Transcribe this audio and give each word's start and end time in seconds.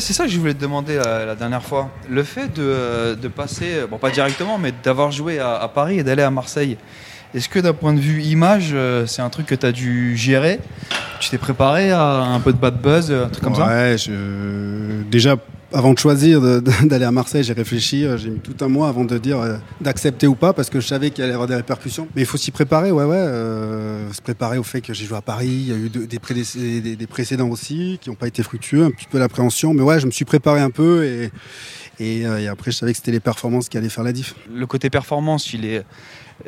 C'est 0.00 0.12
ça 0.12 0.24
que 0.24 0.30
je 0.30 0.38
voulais 0.38 0.54
te 0.54 0.60
demander 0.60 0.96
la, 0.96 1.24
la 1.24 1.34
dernière 1.34 1.62
fois. 1.62 1.90
Le 2.10 2.22
fait 2.22 2.52
de, 2.52 3.14
de 3.14 3.28
passer, 3.28 3.86
bon 3.88 3.98
pas 3.98 4.10
directement, 4.10 4.58
mais 4.58 4.72
d'avoir 4.82 5.12
joué 5.12 5.38
à, 5.38 5.70
Paris 5.72 5.98
et 5.98 6.02
d'aller 6.02 6.22
à 6.22 6.30
Marseille, 6.30 6.76
est-ce 7.34 7.48
que 7.48 7.58
d'un 7.58 7.72
point 7.72 7.92
de 7.92 8.00
vue 8.00 8.22
image, 8.22 8.70
euh, 8.72 9.06
c'est 9.06 9.22
un 9.22 9.30
truc 9.30 9.46
que 9.46 9.54
tu 9.54 9.66
as 9.66 9.72
dû 9.72 10.16
gérer? 10.16 10.60
Tu 11.20 11.30
t'es 11.30 11.38
préparé 11.38 11.90
à 11.90 12.22
un 12.22 12.40
peu 12.40 12.52
de 12.52 12.58
bad 12.58 12.80
buzz, 12.80 13.10
un 13.10 13.28
truc 13.28 13.44
comme 13.44 13.54
ça? 13.54 13.66
Ouais, 13.66 13.96
déjà 15.10 15.36
avant 15.74 15.92
de 15.92 15.98
choisir 15.98 16.40
d'aller 16.84 17.04
à 17.04 17.10
Marseille, 17.10 17.42
j'ai 17.42 17.52
réfléchi, 17.52 18.04
euh, 18.04 18.16
j'ai 18.16 18.30
mis 18.30 18.38
tout 18.38 18.56
un 18.64 18.68
mois 18.68 18.88
avant 18.88 19.04
de 19.04 19.18
dire 19.18 19.40
euh, 19.40 19.56
d'accepter 19.80 20.26
ou 20.26 20.36
pas 20.36 20.52
parce 20.52 20.70
que 20.70 20.80
je 20.80 20.86
savais 20.86 21.10
qu'il 21.10 21.24
allait 21.24 21.32
y 21.32 21.34
avoir 21.34 21.48
des 21.48 21.56
répercussions. 21.56 22.08
Mais 22.14 22.22
il 22.22 22.26
faut 22.26 22.36
s'y 22.38 22.52
préparer, 22.52 22.92
ouais, 22.92 23.04
ouais, 23.04 23.16
euh, 23.16 24.10
se 24.12 24.22
préparer 24.22 24.56
au 24.56 24.62
fait 24.62 24.80
que 24.80 24.94
j'ai 24.94 25.04
joué 25.04 25.18
à 25.18 25.22
Paris, 25.22 25.48
il 25.48 25.68
y 25.68 25.72
a 25.72 25.76
eu 25.76 25.88
de- 25.90 26.06
des, 26.06 27.06
précédents 27.06 27.48
aussi 27.48 27.98
qui 28.00 28.08
n'ont 28.08 28.16
pas 28.16 28.28
été 28.28 28.42
fructueux, 28.42 28.84
un 28.84 28.90
petit 28.90 29.06
peu 29.10 29.18
l'appréhension, 29.18 29.74
mais 29.74 29.82
ouais, 29.82 29.98
je 29.98 30.06
me 30.06 30.12
suis 30.12 30.24
préparé 30.24 30.60
un 30.60 30.70
peu 30.70 31.04
et, 31.04 31.30
euh, 32.26 32.38
et 32.38 32.48
après 32.48 32.70
je 32.70 32.76
savais 32.76 32.92
que 32.92 32.98
c'était 32.98 33.12
les 33.12 33.20
performances 33.20 33.68
qui 33.68 33.76
allaient 33.76 33.88
faire 33.88 34.04
la 34.04 34.12
diff. 34.12 34.34
Le 34.52 34.66
côté 34.66 34.90
performance, 34.90 35.52
il 35.52 35.64
est, 35.64 35.84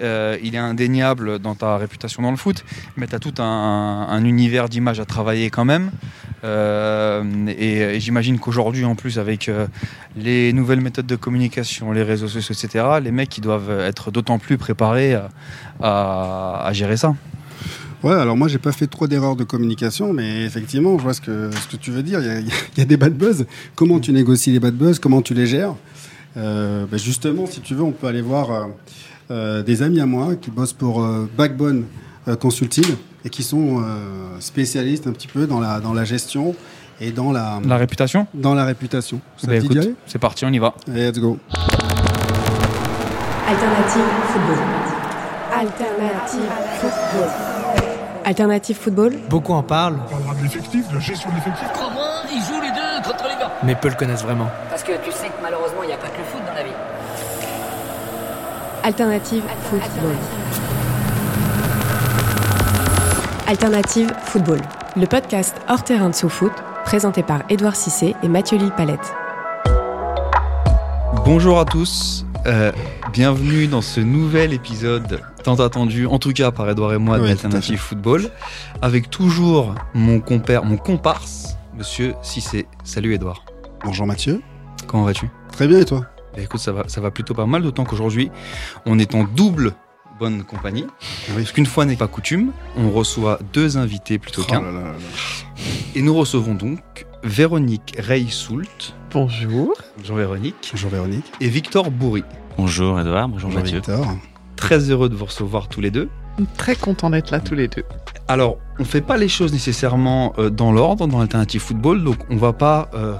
euh, 0.02 0.36
il 0.42 0.54
est 0.54 0.58
indéniable 0.58 1.38
dans 1.38 1.54
ta 1.54 1.76
réputation 1.76 2.22
dans 2.22 2.30
le 2.30 2.36
foot, 2.36 2.64
mais 2.96 3.06
tu 3.06 3.14
as 3.14 3.18
tout 3.18 3.34
un, 3.38 4.06
un 4.08 4.24
univers 4.24 4.68
d'image 4.68 5.00
à 5.00 5.04
travailler 5.04 5.50
quand 5.50 5.64
même. 5.64 5.90
Euh, 6.44 7.22
et, 7.58 7.98
j'imagine 8.00 8.38
qu'aujourd'hui, 8.38 8.84
en 8.84 8.94
plus, 8.94 9.18
avec 9.18 9.48
euh, 9.48 9.66
les 10.16 10.52
nouvelles 10.52 10.80
méthodes 10.80 11.06
de 11.06 11.16
communication, 11.16 11.92
les 11.92 12.02
réseaux 12.02 12.28
sociaux, 12.28 12.54
etc., 12.54 12.84
les 13.02 13.10
mecs, 13.10 13.40
doivent 13.40 13.70
être 13.80 14.10
d'autant 14.10 14.38
plus 14.38 14.58
préparés 14.58 15.18
à, 15.82 16.70
gérer 16.72 16.96
ça. 16.96 17.14
Ouais, 18.02 18.14
alors 18.14 18.36
moi 18.36 18.46
j'ai 18.46 18.58
pas 18.58 18.72
fait 18.72 18.86
trop 18.86 19.08
d'erreurs 19.08 19.36
de 19.36 19.44
communication, 19.44 20.12
mais 20.12 20.44
effectivement, 20.44 20.96
je 20.98 21.02
vois 21.02 21.14
ce 21.14 21.20
que, 21.20 21.50
ce 21.50 21.66
que 21.66 21.76
tu 21.76 21.90
veux 21.90 22.02
dire. 22.02 22.20
Il 22.20 22.48
y, 22.76 22.80
a, 22.80 22.84
des 22.84 22.96
bad 22.96 23.14
buzz. 23.14 23.46
Comment 23.74 23.98
tu 23.98 24.12
négocies 24.12 24.52
les 24.52 24.60
bad 24.60 24.74
buzz? 24.74 24.98
Comment 24.98 25.22
tu 25.22 25.34
les 25.34 25.46
gères? 25.46 25.74
Ben 26.36 26.86
Justement, 26.92 27.46
si 27.46 27.60
tu 27.60 27.74
veux, 27.74 27.82
on 27.82 27.92
peut 27.92 28.06
aller 28.06 28.20
voir 28.20 28.68
des 29.30 29.82
amis 29.82 30.00
à 30.00 30.06
moi 30.06 30.36
qui 30.36 30.50
bossent 30.50 30.72
pour 30.72 31.02
euh, 31.02 31.28
Backbone 31.36 31.84
euh, 32.28 32.36
Consulting 32.36 32.96
et 33.24 33.30
qui 33.30 33.42
sont 33.42 33.80
euh, 33.80 34.40
spécialistes 34.40 35.06
un 35.06 35.12
petit 35.12 35.28
peu 35.28 35.46
dans 35.46 35.60
la, 35.60 35.80
dans 35.80 35.94
la 35.94 36.04
gestion 36.04 36.54
et 37.00 37.10
dans 37.10 37.32
la, 37.32 37.60
La 37.66 37.76
réputation 37.76 38.26
dans 38.34 38.54
la 38.54 38.64
réputation. 38.64 39.20
Bah, 39.44 39.56
écoute, 39.56 39.76
aller 39.76 39.94
C'est 40.06 40.18
parti, 40.18 40.44
on 40.44 40.52
y 40.52 40.58
va. 40.58 40.74
Allez, 40.88 41.10
let's 41.10 41.18
go. 41.18 41.38
Alternative 43.48 44.02
football. 44.32 44.58
Alternative 45.52 46.40
football. 46.80 47.28
Alternative 48.24 48.76
football. 48.76 49.12
Beaucoup 49.30 49.52
en 49.52 49.62
parlent, 49.62 49.98
On 50.06 50.10
parlera 50.10 50.34
de 50.34 50.42
l'effectif, 50.42 50.88
de 50.88 50.94
la 50.94 51.00
gestion 51.00 51.30
de 51.30 51.36
l'effectif. 51.36 51.68
Comment 51.74 52.22
ils 52.32 52.42
jouent 52.42 52.60
les 52.60 52.70
deux 52.70 53.08
contre 53.08 53.24
les 53.24 53.38
gars 53.40 53.52
mais 53.62 53.74
peu 53.74 53.88
le 53.88 53.94
connaissent 53.94 54.22
vraiment. 54.22 54.48
Parce 54.68 54.82
que 54.82 54.92
tu 55.04 55.10
sais 55.10 55.28
que 55.28 55.42
malheureusement, 55.42 55.82
il 55.82 55.88
n'y 55.88 55.92
a 55.92 55.96
pas 55.96 56.08
Alternative 58.86 59.42
football. 59.64 60.14
Alternative 63.48 64.12
football. 64.26 64.60
Le 64.96 65.06
podcast 65.06 65.56
hors 65.68 65.82
terrain 65.82 66.08
de 66.08 66.14
sous-foot, 66.14 66.52
présenté 66.84 67.24
par 67.24 67.42
Édouard 67.50 67.74
Cissé 67.74 68.14
et 68.22 68.28
Mathieu 68.28 68.58
Lille-Palette. 68.58 69.12
Bonjour 71.24 71.58
à 71.58 71.64
tous, 71.64 72.24
euh, 72.46 72.70
bienvenue 73.12 73.66
dans 73.66 73.82
ce 73.82 73.98
nouvel 73.98 74.52
épisode 74.52 75.20
tant 75.42 75.56
attendu, 75.56 76.06
en 76.06 76.20
tout 76.20 76.32
cas 76.32 76.52
par 76.52 76.70
Edouard 76.70 76.92
et 76.92 76.98
moi, 76.98 77.18
Oui, 77.18 77.26
d'Alternative 77.26 77.78
Football, 77.80 78.30
avec 78.82 79.10
toujours 79.10 79.74
mon 79.94 80.20
compère, 80.20 80.64
mon 80.64 80.76
comparse, 80.76 81.56
monsieur 81.76 82.14
Cissé. 82.22 82.68
Salut 82.84 83.14
Edouard, 83.14 83.44
Bonjour 83.84 84.06
Mathieu. 84.06 84.42
comment 84.86 85.02
vas-tu? 85.02 85.28
Très 85.50 85.66
bien 85.66 85.80
et 85.80 85.84
toi? 85.84 86.06
Bah, 86.36 86.42
Écoute, 86.42 86.60
ça 86.60 86.72
va, 86.72 86.84
ça 86.88 87.00
va 87.00 87.10
plutôt 87.10 87.34
pas 87.34 87.46
mal, 87.46 87.62
d'autant 87.62 87.84
qu'aujourd'hui, 87.84 88.30
on 88.84 88.98
est 88.98 89.14
en 89.14 89.24
double 89.24 89.72
bonne 90.18 90.44
compagnie. 90.44 90.86
Oui. 91.30 91.36
Parce 91.36 91.52
qu'une 91.52 91.66
fois 91.66 91.84
n'est 91.84 91.96
pas 91.96 92.06
coutume, 92.08 92.52
on 92.76 92.90
reçoit 92.90 93.38
deux 93.52 93.76
invités 93.76 94.18
plutôt 94.18 94.42
Oh 94.44 94.50
qu'un. 94.50 94.62
Et 95.94 96.02
nous 96.02 96.14
recevons 96.14 96.54
donc 96.54 97.06
Véronique 97.22 97.96
Rey-Soult. 97.98 98.94
Bonjour. 99.12 99.74
Bonjour 99.98 100.16
Véronique. 100.16 100.70
Bonjour 100.72 100.90
Véronique. 100.90 101.32
Et 101.40 101.48
Victor 101.48 101.90
Bourri. 101.90 102.24
Bonjour 102.56 102.98
Edouard, 102.98 103.28
bonjour, 103.28 103.50
Bonjour 103.50 103.62
Mathieu. 103.62 103.78
Victor. 103.78 104.06
Très 104.56 104.90
heureux 104.90 105.08
de 105.08 105.14
vous 105.14 105.26
recevoir 105.26 105.68
tous 105.68 105.80
les 105.80 105.90
deux. 105.90 106.08
Très 106.56 106.76
content 106.76 107.10
d'être 107.10 107.30
là 107.30 107.40
tous 107.40 107.54
les 107.54 107.68
deux. 107.68 107.84
Alors, 108.28 108.58
on 108.78 108.84
fait 108.84 109.00
pas 109.00 109.16
les 109.16 109.28
choses 109.28 109.52
nécessairement 109.52 110.34
euh, 110.38 110.50
dans 110.50 110.72
l'ordre 110.72 111.06
dans 111.06 111.18
l'alternative 111.18 111.60
football, 111.60 112.02
donc 112.02 112.16
on 112.30 112.36
va 112.36 112.52
pas, 112.52 112.90
euh, 112.94 113.14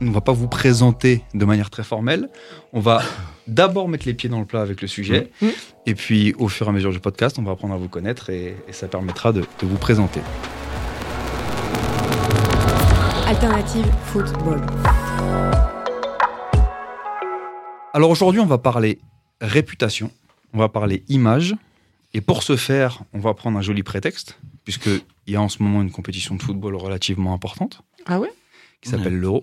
on 0.00 0.10
va 0.10 0.20
pas 0.20 0.32
vous 0.32 0.48
présenter 0.48 1.22
de 1.34 1.44
manière 1.44 1.70
très 1.70 1.82
formelle. 1.84 2.28
On 2.72 2.80
va 2.80 3.02
d'abord 3.46 3.88
mettre 3.88 4.06
les 4.06 4.14
pieds 4.14 4.28
dans 4.28 4.40
le 4.40 4.46
plat 4.46 4.62
avec 4.62 4.80
le 4.82 4.88
sujet, 4.88 5.30
Mhm. 5.42 5.50
et 5.86 5.94
puis 5.94 6.34
au 6.38 6.48
fur 6.48 6.66
et 6.66 6.70
à 6.70 6.72
mesure 6.72 6.92
du 6.92 7.00
podcast, 7.00 7.38
on 7.38 7.42
va 7.42 7.52
apprendre 7.52 7.74
à 7.74 7.76
vous 7.76 7.88
connaître 7.88 8.30
et, 8.30 8.56
et 8.68 8.72
ça 8.72 8.88
permettra 8.88 9.32
de, 9.32 9.40
de 9.40 9.66
vous 9.66 9.76
présenter. 9.78 10.20
Alternative 13.26 13.86
football. 14.04 14.60
Alors 17.92 18.10
aujourd'hui, 18.10 18.40
on 18.40 18.46
va 18.46 18.58
parler 18.58 18.98
réputation, 19.40 20.10
on 20.52 20.58
va 20.58 20.68
parler 20.68 21.04
image, 21.08 21.54
et 22.12 22.20
pour 22.20 22.42
ce 22.42 22.56
faire, 22.56 23.02
on 23.12 23.18
va 23.18 23.34
prendre 23.34 23.58
un 23.58 23.62
joli 23.62 23.82
prétexte, 23.82 24.38
puisqu'il 24.64 25.00
y 25.28 25.36
a 25.36 25.40
en 25.42 25.48
ce 25.48 25.62
moment 25.62 25.80
une 25.82 25.90
compétition 25.90 26.34
de 26.34 26.42
football 26.42 26.74
relativement 26.76 27.34
importante. 27.34 27.82
Ah 28.06 28.18
ouais? 28.20 28.32
Qui 28.84 28.90
s'appelle 28.90 29.16
l'Euro. 29.16 29.42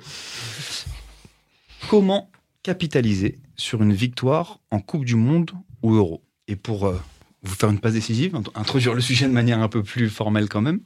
Comment 1.90 2.30
capitaliser 2.64 3.40
sur 3.56 3.82
une 3.82 3.94
victoire 3.94 4.60
en 4.70 4.80
Coupe 4.80 5.04
du 5.04 5.16
Monde 5.16 5.52
ou 5.82 5.96
Euro? 5.96 6.24
Et 6.48 6.56
pour 6.56 6.86
euh, 6.86 7.02
vous 7.44 7.56
faire 7.56 7.70
une 7.70 7.80
passe 7.80 7.94
décisive, 7.94 8.34
int- 8.36 8.52
introduire 8.56 8.94
le 8.94 9.02
sujet 9.02 9.28
de 9.28 9.34
manière 9.34 9.60
un 9.60 9.68
peu 9.68 9.84
plus 9.84 10.10
formelle 10.10 10.48
quand 10.48 10.62
même, 10.62 10.82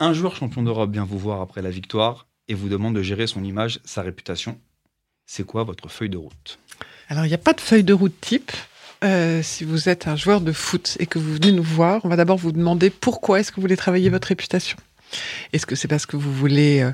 un 0.00 0.12
joueur 0.12 0.36
champion 0.36 0.62
d'Europe 0.62 0.92
vient 0.92 1.04
vous 1.04 1.18
voir 1.18 1.40
après 1.40 1.62
la 1.62 1.70
victoire 1.70 2.26
et 2.48 2.54
vous 2.54 2.68
demande 2.68 2.94
de 2.94 3.02
gérer 3.02 3.26
son 3.26 3.44
image, 3.44 3.80
sa 3.84 4.02
réputation. 4.02 4.58
C'est 5.26 5.44
quoi 5.44 5.64
votre 5.64 5.88
feuille 5.88 6.10
de 6.10 6.18
route? 6.18 6.58
Alors, 7.08 7.24
il 7.24 7.28
n'y 7.28 7.34
a 7.34 7.38
pas 7.38 7.52
de 7.52 7.60
feuille 7.60 7.84
de 7.84 7.92
route 7.92 8.20
type. 8.20 8.52
Euh, 9.04 9.42
si 9.42 9.64
vous 9.64 9.88
êtes 9.88 10.08
un 10.08 10.16
joueur 10.16 10.40
de 10.40 10.52
foot 10.52 10.96
et 11.00 11.06
que 11.06 11.18
vous 11.18 11.34
venez 11.34 11.52
nous 11.52 11.62
voir, 11.62 12.04
on 12.04 12.08
va 12.08 12.16
d'abord 12.16 12.38
vous 12.38 12.52
demander 12.52 12.90
pourquoi 12.90 13.40
est-ce 13.40 13.50
que 13.50 13.56
vous 13.56 13.62
voulez 13.62 13.76
travailler 13.76 14.08
votre 14.10 14.28
réputation. 14.28 14.76
Est-ce 15.52 15.66
que 15.66 15.76
c'est 15.76 15.88
parce 15.88 16.06
que 16.06 16.16
vous 16.16 16.32
voulez 16.32 16.80
euh, 16.80 16.92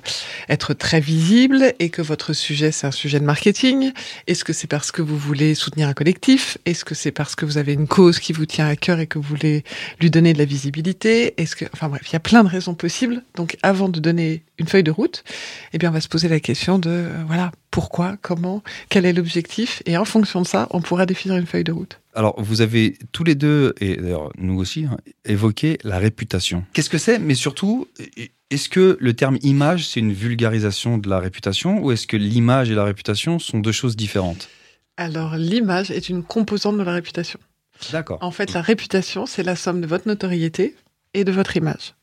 être 0.48 0.74
très 0.74 1.00
visible 1.00 1.74
et 1.78 1.90
que 1.90 2.02
votre 2.02 2.32
sujet 2.32 2.72
c'est 2.72 2.86
un 2.86 2.92
sujet 2.92 3.20
de 3.20 3.24
marketing? 3.24 3.92
Est-ce 4.26 4.44
que 4.44 4.52
c'est 4.52 4.66
parce 4.66 4.92
que 4.92 5.02
vous 5.02 5.18
voulez 5.18 5.54
soutenir 5.54 5.88
un 5.88 5.94
collectif? 5.94 6.58
Est-ce 6.66 6.84
que 6.84 6.94
c'est 6.94 7.12
parce 7.12 7.34
que 7.34 7.44
vous 7.44 7.58
avez 7.58 7.72
une 7.72 7.88
cause 7.88 8.18
qui 8.18 8.32
vous 8.32 8.46
tient 8.46 8.66
à 8.66 8.76
cœur 8.76 9.00
et 9.00 9.06
que 9.06 9.18
vous 9.18 9.28
voulez 9.28 9.64
lui 10.00 10.10
donner 10.10 10.32
de 10.32 10.38
la 10.38 10.44
visibilité? 10.44 11.40
Est-ce 11.40 11.56
que, 11.56 11.64
enfin 11.72 11.88
bref, 11.88 12.02
il 12.08 12.12
y 12.12 12.16
a 12.16 12.20
plein 12.20 12.44
de 12.44 12.48
raisons 12.48 12.74
possibles. 12.74 13.22
Donc, 13.36 13.56
avant 13.62 13.88
de 13.88 14.00
donner 14.00 14.42
une 14.58 14.68
feuille 14.68 14.82
de 14.82 14.90
route, 14.90 15.24
eh 15.72 15.78
bien, 15.78 15.90
on 15.90 15.92
va 15.92 16.00
se 16.00 16.08
poser 16.08 16.28
la 16.28 16.40
question 16.40 16.78
de 16.78 16.90
euh, 16.90 17.24
voilà 17.26 17.52
pourquoi, 17.72 18.16
comment, 18.20 18.62
quel 18.90 19.04
est 19.04 19.12
l'objectif, 19.12 19.82
et 19.86 19.96
en 19.96 20.04
fonction 20.04 20.42
de 20.42 20.46
ça, 20.46 20.68
on 20.70 20.80
pourra 20.80 21.06
définir 21.06 21.36
une 21.36 21.46
feuille 21.46 21.64
de 21.64 21.72
route. 21.72 21.98
Alors, 22.14 22.40
vous 22.40 22.60
avez 22.60 22.98
tous 23.10 23.24
les 23.24 23.34
deux, 23.34 23.74
et 23.80 23.96
d'ailleurs 23.96 24.30
nous 24.36 24.60
aussi, 24.60 24.84
hein, 24.84 24.98
évoqué 25.24 25.78
la 25.82 25.98
réputation. 25.98 26.64
Qu'est-ce 26.74 26.90
que 26.90 26.98
c'est? 26.98 27.18
Mais 27.18 27.34
surtout, 27.34 27.88
est-ce 28.50 28.68
que 28.68 28.98
le 29.00 29.14
terme 29.14 29.38
image, 29.42 29.88
c'est 29.88 30.00
une 30.00 30.12
vulgarisation 30.12 30.98
de 30.98 31.08
la 31.08 31.18
réputation, 31.18 31.82
ou 31.82 31.90
est-ce 31.90 32.06
que 32.06 32.18
l'image 32.18 32.70
et 32.70 32.74
la 32.74 32.84
réputation 32.84 33.38
sont 33.38 33.58
deux 33.58 33.72
choses 33.72 33.96
différentes? 33.96 34.50
Alors, 34.98 35.36
l'image 35.36 35.90
est 35.90 36.10
une 36.10 36.22
composante 36.22 36.76
de 36.76 36.82
la 36.82 36.92
réputation. 36.92 37.40
D'accord. 37.90 38.18
En 38.20 38.30
fait, 38.30 38.52
la 38.52 38.60
réputation, 38.60 39.24
c'est 39.24 39.42
la 39.42 39.56
somme 39.56 39.80
de 39.80 39.86
votre 39.86 40.06
notoriété 40.06 40.76
et 41.14 41.24
de 41.24 41.32
votre 41.32 41.56
image. 41.56 41.94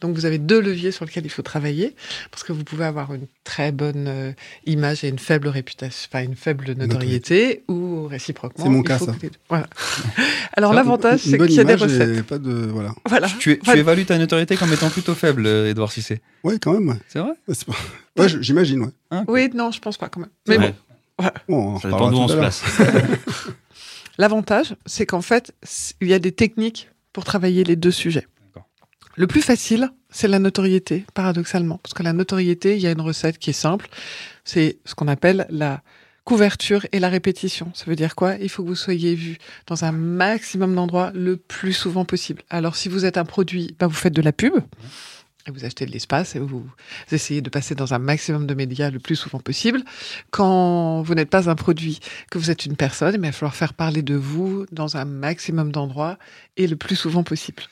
Donc 0.00 0.14
vous 0.14 0.24
avez 0.26 0.38
deux 0.38 0.60
leviers 0.60 0.92
sur 0.92 1.04
lesquels 1.04 1.24
il 1.26 1.30
faut 1.30 1.42
travailler, 1.42 1.94
parce 2.30 2.44
que 2.44 2.52
vous 2.52 2.62
pouvez 2.64 2.84
avoir 2.84 3.12
une 3.14 3.26
très 3.42 3.72
bonne 3.72 4.06
euh, 4.08 4.32
image 4.66 5.02
et 5.04 5.08
une 5.08 5.18
faible 5.18 5.48
réputation, 5.48 6.08
enfin 6.12 6.24
une 6.24 6.36
faible 6.36 6.72
notoriété, 6.76 7.64
ou 7.68 8.06
réciproquement. 8.06 8.64
C'est 8.64 8.70
mon 8.70 8.82
cas, 8.82 8.98
ça. 8.98 9.12
que 9.20 9.26
Voilà. 9.48 9.66
Alors 10.56 10.72
l'avantage, 10.74 11.20
c'est 11.20 11.38
qu'il 11.38 11.52
y 11.52 11.60
a 11.60 11.64
des 11.64 11.74
recettes. 11.74 12.22
Pas 12.22 12.38
de, 12.38 12.52
voilà. 12.52 12.94
Voilà. 13.08 13.28
Tu, 13.38 13.58
tu 13.58 13.64
Voilà. 13.64 13.80
évalues 13.80 14.04
ta 14.04 14.18
notoriété 14.18 14.56
comme 14.56 14.72
étant 14.72 14.90
plutôt 14.90 15.14
faible, 15.14 15.46
euh, 15.46 15.70
Edouard 15.70 15.90
Cissé. 15.92 16.20
Ouais, 16.44 16.58
quand 16.60 16.72
même. 16.72 16.88
Ouais. 16.88 16.96
C'est 17.08 17.18
vrai? 17.18 17.32
Ouais, 17.48 17.54
pas- 18.14 18.28
j'imagine, 18.28 18.82
ouais. 18.82 18.90
Hein 19.10 19.24
Oui, 19.28 19.50
non, 19.54 19.70
je 19.72 19.80
pense 19.80 19.96
pas 19.98 20.08
quand 20.08 20.20
même. 20.20 20.30
Mais 20.48 20.58
Ouais. 20.58 20.74
bon, 21.18 21.24
Bon, 21.48 21.56
on 21.56 21.74
en 21.76 21.78
Ça 21.80 21.88
reparlera 21.88 22.10
dépend 22.10 22.10
d'où 22.10 22.18
on 22.24 22.28
se 22.28 22.36
place. 22.36 22.62
L'avantage, 24.18 24.76
c'est 24.86 25.06
qu'en 25.06 25.22
fait, 25.22 25.52
il 26.00 26.08
y 26.08 26.14
a 26.14 26.18
des 26.18 26.32
techniques 26.32 26.88
pour 27.12 27.24
travailler 27.24 27.64
les 27.64 27.76
deux 27.76 27.90
sujets. 27.90 28.26
Le 29.16 29.26
plus 29.26 29.42
facile, 29.42 29.90
c'est 30.10 30.26
la 30.26 30.38
notoriété, 30.38 31.04
paradoxalement. 31.14 31.78
Parce 31.78 31.94
que 31.94 32.02
la 32.02 32.12
notoriété, 32.12 32.76
il 32.76 32.82
y 32.82 32.86
a 32.86 32.90
une 32.90 33.00
recette 33.00 33.38
qui 33.38 33.50
est 33.50 33.54
simple. 33.54 33.88
C'est 34.44 34.78
ce 34.84 34.94
qu'on 34.94 35.08
appelle 35.08 35.46
la 35.50 35.82
couverture 36.24 36.86
et 36.90 36.98
la 36.98 37.08
répétition. 37.08 37.70
Ça 37.74 37.84
veut 37.86 37.96
dire 37.96 38.16
quoi? 38.16 38.34
Il 38.40 38.48
faut 38.48 38.64
que 38.64 38.68
vous 38.68 38.74
soyez 38.74 39.14
vu 39.14 39.38
dans 39.66 39.84
un 39.84 39.92
maximum 39.92 40.74
d'endroits 40.74 41.12
le 41.14 41.36
plus 41.36 41.72
souvent 41.72 42.04
possible. 42.04 42.42
Alors, 42.50 42.76
si 42.76 42.88
vous 42.88 43.04
êtes 43.04 43.16
un 43.16 43.24
produit, 43.24 43.76
bah, 43.78 43.86
vous 43.86 43.94
faites 43.94 44.14
de 44.14 44.22
la 44.22 44.32
pub. 44.32 44.54
Et 45.46 45.50
vous 45.50 45.66
achetez 45.66 45.84
de 45.84 45.90
l'espace 45.90 46.36
et 46.36 46.38
vous 46.38 46.64
essayez 47.12 47.42
de 47.42 47.50
passer 47.50 47.74
dans 47.74 47.92
un 47.92 47.98
maximum 47.98 48.46
de 48.46 48.54
médias 48.54 48.90
le 48.90 48.98
plus 48.98 49.14
souvent 49.14 49.40
possible. 49.40 49.82
Quand 50.30 51.02
vous 51.02 51.14
n'êtes 51.14 51.28
pas 51.28 51.50
un 51.50 51.54
produit, 51.54 52.00
que 52.30 52.38
vous 52.38 52.50
êtes 52.50 52.64
une 52.64 52.76
personne, 52.76 53.14
eh 53.14 53.18
il 53.18 53.20
va 53.20 53.30
falloir 53.30 53.54
faire 53.54 53.74
parler 53.74 54.00
de 54.00 54.14
vous 54.14 54.64
dans 54.72 54.96
un 54.96 55.04
maximum 55.04 55.70
d'endroits 55.70 56.18
et 56.56 56.66
le 56.66 56.76
plus 56.76 56.96
souvent 56.96 57.24
possible. 57.24 57.62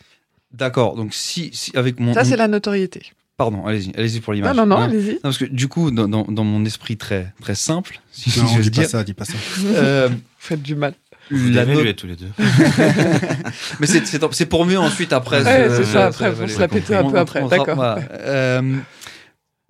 D'accord. 0.52 0.96
Donc 0.96 1.14
si, 1.14 1.50
si- 1.52 1.76
avec 1.76 1.99
mon, 2.00 2.12
Ça, 2.14 2.25
c'est 2.25 2.37
la 2.37 2.49
notoriété. 2.49 3.02
pardon, 3.37 3.66
allez-y, 3.66 3.93
allez-y 3.96 4.20
pour 4.20 4.32
Non, 4.34 4.37
l'image. 4.37 4.56
non, 4.56 4.66
non, 4.66 4.76
Ouais. 4.78 4.84
allez-y. 4.84 5.12
Non, 5.14 5.19
parce 5.22 5.38
que 5.38 5.44
du 5.46 5.69
coup, 5.69 5.90
dans, 5.90 6.06
dans- 6.08 6.25
dans 6.28 6.44
mon 6.44 6.64
esprit 6.64 6.96
très 6.96 7.32
très 7.40 7.54
simple, 7.54 8.00
si 8.12 8.38
Non, 8.40 8.46
j'ose 8.49 8.70
dis 8.70 8.70
pas 8.70 8.82
dire, 8.82 8.90
ça, 8.90 9.04
dis 9.04 9.14
pas 9.14 9.25
ça. 9.25 9.32
euh, 9.64 10.08
Vous 10.10 10.16
faites 10.38 10.62
du 10.62 10.75
mal. 10.75 10.94
Vous 11.31 11.50
la 11.50 11.64
no- 11.64 11.93
tous 11.94 12.06
les 12.06 12.16
deux. 12.16 12.28
mais 13.81 13.87
c'est 13.87 14.06
c'est 14.06 14.20
c'est 14.32 14.46
pour 14.46 14.66
mieux 14.66 14.78
ensuite 14.78 15.12
après. 15.12 15.43
Ouais, 15.43 15.69
c'est 15.70 15.84
ça, 15.84 16.06
après, 16.06 16.31
se- 16.31 16.34
faut 16.37 16.49
se 16.49 16.58
la 16.60 16.69
péter 16.69 16.94
un 16.96 17.04
on- 17.04 17.10
peu 17.10 17.16
on- 17.16 17.20
après, 17.20 17.40
on- 17.43 17.49
d'accord. 17.49 17.82
Euh, 18.10 18.76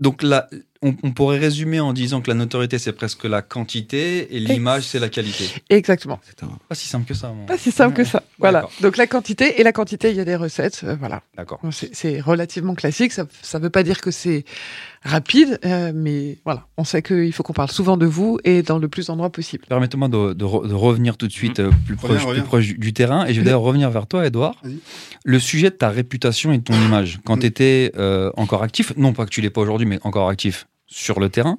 donc 0.00 0.22
là, 0.22 0.48
on, 0.82 0.94
on 1.02 1.12
pourrait 1.12 1.38
résumer 1.38 1.80
en 1.80 1.92
disant 1.92 2.20
que 2.20 2.28
la 2.30 2.34
notoriété 2.34 2.78
c'est 2.78 2.92
presque 2.92 3.24
la 3.24 3.40
quantité 3.42 4.34
et 4.36 4.40
l'image 4.40 4.82
c'est 4.82 4.98
la 4.98 5.08
qualité. 5.08 5.44
Exactement. 5.70 6.20
C'est 6.26 6.42
un- 6.44 6.58
Pas 6.68 6.74
si 6.74 6.88
simple 6.88 7.06
que 7.06 7.14
ça. 7.14 7.32
Pas 7.46 7.58
si 7.58 7.70
simple 7.70 7.94
que 7.96 8.04
ça. 8.04 8.22
Voilà. 8.38 8.68
Donc 8.80 8.96
la 8.96 9.06
quantité 9.06 9.60
et 9.60 9.62
la 9.64 9.72
quantité, 9.72 10.10
il 10.10 10.16
y 10.16 10.20
a 10.20 10.24
des 10.24 10.36
recettes. 10.36 10.80
euh, 10.84 10.96
voilà. 10.98 11.22
D'accord. 11.36 11.60
C'est 11.70 12.20
relativement 12.20 12.74
classique. 12.74 13.12
Ça 13.12 13.24
ne 13.58 13.62
veut 13.62 13.70
pas 13.70 13.82
dire 13.84 14.00
que 14.00 14.10
c'est 14.10 14.44
rapide, 15.04 15.58
euh, 15.64 15.92
mais 15.94 16.38
voilà. 16.44 16.66
On 16.76 16.84
sait 16.84 17.02
qu'il 17.02 17.32
faut 17.32 17.42
qu'on 17.42 17.52
parle 17.52 17.70
souvent 17.70 17.96
de 17.96 18.06
vous 18.06 18.38
et 18.44 18.62
dans 18.62 18.78
le 18.78 18.88
plus 18.88 19.06
d'endroits 19.06 19.30
possible. 19.30 19.64
Permettez-moi 19.68 20.08
de, 20.08 20.32
de 20.32 20.44
re- 20.44 20.68
de 20.68 20.74
revenir 20.74 21.16
tout 21.16 21.26
de 21.26 21.32
suite 21.32 21.60
euh, 21.60 21.70
plus, 21.86 21.94
Reviens, 21.94 22.16
proche, 22.16 22.24
reviens. 22.26 22.42
plus 22.42 22.46
proche 22.48 22.66
du, 22.66 22.74
du 22.78 22.92
terrain. 22.92 23.26
Et 23.26 23.34
je 23.34 23.40
vais 23.40 23.44
d'ailleurs 23.44 23.60
revenir 23.62 23.90
vers 23.90 24.06
toi, 24.06 24.26
Edouard. 24.26 24.56
Le 25.24 25.38
sujet 25.38 25.70
de 25.70 25.74
ta 25.76 25.90
réputation 25.90 26.52
et 26.52 26.58
de 26.58 26.64
ton 26.64 26.74
image, 26.74 27.20
quand 27.24 27.36
Mm. 27.36 27.40
tu 27.40 27.46
étais 27.46 27.92
encore 28.36 28.62
actif, 28.62 28.92
non 28.96 29.12
pas 29.12 29.24
que 29.24 29.30
tu 29.30 29.40
l'es 29.40 29.50
pas 29.50 29.60
aujourd'hui, 29.60 29.86
mais 29.86 29.98
encore 30.02 30.28
actif 30.28 30.66
sur 30.94 31.20
le 31.20 31.30
terrain, 31.30 31.58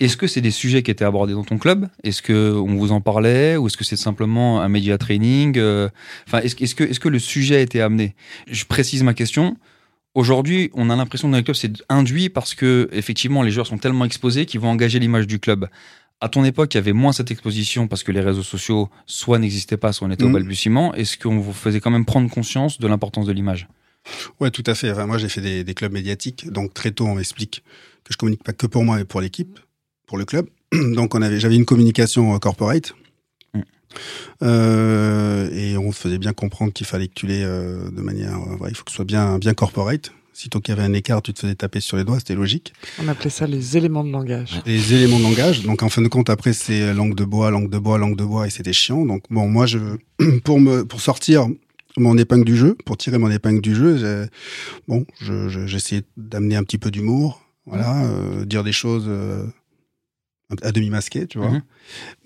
est-ce 0.00 0.16
que 0.18 0.26
c'est 0.26 0.42
des 0.42 0.50
sujets 0.50 0.82
qui 0.82 0.90
étaient 0.90 1.04
abordés 1.06 1.32
dans 1.32 1.42
ton 1.44 1.56
club? 1.58 1.88
Est-ce 2.02 2.20
que 2.20 2.52
on 2.54 2.76
vous 2.76 2.92
en 2.92 3.00
parlait 3.00 3.56
Ou 3.56 3.66
est-ce 3.66 3.76
que 3.78 3.84
c'est 3.84 3.96
simplement 3.96 4.60
un 4.60 4.68
média 4.68 4.98
training 4.98 5.56
Euh, 5.56 5.88
Enfin, 6.26 6.40
est-ce, 6.40 6.74
que, 6.74 6.84
est-ce 6.84 7.00
que 7.00 7.08
le 7.08 7.18
sujet 7.18 7.56
a 7.56 7.60
été 7.60 7.80
amené? 7.80 8.14
Je 8.50 8.64
précise 8.64 9.02
ma 9.02 9.14
question. 9.14 9.56
Aujourd'hui, 10.14 10.70
on 10.74 10.90
a 10.90 10.96
l'impression 10.96 11.28
que 11.28 11.32
dans 11.32 11.38
les 11.38 11.44
clubs, 11.44 11.56
c'est 11.56 11.72
induit 11.88 12.28
parce 12.28 12.54
que, 12.54 12.88
effectivement, 12.92 13.42
les 13.42 13.50
joueurs 13.50 13.66
sont 13.66 13.78
tellement 13.78 14.04
exposés 14.04 14.46
qu'ils 14.46 14.60
vont 14.60 14.68
engager 14.70 14.98
l'image 14.98 15.26
du 15.26 15.40
club. 15.40 15.66
À 16.20 16.28
ton 16.28 16.44
époque, 16.44 16.72
il 16.74 16.76
y 16.76 16.78
avait 16.78 16.92
moins 16.92 17.12
cette 17.12 17.30
exposition 17.30 17.88
parce 17.88 18.02
que 18.04 18.12
les 18.12 18.20
réseaux 18.20 18.44
sociaux 18.44 18.88
soit 19.06 19.38
n'existaient 19.38 19.76
pas, 19.76 19.92
soit 19.92 20.06
on 20.06 20.10
était 20.10 20.22
au 20.24 20.28
Mhm. 20.28 20.34
balbutiement. 20.34 20.94
Est-ce 20.94 21.18
qu'on 21.18 21.38
vous 21.38 21.52
faisait 21.52 21.80
quand 21.80 21.90
même 21.90 22.04
prendre 22.04 22.30
conscience 22.30 22.78
de 22.78 22.86
l'importance 22.86 23.26
de 23.26 23.32
l'image? 23.32 23.66
Ouais, 24.38 24.50
tout 24.50 24.62
à 24.66 24.74
fait. 24.74 24.90
Enfin, 24.92 25.06
moi, 25.06 25.18
j'ai 25.18 25.28
fait 25.28 25.40
des, 25.40 25.64
des 25.64 25.74
clubs 25.74 25.92
médiatiques, 25.92 26.50
donc 26.50 26.74
très 26.74 26.92
tôt, 26.92 27.06
on 27.06 27.14
m'explique 27.16 27.64
que 28.04 28.12
je 28.12 28.16
communique 28.18 28.42
pas 28.44 28.52
que 28.52 28.66
pour 28.66 28.84
moi, 28.84 28.96
mais 28.98 29.04
pour 29.04 29.20
l'équipe, 29.20 29.58
pour 30.06 30.18
le 30.18 30.24
club. 30.24 30.46
Donc, 30.94 31.14
on 31.14 31.22
avait, 31.22 31.40
j'avais 31.40 31.56
une 31.56 31.64
communication 31.64 32.34
euh, 32.34 32.38
corporate. 32.38 32.94
Mm. 33.54 33.60
Euh, 34.42 35.48
et 35.52 35.76
on 35.76 35.92
faisait 35.92 36.18
bien 36.18 36.32
comprendre 36.32 36.72
qu'il 36.72 36.86
fallait 36.86 37.08
que 37.08 37.14
tu 37.14 37.26
l'aies 37.26 37.44
euh, 37.44 37.90
de 37.90 38.00
manière, 38.00 38.36
euh, 38.36 38.56
ouais, 38.58 38.70
il 38.70 38.76
faut 38.76 38.84
que 38.84 38.90
ce 38.90 38.96
soit 38.96 39.04
bien, 39.04 39.38
bien 39.38 39.54
corporate. 39.54 40.12
Sitôt 40.32 40.58
qu'il 40.60 40.74
y 40.74 40.78
avait 40.78 40.86
un 40.86 40.92
écart, 40.94 41.22
tu 41.22 41.32
te 41.32 41.38
faisais 41.38 41.54
taper 41.54 41.78
sur 41.78 41.96
les 41.96 42.02
doigts, 42.02 42.18
c'était 42.18 42.34
logique. 42.34 42.72
On 43.00 43.06
appelait 43.06 43.30
ça 43.30 43.46
les 43.46 43.76
éléments 43.76 44.02
de 44.02 44.10
langage. 44.10 44.60
Les 44.66 44.92
éléments 44.92 45.18
de 45.20 45.22
langage. 45.22 45.62
Donc, 45.62 45.84
en 45.84 45.88
fin 45.88 46.02
de 46.02 46.08
compte, 46.08 46.28
après, 46.28 46.52
c'est 46.52 46.92
langue 46.92 47.14
de 47.14 47.24
bois, 47.24 47.50
langue 47.52 47.70
de 47.70 47.78
bois, 47.78 47.98
langue 47.98 48.16
de 48.16 48.24
bois, 48.24 48.48
et 48.48 48.50
c'était 48.50 48.72
chiant. 48.72 49.06
Donc, 49.06 49.22
bon, 49.30 49.46
moi, 49.48 49.66
je, 49.66 49.78
pour 50.44 50.58
me, 50.58 50.84
pour 50.84 51.00
sortir 51.00 51.46
mon 51.96 52.18
épingle 52.18 52.44
du 52.44 52.56
jeu, 52.56 52.76
pour 52.84 52.96
tirer 52.96 53.18
mon 53.18 53.30
épingle 53.30 53.60
du 53.60 53.76
jeu, 53.76 54.28
bon, 54.88 55.06
je, 55.20 55.48
je- 55.48 55.68
j'essayais 55.68 56.02
d'amener 56.16 56.56
un 56.56 56.64
petit 56.64 56.78
peu 56.78 56.90
d'humour, 56.90 57.43
voilà, 57.66 58.04
euh, 58.04 58.44
dire 58.44 58.62
des 58.64 58.72
choses 58.72 59.04
euh, 59.08 59.46
à 60.62 60.72
demi 60.72 60.90
masquées, 60.90 61.26
tu 61.26 61.38
vois. 61.38 61.50
Mhm. 61.50 61.62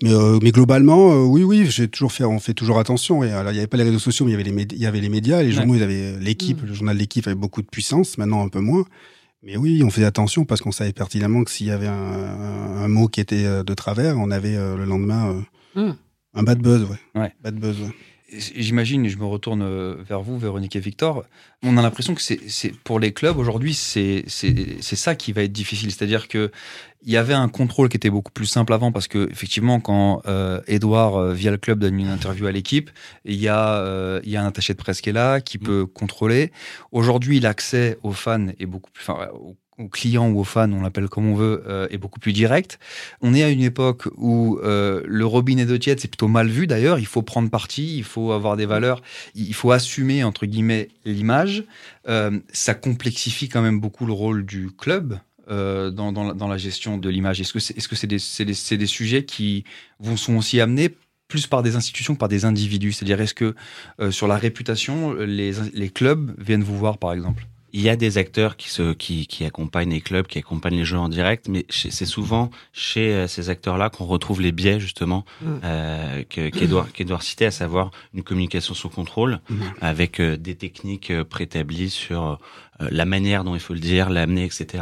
Mais, 0.03 0.13
euh, 0.13 0.39
mais 0.43 0.51
globalement, 0.51 1.23
oui, 1.25 1.43
oui, 1.43 1.65
j'ai 1.69 1.87
toujours 1.87 2.11
fait, 2.11 2.23
on 2.25 2.39
fait 2.39 2.53
toujours 2.53 2.77
attention. 2.79 3.23
Et 3.23 3.31
alors, 3.31 3.51
il 3.51 3.55
n'y 3.55 3.59
avait 3.59 3.67
pas 3.67 3.77
les 3.77 3.83
réseaux 3.83 3.99
sociaux, 3.99 4.25
mais 4.25 4.31
il 4.31 4.33
y 4.33 4.35
avait 4.35 4.43
les, 4.49 4.51
médi- 4.55 4.75
il 4.75 4.81
y 4.81 4.85
avait 4.85 4.99
les 5.01 5.09
médias, 5.09 5.41
les 5.41 5.51
journaux, 5.51 5.75
ils 5.75 5.83
avaient 5.83 6.17
l'équipe, 6.19 6.61
Mhm. 6.61 6.67
le 6.67 6.73
journal 6.73 6.95
de 6.95 6.99
l'équipe 7.01 7.25
avait 7.27 7.35
beaucoup 7.35 7.61
de 7.61 7.67
puissance, 7.67 8.17
maintenant 8.17 8.43
un 8.43 8.49
peu 8.49 8.59
moins. 8.59 8.85
Mais 9.41 9.55
oui, 9.55 9.81
on 9.85 9.89
faisait 9.89 10.05
attention 10.05 10.43
parce 10.43 10.59
qu'on 10.59 10.73
savait 10.73 10.91
pertinemment 10.91 11.45
que 11.45 11.51
s'il 11.51 11.67
y 11.67 11.71
avait 11.71 11.87
un, 11.87 11.93
un- 11.93 12.83
un 12.83 12.87
mot 12.89 13.07
qui 13.07 13.21
était 13.21 13.63
de 13.63 13.73
travers, 13.73 14.17
on 14.17 14.31
avait 14.31 14.55
euh, 14.57 14.75
le 14.75 14.83
lendemain 14.85 15.29
euh, 15.31 15.41
Mm. 15.75 15.95
un 16.33 16.43
bad 16.43 16.59
buzz, 16.59 16.83
ouais. 16.83 17.21
Ouais. 17.21 17.33
Bad 17.41 17.55
buzz, 17.55 17.79
ouais. 17.79 17.93
J'imagine, 18.31 19.07
je 19.07 19.17
me 19.17 19.25
retourne 19.25 19.61
euh, 19.61 19.95
vers 20.07 20.21
vous, 20.21 20.37
Véronique 20.37 20.75
et 20.75 20.79
Victor, 20.79 21.25
on 21.63 21.77
a 21.77 21.81
l'impression 21.81 22.15
que 22.15 22.21
c'est 22.21 22.73
pour 22.83 22.99
les 22.99 23.11
clubs 23.11 23.37
aujourd'hui, 23.37 23.73
c'est 23.73 24.23
ça 24.27 25.15
qui 25.15 25.33
va 25.33 25.43
être 25.43 25.51
difficile. 25.51 25.91
C'est-à-dire 25.91 26.27
que 26.27 26.51
il 27.03 27.11
y 27.11 27.17
avait 27.17 27.33
un 27.33 27.47
contrôle 27.47 27.89
qui 27.89 27.97
était 27.97 28.09
beaucoup 28.09 28.31
plus 28.31 28.45
simple 28.45 28.73
avant 28.73 28.91
parce 28.91 29.07
que 29.07 29.29
effectivement, 29.31 29.79
quand 29.79 30.21
euh, 30.27 30.61
Edouard 30.67 31.15
euh, 31.15 31.33
via 31.33 31.51
le 31.51 31.57
club 31.57 31.79
donne 31.79 31.99
une 31.99 32.09
interview 32.09 32.45
à 32.45 32.51
l'équipe, 32.51 32.89
il 33.25 33.35
y 33.35 33.47
a 33.47 33.75
euh, 33.75 34.19
il 34.23 34.31
y 34.31 34.37
a 34.37 34.43
un 34.43 34.47
attaché 34.47 34.73
de 34.73 34.77
presse 34.77 35.01
qui 35.01 35.09
est 35.09 35.13
là, 35.13 35.39
qui 35.39 35.57
peut 35.57 35.85
contrôler. 35.85 36.51
Aujourd'hui, 36.91 37.39
l'accès 37.39 37.97
aux 38.03 38.11
fans 38.11 38.47
est 38.59 38.65
beaucoup 38.65 38.91
plus, 38.91 39.03
enfin, 39.07 39.29
aux, 39.33 39.55
aux 39.79 39.87
clients 39.87 40.29
ou 40.29 40.39
aux 40.39 40.43
fans, 40.43 40.71
on 40.71 40.81
l'appelle 40.81 41.07
comme 41.07 41.27
on 41.27 41.35
veut, 41.35 41.63
euh, 41.67 41.87
est 41.89 41.97
beaucoup 41.97 42.19
plus 42.19 42.33
direct. 42.33 42.79
On 43.21 43.33
est 43.33 43.43
à 43.43 43.49
une 43.49 43.61
époque 43.61 44.07
où 44.17 44.59
euh, 44.63 45.01
le 45.05 45.25
robinet 45.25 45.65
de 45.65 45.77
tiède, 45.77 45.99
c'est 45.99 46.07
plutôt 46.07 46.27
mal 46.27 46.47
vu 46.47 46.67
d'ailleurs. 46.67 46.99
Il 46.99 47.05
faut 47.05 47.21
prendre 47.21 47.49
parti, 47.49 47.97
il 47.97 48.03
faut 48.03 48.31
avoir 48.31 48.57
des 48.57 48.65
valeurs, 48.65 49.01
il 49.35 49.53
faut 49.53 49.71
assumer, 49.71 50.23
entre 50.23 50.45
guillemets, 50.45 50.89
l'image. 51.05 51.63
Euh, 52.07 52.39
ça 52.51 52.73
complexifie 52.73 53.49
quand 53.49 53.61
même 53.61 53.79
beaucoup 53.79 54.05
le 54.05 54.13
rôle 54.13 54.45
du 54.45 54.69
club. 54.69 55.19
dans, 55.49 56.11
dans 56.11 56.47
la, 56.47 56.57
gestion 56.57 56.99
de 56.99 57.09
l'image 57.09 57.41
Est-ce 57.41 57.53
que 57.53 57.59
c'est 57.59 57.75
est 57.75 57.81
-ce 57.81 57.95
c'est 57.95 58.07
des, 58.07 58.19
c'est 58.19 58.45
des, 58.45 58.77
des 58.77 58.85
sujets 58.85 59.23
qui 59.25 59.63
vont, 59.99 60.15
sont 60.15 60.35
aussi 60.37 60.61
amenés 60.61 60.89
plus 61.27 61.47
par 61.47 61.63
des 61.63 61.75
institutions 61.75 62.13
que 62.13 62.19
par 62.19 62.29
des 62.29 62.45
individus? 62.45 62.93
C'est-à-dire, 62.93 63.19
est-ce 63.19 63.33
que 63.33 63.55
sur 64.11 64.27
la 64.27 64.37
réputation, 64.37 65.13
les, 65.13 65.53
les 65.73 65.89
clubs 65.89 66.35
viennent 66.37 66.63
vous 66.63 66.77
voir, 66.77 66.97
par 66.99 67.13
exemple? 67.13 67.47
Il 67.73 67.81
y 67.81 67.89
a 67.89 67.95
des 67.95 68.17
acteurs 68.17 68.57
qui, 68.57 68.69
se, 68.69 68.93
qui, 68.93 69.27
qui 69.27 69.45
accompagnent 69.45 69.91
les 69.91 70.01
clubs, 70.01 70.25
qui 70.27 70.39
accompagnent 70.39 70.77
les 70.77 70.85
joueurs 70.85 71.03
en 71.03 71.09
direct, 71.09 71.47
mais 71.49 71.65
c'est 71.69 72.05
souvent 72.05 72.49
chez 72.73 73.13
euh, 73.13 73.27
ces 73.27 73.49
acteurs-là 73.49 73.89
qu'on 73.89 74.05
retrouve 74.05 74.41
les 74.41 74.51
biais, 74.51 74.79
justement, 74.79 75.25
Mm. 75.41 75.45
euh, 75.63 76.23
que- 76.29 76.49
qu'Edouard 76.49 76.91
qu'Edouard 76.93 77.23
citait, 77.23 77.45
à 77.45 77.51
savoir 77.51 77.91
une 78.13 78.23
communication 78.23 78.73
sous 78.73 78.89
contrôle, 78.89 79.39
Mhm. 79.49 79.61
avec 79.81 80.19
euh, 80.19 80.37
des 80.37 80.55
techniques 80.55 81.11
euh, 81.11 81.23
préétablies 81.23 81.89
sur 81.89 82.39
la 82.91 83.03
manière 83.03 83.43
dont 83.43 83.55
il 83.55 83.59
faut 83.59 83.73
le 83.73 83.81
dire, 83.81 84.09
l'amener, 84.09 84.45
etc. 84.45 84.81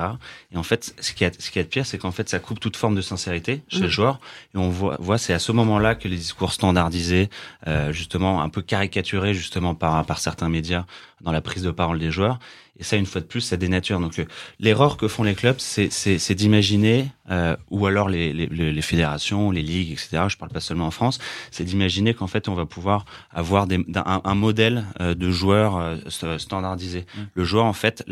Et 0.53 0.57
en 0.57 0.61
fait, 0.61 0.93
ce 0.99 1.13
qui 1.13 1.23
est, 1.23 1.41
ce 1.41 1.49
qui 1.49 1.57
est 1.57 1.63
de 1.63 1.67
pire, 1.67 1.83
c'est 1.83 1.97
qu'en 1.97 2.11
fait, 2.11 2.29
ça 2.29 2.37
coupe 2.37 2.59
toute 2.59 2.77
forme 2.77 2.93
de 2.93 3.01
sincérité 3.01 3.63
chez 3.69 3.77
Mhm. 3.79 3.83
le 3.85 3.89
joueur. 3.89 4.19
Et 4.53 4.59
on 4.59 4.69
voit, 4.69 4.97
voit 4.99 5.17
c'est 5.17 5.33
à 5.33 5.39
ce 5.39 5.51
moment-là 5.51 5.95
que 5.95 6.07
les 6.07 6.15
discours 6.17 6.53
standardisés, 6.53 7.31
euh, 7.65 7.91
justement, 7.91 8.43
un 8.43 8.49
peu 8.49 8.61
caricaturés, 8.61 9.33
justement, 9.33 9.73
par, 9.73 10.05
par 10.05 10.19
certains 10.19 10.47
médias 10.47 10.85
dans 11.21 11.31
la 11.31 11.41
prise 11.41 11.63
de 11.63 11.71
parole 11.71 11.97
des 11.97 12.11
joueurs. 12.11 12.37
Et 12.79 12.83
ça, 12.83 12.95
une 12.95 13.05
fois 13.05 13.21
de 13.21 13.25
plus, 13.25 13.41
ça 13.41 13.57
dénature. 13.57 13.99
Donc, 13.99 14.19
euh, 14.19 14.25
l'erreur 14.59 14.97
que 14.97 15.07
font 15.07 15.23
les 15.23 15.35
clubs, 15.35 15.59
c'est, 15.59 16.33
d'imaginer 16.35 17.07
euh, 17.29 17.55
ou 17.69 17.85
alors 17.85 18.09
les, 18.09 18.33
les, 18.33 18.47
les, 18.47 18.81
fédérations, 18.81 19.51
les 19.51 19.61
ligues, 19.61 19.91
etc. 19.91 20.23
Je 20.29 20.37
parle 20.37 20.51
pas 20.51 20.59
seulement 20.59 20.87
en 20.87 20.91
France. 20.91 21.19
C'est 21.51 21.63
d'imaginer 21.63 22.13
qu'en 22.13 22.27
fait, 22.27 22.47
on 22.47 22.53
va 22.53 22.65
pouvoir 22.65 23.05
avoir 23.31 23.67
des, 23.67 23.83
un, 23.95 24.21
un, 24.23 24.35
modèle 24.35 24.85
euh, 25.01 25.13
de 25.13 25.29
joueur 25.29 25.77
euh, 25.77 26.37
standardisé. 26.37 27.01
Mmh. 27.01 27.21
Le 27.33 27.43
joueur, 27.43 27.65
en 27.65 27.73
fait, 27.73 28.03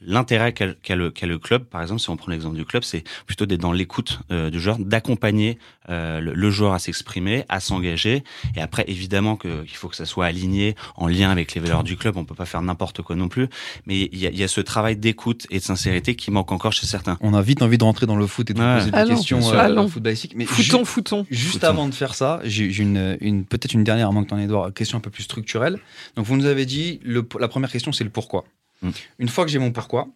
l'intérêt 0.00 0.52
qu'a 0.52 0.66
le, 0.94 1.10
qu 1.10 1.26
le, 1.26 1.38
club, 1.38 1.64
par 1.64 1.82
exemple, 1.82 2.00
si 2.00 2.10
on 2.10 2.16
prend 2.16 2.30
l'exemple 2.30 2.56
du 2.56 2.64
club, 2.64 2.84
c'est 2.84 3.04
plutôt 3.26 3.46
d'être 3.46 3.60
dans 3.60 3.72
l'écoute 3.72 4.20
euh, 4.30 4.50
du 4.50 4.60
joueur, 4.60 4.78
d'accompagner 4.78 5.58
le, 5.90 6.20
le, 6.20 6.50
joueur 6.50 6.74
à 6.74 6.78
s'exprimer, 6.78 7.46
à 7.48 7.60
s'engager. 7.60 8.22
Et 8.54 8.60
après, 8.60 8.84
évidemment, 8.88 9.36
qu'il 9.36 9.66
faut 9.70 9.88
que 9.88 9.96
ça 9.96 10.04
soit 10.04 10.26
aligné 10.26 10.76
en 10.96 11.08
lien 11.08 11.30
avec 11.30 11.54
les 11.54 11.62
valeurs 11.62 11.82
du 11.82 11.96
club. 11.96 12.18
On 12.18 12.26
peut 12.26 12.34
pas 12.34 12.44
faire 12.44 12.60
n'importe 12.60 13.00
quoi 13.00 13.16
non 13.16 13.28
plus. 13.28 13.48
Mais 13.86 14.00
il 14.12 14.18
y 14.18 14.26
a, 14.26 14.30
y 14.30 14.42
a, 14.42 14.48
ce 14.48 14.60
travail 14.60 14.96
d'écoute 14.96 15.46
et 15.50 15.58
de 15.58 15.64
sincérité 15.64 16.14
qui 16.14 16.30
manque 16.30 16.52
encore 16.52 16.74
chez 16.74 16.86
certains. 16.86 17.16
On 17.22 17.32
a 17.32 17.40
vite 17.40 17.62
envie 17.62 17.78
de 17.78 17.84
rentrer 17.84 18.04
dans 18.04 18.16
le 18.16 18.27
foot 18.28 18.50
et 18.50 18.54
de 18.54 18.60
poser 18.60 18.90
des 18.90 19.14
questions 19.14 19.40
euh, 19.52 19.88
footballistiques. 19.88 20.34
Mais 20.36 20.44
foutons, 20.44 20.84
foutons. 20.84 21.26
Juste 21.30 21.64
avant 21.64 21.88
de 21.88 21.94
faire 21.94 22.14
ça, 22.14 22.40
j'ai 22.44 22.66
une, 22.78 23.16
une 23.20 23.44
peut-être 23.44 23.74
une 23.74 23.84
dernière, 23.84 24.08
à 24.08 24.12
moins 24.12 24.24
que 24.24 24.28
tu 24.28 24.34
en 24.34 24.66
aies 24.66 24.72
question 24.72 24.98
un 24.98 25.00
peu 25.00 25.10
plus 25.10 25.24
structurelle. 25.24 25.78
Donc 26.16 26.26
vous 26.26 26.36
nous 26.36 26.46
avez 26.46 26.66
dit, 26.66 27.00
le, 27.02 27.26
la 27.38 27.48
première 27.48 27.70
question, 27.70 27.92
c'est 27.92 28.04
le 28.04 28.10
pourquoi. 28.10 28.44
Mm. 28.82 28.90
Une 29.18 29.28
fois 29.28 29.44
que 29.44 29.50
j'ai 29.50 29.58
mon 29.58 29.72
pourquoi, 29.72 30.08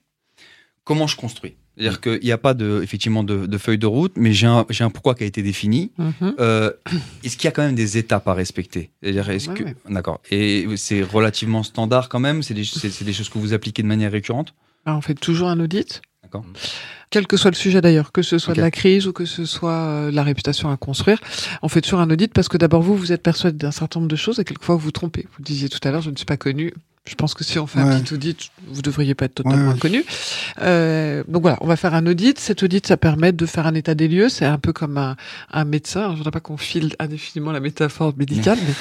comment 0.85 1.07
je 1.07 1.16
construis? 1.16 1.54
C'est-à-dire 1.76 2.00
qu'il 2.02 2.21
n'y 2.21 2.33
a 2.33 2.38
pas 2.38 2.52
de, 2.52 2.81
effectivement 2.83 3.25
de, 3.25 3.47
de, 3.47 3.59
feuille 3.59 3.78
de 3.78 3.87
route, 3.87 4.12
mais 4.16 4.35
j'ai 4.35 4.47
un, 4.47 4.66
un, 4.81 4.90
pourquoi 4.90 5.14
qui 5.14 5.25
a 5.25 5.26
été 5.26 5.42
défini. 5.42 5.90
Mm-hmm. 5.99 6.35
euh, 6.38 6.71
est-ce 7.25 7.37
qu'il 7.37 7.47
y 7.47 7.49
a 7.49 7.50
quand 7.50 7.62
même 7.62 7.75
des 7.75 7.97
étapes 7.97 8.28
à 8.28 8.35
respecter? 8.35 8.90
C'est-à-dire, 9.02 9.31
est-ce 9.31 9.49
que, 9.49 9.64
d'accord, 9.88 10.21
et 10.31 10.66
c'est 10.76 11.02
relativement 11.02 11.62
standard 11.62 12.11
quand 12.11 12.21
même? 12.21 12.42
C'est 12.42 12.54
des, 12.54 12.64
des, 13.04 13.12
choses 13.12 13.31
que 13.31 13.38
vous 13.38 13.54
appliquez 13.54 13.83
de 13.83 13.88
manière 13.88 14.12
récurrente? 14.12 14.54
on 14.85 15.00
fait 15.00 15.14
toujours 15.14 15.49
un 15.49 15.61
audit. 15.61 16.02
D'accord. 16.23 16.45
Quel 17.12 17.26
que 17.26 17.37
soit 17.37 17.50
le 17.50 17.57
sujet 17.57 17.83
d'ailleurs, 17.83 18.11
que 18.11 18.23
ce 18.23 18.38
soit 18.38 18.54
de 18.54 18.62
la 18.62 18.71
crise 18.71 19.07
ou 19.07 19.12
que 19.12 19.26
ce 19.26 19.45
soit 19.45 19.71
euh, 19.71 20.11
la 20.11 20.23
réputation 20.23 20.71
à 20.71 20.78
construire, 20.78 21.21
on 21.61 21.69
fait 21.69 21.83
toujours 21.83 22.00
un 22.00 22.09
audit 22.09 22.33
parce 22.33 22.49
que 22.49 22.57
d'abord 22.57 22.81
vous, 22.81 22.97
vous 22.97 23.12
êtes 23.12 23.23
persuadé 23.23 23.59
d'un 23.59 23.71
certain 23.71 24.00
nombre 24.00 24.11
de 24.11 24.16
choses 24.16 24.40
et 24.40 24.45
quelquefois 24.45 24.76
vous 24.76 24.81
vous 24.81 24.92
trompez. 24.92 25.26
Vous 25.37 25.45
disiez 25.45 25.69
tout 25.69 25.78
à 25.87 25.90
l'heure, 25.90 26.00
je 26.00 26.09
ne 26.09 26.16
suis 26.16 26.25
pas 26.25 26.38
connu. 26.38 26.73
Je 27.04 27.16
pense 27.16 27.35
que 27.35 27.42
si 27.42 27.59
on 27.59 27.66
fait 27.66 27.80
un 27.80 27.99
petit 28.00 28.14
audit, 28.14 28.50
vous 28.68 28.80
devriez 28.80 29.16
pas 29.16 29.25
être 29.25 29.35
totalement 29.35 29.71
inconnu. 29.71 30.04
Euh, 30.61 31.25
donc 31.26 31.42
voilà, 31.42 31.59
on 31.61 31.66
va 31.66 31.75
faire 31.75 31.94
un 31.94 32.06
audit. 32.06 32.38
Cet 32.38 32.62
audit, 32.62 32.87
ça 32.87 32.97
permet 32.97 33.32
de 33.32 33.44
faire 33.44 33.66
un 33.66 33.75
état 33.75 33.97
des 33.97 34.06
lieux. 34.06 34.28
C'est 34.28 34.44
un 34.44 34.59
peu 34.59 34.73
comme 34.73 34.97
un, 34.97 35.16
un 35.52 35.64
médecin. 35.64 36.06
Je 36.06 36.12
ne 36.12 36.16
voudrais 36.18 36.30
pas 36.30 36.38
qu'on 36.38 36.56
file 36.56 36.94
indéfiniment 37.00 37.50
la 37.50 37.59
métaphore 37.59 38.14
médicale, 38.16 38.56
mais 38.66 38.75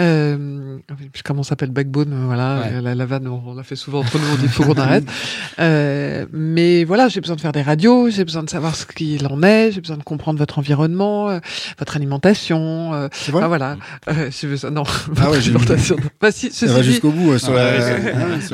euh, 0.00 0.76
comment 1.24 1.42
s'appelle 1.42 1.70
backbone 1.70 2.26
Voilà, 2.26 2.82
la, 2.82 2.94
la, 2.94 3.06
vanne, 3.06 3.26
on, 3.26 3.54
l'a 3.54 3.62
fait 3.62 3.76
souvent 3.76 4.00
entre 4.00 4.18
nous. 4.18 4.26
On 4.30 4.36
dit 4.36 4.48
faut 4.48 4.64
qu'on 4.64 4.74
arrête. 4.74 5.04
Euh, 5.58 6.26
mais 6.32 6.84
voilà, 6.84 7.08
j'ai 7.08 7.20
besoin 7.20 7.36
de 7.36 7.40
faire 7.40 7.52
des 7.52 7.62
radios. 7.62 8.10
J'ai 8.10 8.24
besoin 8.24 8.42
de 8.42 8.50
savoir 8.50 8.74
ce 8.74 8.86
qu'il 8.86 9.26
en 9.26 9.42
est. 9.42 9.70
J'ai 9.72 9.80
besoin 9.80 9.96
de 9.96 10.02
comprendre 10.02 10.38
votre 10.38 10.58
environnement, 10.58 11.28
euh, 11.28 11.40
votre 11.78 11.96
alimentation. 11.96 12.94
Euh, 12.94 13.08
vrai 13.28 13.46
voilà. 13.46 13.76
Euh, 14.08 14.30
je 14.30 14.66
non, 14.68 14.82
ah 15.20 15.30
ouais, 15.30 15.36
alimentation. 15.36 15.96
Bah, 16.20 16.32
si, 16.32 16.50
ceci 16.50 16.72
va 16.72 16.82
jusqu'au 16.82 17.10
bout. 17.10 17.38
Sur 17.38 17.52
la 17.52 17.61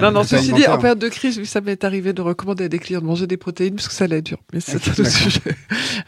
non, 0.01 0.11
non, 0.13 0.25
ceci 0.25 0.53
dit, 0.53 0.67
en 0.67 0.79
période 0.79 0.99
de 0.99 1.09
crise, 1.09 1.43
ça 1.45 1.61
m'est 1.61 1.85
arrivé 1.85 2.13
de 2.13 2.23
recommander 2.23 2.65
à 2.65 2.69
des 2.69 2.79
clients 2.79 3.01
de 3.01 3.07
manger 3.07 3.27
des 3.27 3.37
protéines 3.37 3.75
parce 3.75 3.89
que 3.89 3.95
ça 3.95 4.05
allait 4.05 4.23
dur. 4.23 4.39
Mais 4.53 4.61
c'est 4.61 4.77
un 4.77 4.93
autre 4.93 5.07
sujet. 5.07 5.41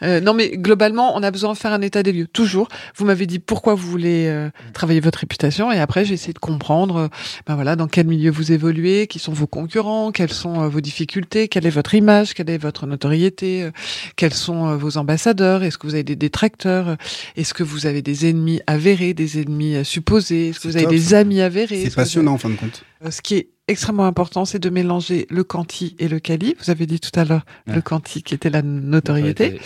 Euh, 0.03 0.19
non, 0.19 0.33
mais 0.33 0.57
globalement, 0.57 1.15
on 1.15 1.23
a 1.23 1.31
besoin 1.31 1.53
de 1.53 1.57
faire 1.57 1.73
un 1.73 1.81
état 1.81 2.03
des 2.03 2.11
lieux. 2.11 2.27
Toujours. 2.27 2.67
Vous 2.95 3.05
m'avez 3.05 3.25
dit 3.27 3.39
pourquoi 3.39 3.75
vous 3.75 3.87
voulez 3.87 4.27
euh, 4.27 4.49
travailler 4.73 4.99
votre 4.99 5.19
réputation 5.19 5.71
et 5.71 5.79
après, 5.79 6.05
j'ai 6.05 6.13
essayé 6.13 6.33
de 6.33 6.39
comprendre, 6.39 6.95
euh, 6.95 7.07
ben 7.45 7.55
voilà, 7.55 7.75
dans 7.75 7.87
quel 7.87 8.07
milieu 8.07 8.31
vous 8.31 8.51
évoluez, 8.51 9.07
qui 9.07 9.19
sont 9.19 9.33
vos 9.33 9.47
concurrents, 9.47 10.11
quelles 10.11 10.33
sont 10.33 10.67
vos 10.69 10.81
difficultés, 10.81 11.47
quelle 11.47 11.65
est 11.65 11.71
votre 11.71 11.93
image, 11.93 12.33
quelle 12.33 12.49
est 12.49 12.57
votre 12.57 12.87
notoriété, 12.87 13.69
quels 14.15 14.33
sont 14.33 14.75
vos 14.75 14.97
ambassadeurs, 14.97 15.63
est-ce 15.63 15.77
que 15.77 15.87
vous 15.87 15.93
avez 15.93 16.03
des 16.03 16.15
détracteurs, 16.15 16.97
est-ce 17.35 17.53
que 17.53 17.63
vous 17.63 17.85
avez 17.85 18.01
des 18.01 18.29
ennemis 18.29 18.61
avérés, 18.67 19.13
des 19.13 19.39
ennemis 19.39 19.83
supposés, 19.85 20.49
est-ce 20.49 20.59
que 20.59 20.67
vous 20.67 20.77
avez 20.77 20.87
des 20.87 21.13
amis 21.13 21.41
avérés. 21.41 21.83
C'est 21.83 21.95
passionnant 21.95 22.33
en 22.33 22.37
fin 22.37 22.49
de 22.49 22.55
compte. 22.55 22.83
Ce 23.09 23.21
qui 23.21 23.49
extrêmement 23.67 24.05
important, 24.05 24.45
c'est 24.45 24.59
de 24.59 24.69
mélanger 24.69 25.27
le 25.29 25.43
quanti 25.43 25.95
et 25.99 26.07
le 26.07 26.19
quali. 26.19 26.55
Vous 26.59 26.69
avez 26.69 26.85
dit 26.85 26.99
tout 26.99 27.17
à 27.17 27.23
l'heure 27.23 27.45
le 27.67 27.81
quanti 27.81 28.23
qui 28.23 28.33
était 28.33 28.49
la 28.49 28.61
notoriété 28.61 29.59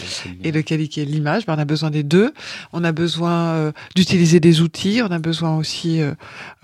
et 0.44 0.52
le 0.52 0.62
quali 0.62 0.90
qui 0.90 1.02
est 1.02 1.06
l'image. 1.06 1.46
Ben, 1.46 1.56
on 1.56 1.60
a 1.60 1.66
besoin 1.66 1.90
des 1.90 2.04
deux. 2.04 2.34
On 2.74 2.84
a 2.84 2.92
besoin 2.92 3.48
euh, 3.48 3.72
d'utiliser 3.96 4.40
des 4.40 4.62
outils. 4.62 5.02
On 5.04 5.12
a 5.12 5.20
besoin 5.20 5.58
aussi 5.58 6.02
euh, 6.02 6.14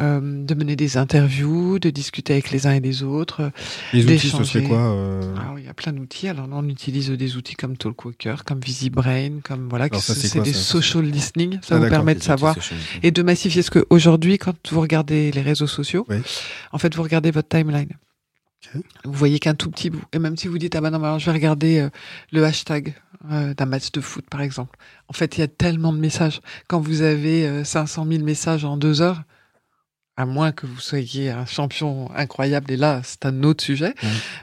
euh, 0.02 0.20
de 0.22 0.54
mener 0.54 0.76
des 0.76 0.98
interviews, 0.98 1.80
de 1.80 1.90
discuter 1.90 2.34
avec 2.34 2.52
les 2.52 2.68
uns 2.68 2.74
et 2.74 2.80
les 2.80 3.02
autres. 3.02 3.52
Les 3.94 4.06
outils, 4.06 4.30
ce 4.30 4.44
serait 4.44 4.64
quoi 4.64 4.80
ah, 5.38 5.56
Il 5.58 5.66
y 5.66 5.70
a 5.70 5.74
plein 5.74 5.94
d'outils. 5.94 6.28
Alors 6.28 6.48
on 6.52 6.68
utilise 6.68 7.10
des 7.10 7.38
outils 7.38 7.56
comme 7.56 7.78
Talkwalker, 7.78 8.36
comme 8.46 8.60
VisiBrain, 8.60 9.40
comme 9.44 9.68
voilà, 9.70 9.88
c'est 10.00 10.42
des 10.42 10.54
social 10.54 11.04
listening. 11.04 11.60
Ça 11.62 11.76
ah, 11.76 11.80
vous 11.80 11.90
permet 11.90 12.16
de 12.16 12.24
savoir 12.24 12.56
et 13.04 13.12
de 13.12 13.24
massifier 13.24 13.62
ce 13.62 13.72
que 13.72 13.86
aujourd'hui, 13.90 14.38
quand 14.38 14.56
vous 14.70 14.82
regardez 14.82 15.32
les 15.32 15.42
réseaux 15.42 15.68
sociaux, 15.68 16.06
en 16.72 16.78
fait, 16.78 16.96
vous 16.96 17.04
regardez 17.04 17.21
votre 17.30 17.50
timeline. 17.50 17.94
Vous 19.04 19.14
voyez 19.14 19.40
qu'un 19.40 19.56
tout 19.56 19.70
petit 19.72 19.90
bout. 19.90 20.04
Et 20.14 20.20
même 20.20 20.38
si 20.38 20.48
vous 20.48 20.58
dites, 20.58 20.76
ah 20.76 20.82
ben 20.82 20.92
non, 20.92 21.20
je 21.20 21.26
vais 21.26 21.32
regarder 21.32 21.80
euh, 21.80 21.90
le 22.32 22.44
hashtag 22.46 22.96
euh, 23.32 23.54
d'un 23.54 23.66
match 23.66 23.92
de 23.92 24.02
foot, 24.02 24.26
par 24.30 24.42
exemple. 24.42 24.78
En 25.08 25.14
fait, 25.14 25.38
il 25.38 25.42
y 25.42 25.44
a 25.44 25.48
tellement 25.48 25.94
de 25.94 25.98
messages. 25.98 26.42
Quand 26.68 26.80
vous 26.80 27.02
avez 27.02 27.64
500 27.64 28.06
euh, 28.06 28.12
000 28.12 28.24
messages 28.24 28.64
en 28.64 28.78
deux 28.78 29.02
heures, 29.02 29.24
à 30.16 30.26
moins 30.26 30.52
que 30.52 30.68
vous 30.68 30.80
soyez 30.80 31.32
un 31.32 31.46
champion 31.46 32.12
incroyable, 32.14 32.72
et 32.72 32.78
là, 32.78 33.02
c'est 33.04 33.26
un 33.26 33.44
autre 33.44 33.64
sujet, 33.64 33.96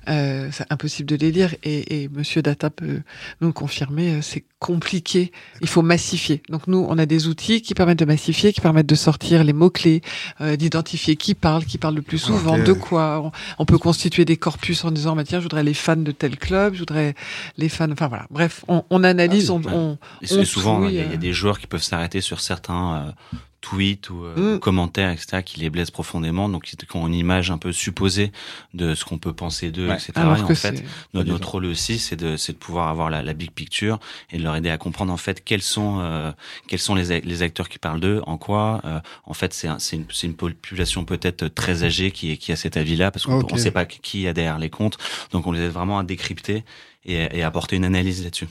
c'est 0.07 0.67
impossible 0.71 1.09
de 1.09 1.17
les 1.17 1.31
lire. 1.31 1.55
Et, 1.63 2.03
et 2.03 2.09
Monsieur 2.09 2.43
Data 2.43 2.71
peut 2.71 3.03
nous 3.41 3.53
confirmer, 3.53 4.21
c'est 4.23 4.45
compliqué. 4.59 5.31
Il 5.61 5.69
faut 5.69 5.83
massifier. 5.83 6.43
Donc 6.49 6.67
nous, 6.67 6.85
on 6.89 6.99
a 6.99 7.07
des 7.07 7.29
outils 7.29 7.63
qui 7.63 7.75
permettent 7.75 7.99
de 7.99 8.05
massifier, 8.05 8.53
qui 8.53 8.61
permettent 8.61 8.89
de 8.89 8.95
sortir 8.95 9.45
les 9.45 9.53
mots-clés, 9.53 10.03
euh, 10.41 10.57
d'identifier 10.57 11.17
qui 11.17 11.35
parle, 11.35 11.65
qui 11.65 11.79
parle 11.79 11.95
le 11.95 12.03
plus 12.03 12.19
souvent, 12.19 12.59
de 12.59 12.73
quoi. 12.73 13.31
On, 13.59 13.65
peut 13.65 13.79
constituer 13.79 14.25
des 14.25 14.37
corpus 14.37 14.85
en 14.85 14.91
disant, 14.91 15.15
bah, 15.15 15.25
tiens, 15.25 15.39
je 15.39 15.45
voudrais 15.45 15.63
les 15.63 15.75
fans 15.75 15.97
de 15.97 16.11
tel 16.11 16.37
club, 16.37 16.75
je 16.75 16.81
voudrais 16.81 17.15
les 17.57 17.69
fans... 17.69 17.91
Enfin 17.91 18.09
voilà, 18.09 18.27
bref, 18.31 18.65
on, 18.69 18.85
on 18.91 19.05
analyse, 19.05 19.51
ah, 19.51 19.55
on, 19.55 19.73
on, 19.73 19.99
Et 20.23 20.45
souvent, 20.45 20.87
il 20.87 20.95
y, 20.95 21.01
a 21.01 21.05
euh. 21.05 21.17
des 21.17 21.33
joueurs 21.33 21.59
qui 21.59 21.67
peuvent 21.67 21.83
s'arrêter 21.83 22.21
sur 22.21 22.41
certains 22.41 23.15
tweets 23.61 24.11
ou 24.11 24.25
euh, 24.25 24.57
mm. 24.57 24.61
commentaires, 24.61 25.11
etc., 25.11 25.43
qui 25.45 25.61
les 25.61 25.71
blessent 25.71 25.91
profondément, 25.91 26.49
donc 26.49 26.65
qui 26.65 26.97
ont 26.97 27.07
une 27.07 27.15
image 27.15 27.51
un 27.51 27.59
peu 27.59 27.73
supposée 27.73 28.33
de 28.75 28.95
ce 28.95 29.05
qu'on 29.05 29.19
peut 29.19 29.33
penser 29.33 29.71
d'eux, 29.71 29.89
etc. 29.91 30.13
et 30.17 30.21
en 30.21 30.55
fait, 30.55 30.85
notre, 31.15 31.29
notre, 31.29 31.51
rôle 31.51 31.67
aussi, 31.67 31.99
c'est 31.99 32.17
de, 32.17 32.37
c'est 32.37 32.53
de 32.53 32.59
pouvoir 32.59 32.89
avoir 32.89 33.11
la, 33.11 33.23
la, 33.23 33.35
big 33.35 33.51
picture 33.51 33.99
et 34.31 34.39
de 34.39 34.43
leur 34.49 34.57
aider 34.57 34.71
à 34.71 34.79
comprendre 34.79 35.13
en 35.13 35.17
fait 35.17 35.45
quels 35.45 35.63
sont, 35.63 36.01
euh, 36.01 36.33
quels 36.67 36.79
sont 36.79 36.95
les, 36.95 37.21
les 37.21 37.43
acteurs 37.43 37.69
qui 37.69 37.79
parlent 37.79 38.01
d'eux, 38.01 38.23
en 38.27 38.39
quoi. 38.39 38.81
Euh, 38.85 39.01
en 39.25 39.35
fait, 39.35 39.53
c'est 39.55 39.69
un, 39.69 39.79
une, 39.93 40.07
une 40.23 40.35
population 40.35 41.05
peut-être 41.05 41.49
très 41.49 41.85
âgée 41.85 42.11
qui, 42.11 42.37
qui 42.39 42.53
a 42.53 42.57
cet 42.57 42.77
avis-là, 42.77 43.11
parce 43.11 43.27
qu'on 43.27 43.43
ne 43.43 43.59
sait 43.59 43.71
pas 43.71 43.85
qui 43.85 44.27
a 44.27 44.33
derrière 44.33 44.59
les 44.59 44.71
comptes, 44.71 44.99
donc 45.33 45.47
on 45.47 45.53
les 45.53 45.61
aide 45.61 45.73
vraiment 45.73 45.99
à 45.99 46.05
décrypter 46.05 46.65
et, 47.05 47.29
et 47.39 47.43
à 47.43 47.47
apporter 47.47 47.77
une 47.77 47.85
analyse 47.85 48.25
là-dessus. 48.25 48.49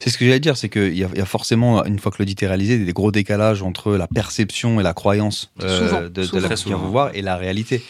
C'est 0.00 0.10
ce 0.10 0.18
que 0.18 0.26
j'allais 0.26 0.40
dire, 0.40 0.56
c'est 0.56 0.68
qu'il 0.68 0.92
y, 0.92 1.00
y, 1.00 1.04
a 1.04 1.24
forcément, 1.24 1.84
une 1.84 1.98
fois 1.98 2.12
que 2.12 2.18
l'audit 2.18 2.42
est 2.42 2.46
réalisé, 2.46 2.78
des 2.78 2.92
gros 2.92 3.10
décalages 3.10 3.62
entre 3.62 3.96
la 3.96 4.06
perception 4.06 4.80
et 4.80 4.82
la 4.82 4.92
croyance 4.92 5.50
euh, 5.62 6.08
de, 6.10 6.26
de, 6.26 6.38
la 6.38 6.48
personne 6.48 6.64
qui 6.64 6.68
vient 6.68 6.76
vous 6.76 6.90
voir 6.90 7.10
et 7.14 7.22
la 7.22 7.36
réalité. 7.36 7.82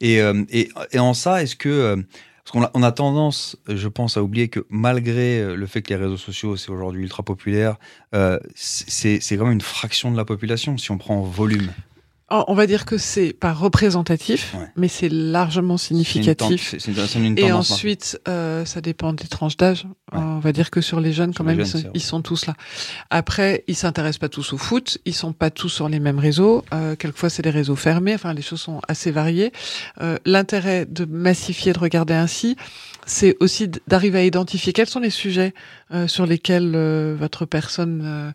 Et, 0.00 0.20
euh, 0.20 0.44
et, 0.50 0.68
et 0.92 0.98
en 0.98 1.14
ça, 1.14 1.42
est-ce 1.42 1.56
que... 1.56 2.04
Euh, 2.46 2.60
parce 2.60 2.72
qu'on 2.72 2.82
a, 2.82 2.92
tendance, 2.92 3.56
je 3.68 3.88
pense, 3.88 4.16
à 4.16 4.22
oublier 4.22 4.48
que 4.48 4.66
malgré 4.68 5.56
le 5.56 5.66
fait 5.66 5.82
que 5.82 5.90
les 5.90 5.96
réseaux 5.96 6.16
sociaux, 6.16 6.56
c'est 6.56 6.70
aujourd'hui 6.70 7.02
ultra 7.02 7.22
populaire, 7.22 7.76
euh, 8.14 8.38
c'est 8.54 9.18
quand 9.36 9.44
même 9.44 9.54
une 9.54 9.60
fraction 9.60 10.10
de 10.10 10.16
la 10.16 10.24
population 10.24 10.76
si 10.76 10.90
on 10.90 10.98
prend 10.98 11.16
en 11.16 11.22
volume. 11.22 11.70
Oh, 12.30 12.42
on 12.48 12.54
va 12.54 12.66
dire 12.66 12.86
que 12.86 12.96
c'est 12.96 13.34
pas 13.34 13.52
représentatif, 13.52 14.56
mais 14.76 14.88
c'est 14.88 15.10
largement 15.10 15.76
significatif. 15.76 16.74
et 17.36 17.52
ensuite, 17.52 18.18
euh, 18.28 18.64
ça 18.64 18.80
dépend 18.80 19.12
des 19.12 19.26
tranches 19.26 19.58
d'âge. 19.58 19.86
On 20.10 20.38
va 20.38 20.52
dire 20.52 20.70
que 20.70 20.80
sur 20.80 21.00
les 21.00 21.12
jeunes, 21.12 21.34
quand 21.34 21.44
même, 21.44 21.60
ils, 21.92 22.00
sont, 22.00 22.22
tous 22.22 22.46
là. 22.46 22.54
Après, 23.10 23.62
ils 23.66 23.76
s'intéressent 23.76 24.20
pas 24.20 24.30
tous 24.30 24.54
au 24.54 24.58
foot, 24.58 24.98
ils 25.04 25.14
sont 25.14 25.34
pas 25.34 25.50
tous 25.50 25.68
sur 25.68 25.90
les 25.90 26.00
mêmes 26.00 26.18
réseaux. 26.18 26.64
Euh, 26.72 26.96
quelquefois, 26.96 27.28
c'est 27.28 27.42
des 27.42 27.50
réseaux 27.50 27.76
fermés. 27.76 28.14
Enfin, 28.14 28.32
les 28.32 28.42
choses 28.42 28.60
sont 28.60 28.80
assez 28.88 29.10
variées. 29.10 29.52
Euh, 30.00 30.16
L'intérêt 30.24 30.86
de 30.86 31.04
massifier, 31.04 31.74
de 31.74 31.78
regarder 31.78 32.14
ainsi, 32.14 32.56
c'est 33.04 33.36
aussi 33.40 33.68
d'arriver 33.86 34.20
à 34.20 34.24
identifier 34.24 34.72
quels 34.72 34.88
sont 34.88 35.00
les 35.00 35.10
sujets 35.10 35.52
sur 36.06 36.24
lesquels 36.24 36.74
votre 37.18 37.44
personne 37.44 38.32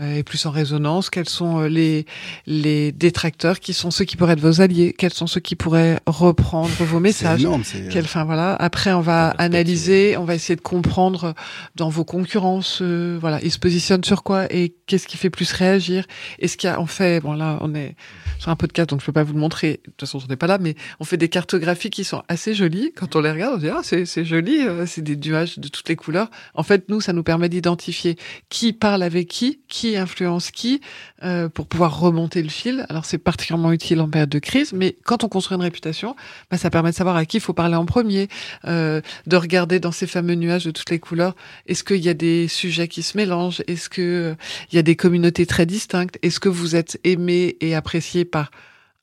euh, 0.00 0.16
est 0.16 0.22
plus 0.22 0.46
en 0.46 0.50
résonance, 0.50 1.10
quels 1.10 1.28
sont 1.28 1.60
euh, 1.60 1.68
les, 1.68 2.06
les 2.46 2.92
détracteurs, 2.92 3.60
qui 3.60 3.74
sont 3.74 3.90
ceux 3.90 4.04
qui 4.04 4.16
pourraient 4.16 4.32
être 4.32 4.40
vos 4.40 4.60
alliés, 4.60 4.94
quels 4.96 5.12
sont 5.12 5.26
ceux 5.26 5.40
qui 5.40 5.54
pourraient 5.54 5.98
reprendre 6.06 6.70
vos 6.84 6.98
messages. 6.98 7.42
énorme, 7.42 7.62
Quel, 7.90 8.04
enfin, 8.04 8.24
voilà. 8.24 8.54
Après, 8.54 8.92
on 8.92 9.02
va 9.02 9.28
analyser, 9.30 10.16
on 10.16 10.24
va 10.24 10.34
essayer 10.34 10.56
de 10.56 10.62
comprendre 10.62 11.34
dans 11.76 11.90
vos 11.90 12.04
concurrences, 12.04 12.78
euh, 12.80 13.18
voilà, 13.20 13.38
ils 13.42 13.50
se 13.50 13.58
positionnent 13.58 14.04
sur 14.04 14.22
quoi 14.22 14.46
et 14.52 14.74
qu'est-ce 14.86 15.06
qui 15.06 15.16
fait 15.16 15.30
plus 15.30 15.52
réagir? 15.52 16.06
Est-ce 16.38 16.56
qu'il 16.56 16.68
y 16.68 16.72
a, 16.72 16.80
on 16.80 16.86
fait, 16.86 17.20
bon 17.20 17.34
là, 17.34 17.58
on 17.60 17.74
est 17.74 17.94
sur 18.38 18.50
un 18.50 18.56
podcast, 18.56 18.90
donc 18.90 19.00
je 19.00 19.06
peux 19.06 19.12
pas 19.12 19.24
vous 19.24 19.34
le 19.34 19.40
montrer. 19.40 19.80
De 19.84 19.90
toute 19.90 20.00
façon, 20.00 20.18
on 20.24 20.26
n'est 20.26 20.36
pas 20.36 20.46
là, 20.46 20.58
mais 20.58 20.74
on 21.00 21.04
fait 21.04 21.16
des 21.16 21.28
cartographies 21.28 21.90
qui 21.90 22.04
sont 22.04 22.22
assez 22.28 22.54
jolies. 22.54 22.92
Quand 22.96 23.14
on 23.14 23.20
les 23.20 23.30
regarde, 23.30 23.54
on 23.54 23.56
se 23.56 23.64
dit, 23.64 23.70
ah, 23.70 23.80
c'est, 23.82 24.06
c'est 24.06 24.24
joli, 24.24 24.60
euh, 24.60 24.86
c'est 24.86 25.02
des 25.02 25.16
nuages 25.16 25.58
de 25.58 25.68
toutes 25.68 25.88
les 25.88 25.96
couleurs. 25.96 26.30
En 26.54 26.62
fait, 26.62 26.88
nous, 26.88 27.00
ça 27.00 27.12
nous 27.12 27.22
permet 27.22 27.48
d'identifier 27.48 28.16
qui 28.48 28.72
parle 28.72 29.02
avec 29.02 29.28
qui, 29.28 29.60
qui 29.82 29.96
influence 29.96 30.52
qui, 30.52 30.80
euh, 31.24 31.48
pour 31.48 31.66
pouvoir 31.66 31.98
remonter 31.98 32.40
le 32.40 32.48
fil. 32.48 32.86
Alors, 32.88 33.04
c'est 33.04 33.18
particulièrement 33.18 33.72
utile 33.72 34.00
en 34.00 34.08
période 34.08 34.28
de 34.28 34.38
crise, 34.38 34.72
mais 34.72 34.94
quand 35.02 35.24
on 35.24 35.28
construit 35.28 35.56
une 35.56 35.62
réputation, 35.62 36.14
bah, 36.52 36.56
ça 36.56 36.70
permet 36.70 36.90
de 36.90 36.94
savoir 36.94 37.16
à 37.16 37.24
qui 37.24 37.38
il 37.38 37.40
faut 37.40 37.52
parler 37.52 37.74
en 37.74 37.84
premier, 37.84 38.28
euh, 38.64 39.00
de 39.26 39.36
regarder 39.36 39.80
dans 39.80 39.90
ces 39.90 40.06
fameux 40.06 40.36
nuages 40.36 40.66
de 40.66 40.70
toutes 40.70 40.90
les 40.90 41.00
couleurs, 41.00 41.34
est-ce 41.66 41.82
qu'il 41.82 41.96
y 41.96 42.08
a 42.08 42.14
des 42.14 42.46
sujets 42.46 42.86
qui 42.86 43.02
se 43.02 43.16
mélangent, 43.16 43.64
est-ce 43.66 43.88
que 43.88 44.02
euh, 44.02 44.34
y 44.72 44.78
a 44.78 44.82
des 44.82 44.94
communautés 44.94 45.46
très 45.46 45.66
distinctes, 45.66 46.16
est-ce 46.22 46.38
que 46.38 46.48
vous 46.48 46.76
êtes 46.76 47.00
aimé 47.02 47.56
et 47.60 47.74
apprécié 47.74 48.24
par 48.24 48.52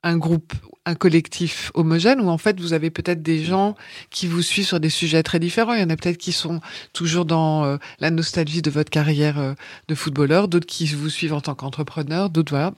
un 0.03 0.17
groupe, 0.17 0.53
un 0.85 0.95
collectif 0.95 1.71
homogène, 1.73 2.21
ou 2.21 2.29
en 2.29 2.37
fait 2.37 2.59
vous 2.59 2.73
avez 2.73 2.89
peut-être 2.89 3.21
des 3.21 3.43
gens 3.43 3.75
qui 4.09 4.27
vous 4.27 4.41
suivent 4.41 4.65
sur 4.65 4.79
des 4.79 4.89
sujets 4.89 5.23
très 5.23 5.39
différents. 5.39 5.73
Il 5.73 5.81
y 5.81 5.83
en 5.83 5.89
a 5.89 5.97
peut-être 5.97 6.17
qui 6.17 6.31
sont 6.31 6.61
toujours 6.93 7.25
dans 7.25 7.65
euh, 7.65 7.77
la 7.99 8.11
nostalgie 8.11 8.61
de 8.61 8.69
votre 8.69 8.89
carrière 8.89 9.39
euh, 9.39 9.53
de 9.87 9.95
footballeur, 9.95 10.47
d'autres 10.47 10.67
qui 10.67 10.85
vous 10.87 11.09
suivent 11.09 11.33
en 11.33 11.41
tant 11.41 11.55
qu'entrepreneur, 11.55 12.29
d'autres 12.29 12.51
voilà. 12.51 12.73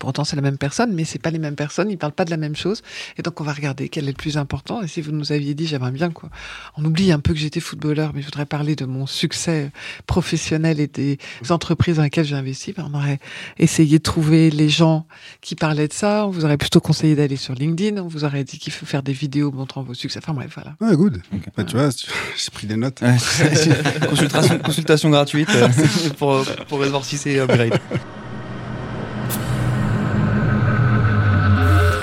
Pourtant, 0.00 0.24
c'est 0.24 0.34
la 0.34 0.42
même 0.42 0.58
personne, 0.58 0.92
mais 0.92 1.04
c'est 1.04 1.18
pas 1.18 1.30
les 1.30 1.38
mêmes 1.38 1.54
personnes, 1.54 1.90
ils 1.90 1.98
parlent 1.98 2.12
pas 2.12 2.24
de 2.24 2.30
la 2.30 2.38
même 2.38 2.56
chose. 2.56 2.82
Et 3.18 3.22
donc, 3.22 3.40
on 3.40 3.44
va 3.44 3.52
regarder 3.52 3.88
quel 3.88 4.04
est 4.04 4.08
le 4.08 4.14
plus 4.14 4.38
important. 4.38 4.82
Et 4.82 4.88
si 4.88 5.02
vous 5.02 5.12
nous 5.12 5.30
aviez 5.30 5.54
dit, 5.54 5.66
j'aimerais 5.66 5.90
bien, 5.92 6.10
quoi. 6.10 6.30
On 6.76 6.84
oublie 6.84 7.12
un 7.12 7.20
peu 7.20 7.34
que 7.34 7.38
j'étais 7.38 7.60
footballeur, 7.60 8.12
mais 8.14 8.22
je 8.22 8.26
voudrais 8.26 8.46
parler 8.46 8.74
de 8.76 8.86
mon 8.86 9.06
succès 9.06 9.70
professionnel 10.06 10.80
et 10.80 10.86
des 10.86 11.18
entreprises 11.50 11.96
dans 11.96 12.02
lesquelles 12.02 12.24
j'ai 12.24 12.34
investi. 12.34 12.72
Ben, 12.72 12.90
on 12.90 12.96
aurait 12.96 13.20
essayé 13.58 13.98
de 13.98 14.02
trouver 14.02 14.50
les 14.50 14.70
gens 14.70 15.06
qui 15.42 15.54
parlaient 15.54 15.88
de 15.88 15.92
ça. 15.92 16.26
On 16.26 16.30
vous 16.30 16.46
aurait 16.46 16.56
plutôt 16.56 16.80
conseillé 16.80 17.14
d'aller 17.14 17.36
sur 17.36 17.54
LinkedIn. 17.54 18.02
On 18.02 18.08
vous 18.08 18.24
aurait 18.24 18.44
dit 18.44 18.58
qu'il 18.58 18.72
faut 18.72 18.86
faire 18.86 19.02
des 19.02 19.12
vidéos 19.12 19.52
montrant 19.52 19.82
vos 19.82 19.94
succès. 19.94 20.18
Enfin, 20.22 20.32
bref, 20.32 20.50
voilà. 20.54 20.76
Ouais, 20.80 20.96
good. 20.96 21.20
Bah, 21.56 21.64
tu 21.64 21.76
vois, 21.76 21.90
j'ai 22.36 22.50
pris 22.50 22.66
des 22.66 22.76
notes. 22.76 23.00
Consultation, 24.08 24.58
consultation 24.58 25.10
gratuite 25.10 25.50
euh, 25.54 25.68
pour, 26.18 26.44
pour 26.68 26.78
voir 26.78 27.04
si 27.04 27.18
c'est 27.18 27.38
upgrade. 27.38 27.78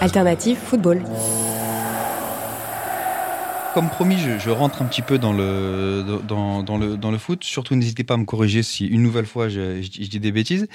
Alternative 0.08 0.56
football. 0.58 1.04
Comme 3.74 3.90
promis, 3.90 4.16
je, 4.18 4.50
rentre 4.50 4.82
un 4.82 4.86
petit 4.86 5.02
peu 5.02 5.18
dans 5.20 5.34
le, 5.34 6.02
dans, 6.26 6.78
le, 6.78 6.96
dans 6.96 7.12
le 7.12 7.18
foot. 7.18 7.44
Surtout, 7.44 7.76
n'hésitez 7.76 8.06
pas 8.06 8.14
à 8.14 8.18
me 8.18 8.24
corriger 8.24 8.64
si 8.64 8.88
une 8.88 9.04
nouvelle 9.04 9.26
fois 9.26 9.50
je, 9.50 9.82
dis- 9.82 10.08
des 10.20 10.32
bêtises. 10.32 10.70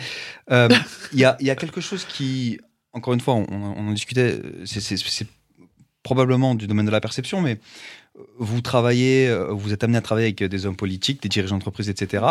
Euh, 0.50 0.68
Il 1.14 1.18
y, 1.18 1.24
a, 1.24 1.38
y 1.40 1.48
a 1.48 1.56
quelque 1.56 1.80
chose 1.80 2.04
qui, 2.04 2.60
encore 2.92 3.14
une 3.14 3.20
fois, 3.20 3.32
on, 3.34 3.46
on 3.50 3.88
en 3.88 3.92
discutait, 3.92 4.38
c'est- 4.66 5.26
probablement 6.02 6.54
du 6.54 6.66
domaine 6.66 6.84
de 6.84 6.90
la 6.90 7.00
perception, 7.00 7.40
mais 7.40 7.58
vous 8.38 8.60
travaillez, 8.60 9.34
vous 9.50 9.72
êtes 9.72 9.82
amené 9.82 9.96
à 9.96 10.02
travailler 10.02 10.26
avec 10.26 10.44
des 10.44 10.66
hommes 10.66 10.76
politiques, 10.76 11.22
des 11.22 11.30
dirigeants 11.30 11.56
d'entreprise, 11.56 11.88
etc. 11.88 12.24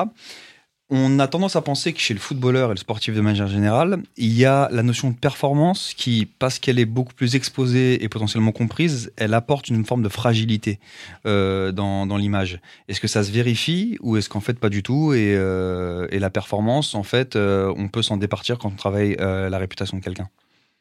On 0.93 1.19
a 1.19 1.27
tendance 1.29 1.55
à 1.55 1.61
penser 1.61 1.93
que 1.93 2.01
chez 2.01 2.13
le 2.13 2.19
footballeur 2.19 2.69
et 2.69 2.73
le 2.73 2.77
sportif 2.77 3.15
de 3.15 3.21
manière 3.21 3.47
générale, 3.47 4.03
il 4.17 4.37
y 4.37 4.43
a 4.43 4.67
la 4.73 4.83
notion 4.83 5.09
de 5.09 5.15
performance 5.15 5.93
qui, 5.95 6.27
parce 6.37 6.59
qu'elle 6.59 6.79
est 6.79 6.85
beaucoup 6.85 7.13
plus 7.13 7.37
exposée 7.37 8.03
et 8.03 8.09
potentiellement 8.09 8.51
comprise, 8.51 9.09
elle 9.15 9.33
apporte 9.33 9.69
une 9.69 9.85
forme 9.85 10.03
de 10.03 10.09
fragilité 10.09 10.79
euh, 11.25 11.71
dans, 11.71 12.05
dans 12.05 12.17
l'image. 12.17 12.59
Est-ce 12.89 12.99
que 12.99 13.07
ça 13.07 13.23
se 13.23 13.31
vérifie 13.31 13.97
ou 14.01 14.17
est-ce 14.17 14.27
qu'en 14.27 14.41
fait 14.41 14.59
pas 14.59 14.67
du 14.67 14.83
tout 14.83 15.13
et, 15.13 15.33
euh, 15.33 16.07
et 16.11 16.19
la 16.19 16.29
performance, 16.29 16.93
en 16.93 17.03
fait, 17.03 17.37
euh, 17.37 17.73
on 17.77 17.87
peut 17.87 18.01
s'en 18.01 18.17
départir 18.17 18.57
quand 18.57 18.67
on 18.67 18.75
travaille 18.75 19.15
la 19.17 19.57
réputation 19.57 19.97
de 19.97 20.03
quelqu'un? 20.03 20.27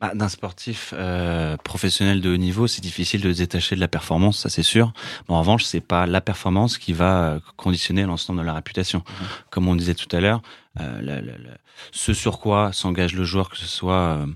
Bah, 0.01 0.13
D'un 0.15 0.29
sportif 0.29 0.95
euh, 0.97 1.57
professionnel 1.59 2.23
de 2.23 2.33
haut 2.33 2.39
niveau, 2.39 2.67
c'est 2.67 2.81
difficile 2.81 3.21
de 3.21 3.33
se 3.33 3.39
détacher 3.39 3.75
de 3.75 3.81
la 3.81 3.89
performance, 3.89 4.39
ça 4.39 4.49
c'est 4.49 4.63
sûr. 4.63 4.93
Mais 5.29 5.35
en 5.35 5.41
revanche, 5.41 5.65
c'est 5.65 5.83
pas 5.83 6.07
la 6.07 6.23
performance 6.23 6.79
qui 6.79 6.95
va 6.95 7.25
euh, 7.25 7.41
conditionner 7.57 8.05
l'ensemble 8.05 8.41
de 8.41 8.47
la 8.47 8.55
réputation. 8.55 9.03
Comme 9.51 9.69
on 9.69 9.77
disait 9.77 9.95
tout 9.95 10.15
à 10.17 10.21
l'heure, 10.21 10.41
la- 10.77 11.01
la- 11.03 11.21
la- 11.21 11.59
ce 11.93 12.15
sur 12.15 12.39
quoi 12.39 12.73
s'engage 12.73 13.15
le 13.15 13.25
joueur, 13.25 13.49
que 13.51 13.57
ce 13.57 13.67
soit 13.67 13.95
euh, 14.19 14.27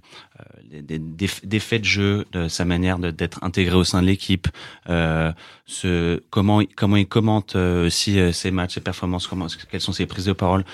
euh, 0.41 0.81
des, 0.83 0.99
des- 0.99 1.29
des, 1.45 1.61
faits 1.61 1.83
de 1.83 1.87
jeu, 1.87 2.27
de 2.33 2.49
sa 2.49 2.65
manière 2.65 2.99
d'être 2.99 3.43
intégré 3.45 3.77
au 3.77 3.85
sein 3.85 4.03
de 4.03 4.07
l'équipe, 4.07 4.49
euh, 4.89 5.33
comment 6.31 6.63
comment 6.75 6.97
il 6.97 7.07
commente 7.07 7.55
euh, 7.55 7.87
aussi 7.87 8.19
euh, 8.19 8.33
ses 8.33 8.51
matchs, 8.51 8.75
ses 8.75 8.81
performances, 8.81 9.27
comment 9.29 9.47
quelles 9.71 9.81
sont 9.81 9.93
ses 9.93 10.07
prises 10.07 10.25
de 10.27 10.33
parole, 10.33 10.65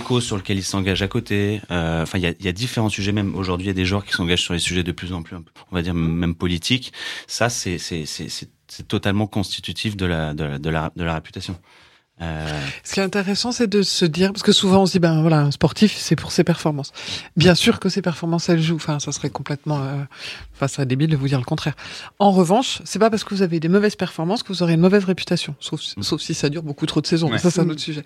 causes 0.00 0.24
sur 0.24 0.36
lesquelles 0.36 0.58
il 0.58 0.64
s'engage 0.64 1.02
à 1.02 1.08
côté. 1.08 1.60
Enfin, 1.70 2.18
il 2.18 2.22
y 2.22 2.26
a, 2.26 2.32
y 2.40 2.48
a 2.48 2.52
différents 2.52 2.88
sujets. 2.88 3.12
Même 3.12 3.34
aujourd'hui, 3.36 3.66
il 3.66 3.68
y 3.68 3.70
a 3.70 3.74
des 3.74 3.84
joueurs 3.86 4.04
qui 4.04 4.12
s'engagent 4.12 4.42
sur 4.42 4.54
les 4.54 4.58
sujets 4.60 4.82
de 4.82 4.92
plus 4.92 5.12
en 5.12 5.22
plus, 5.22 5.36
on 5.36 5.74
va 5.74 5.82
dire 5.82 5.94
même 5.94 6.34
politiques. 6.34 6.92
Ça, 7.26 7.48
c'est 7.50 7.78
totalement 8.88 9.26
constitutif 9.26 9.96
de 9.96 10.06
la 10.06 10.34
de 10.34 10.70
la, 10.70 10.90
de 10.94 11.04
la 11.04 11.14
réputation. 11.14 11.56
Euh, 12.20 12.60
Ce 12.84 12.94
qui 12.94 13.00
est 13.00 13.02
intéressant, 13.02 13.52
c'est 13.52 13.66
de 13.68 13.82
se 13.82 14.04
dire, 14.04 14.32
parce 14.32 14.42
que 14.42 14.52
souvent 14.52 14.82
on 14.82 14.86
se 14.86 14.92
dit, 14.92 14.98
ben 14.98 15.20
voilà, 15.20 15.38
un 15.40 15.50
sportif, 15.50 15.96
c'est 15.96 16.16
pour 16.16 16.32
ses 16.32 16.42
performances. 16.44 16.92
Bien 17.36 17.54
sûr 17.54 17.78
que 17.78 17.88
ses 17.88 18.02
performances, 18.02 18.48
elles 18.48 18.60
jouent. 18.60 18.76
Enfin, 18.76 18.98
ça 18.98 19.12
serait 19.12 19.30
complètement, 19.30 19.78
euh, 19.78 19.94
enfin, 20.54 20.66
ça 20.66 20.68
serait 20.68 20.86
débile 20.86 21.10
de 21.10 21.16
vous 21.16 21.28
dire 21.28 21.38
le 21.38 21.44
contraire. 21.44 21.74
En 22.18 22.32
revanche, 22.32 22.82
c'est 22.84 22.98
pas 22.98 23.10
parce 23.10 23.24
que 23.24 23.34
vous 23.34 23.42
avez 23.42 23.60
des 23.60 23.68
mauvaises 23.68 23.96
performances 23.96 24.42
que 24.42 24.48
vous 24.48 24.62
aurez 24.62 24.74
une 24.74 24.80
mauvaise 24.80 25.04
réputation. 25.04 25.54
Sauf, 25.60 25.80
sauf 26.00 26.20
si 26.20 26.34
ça 26.34 26.48
dure 26.48 26.62
beaucoup 26.62 26.86
trop 26.86 27.00
de 27.00 27.06
saisons. 27.06 27.30
Ouais. 27.30 27.38
Ça, 27.38 27.50
c'est 27.50 27.60
un 27.60 27.68
autre 27.68 27.80
sujet. 27.80 28.04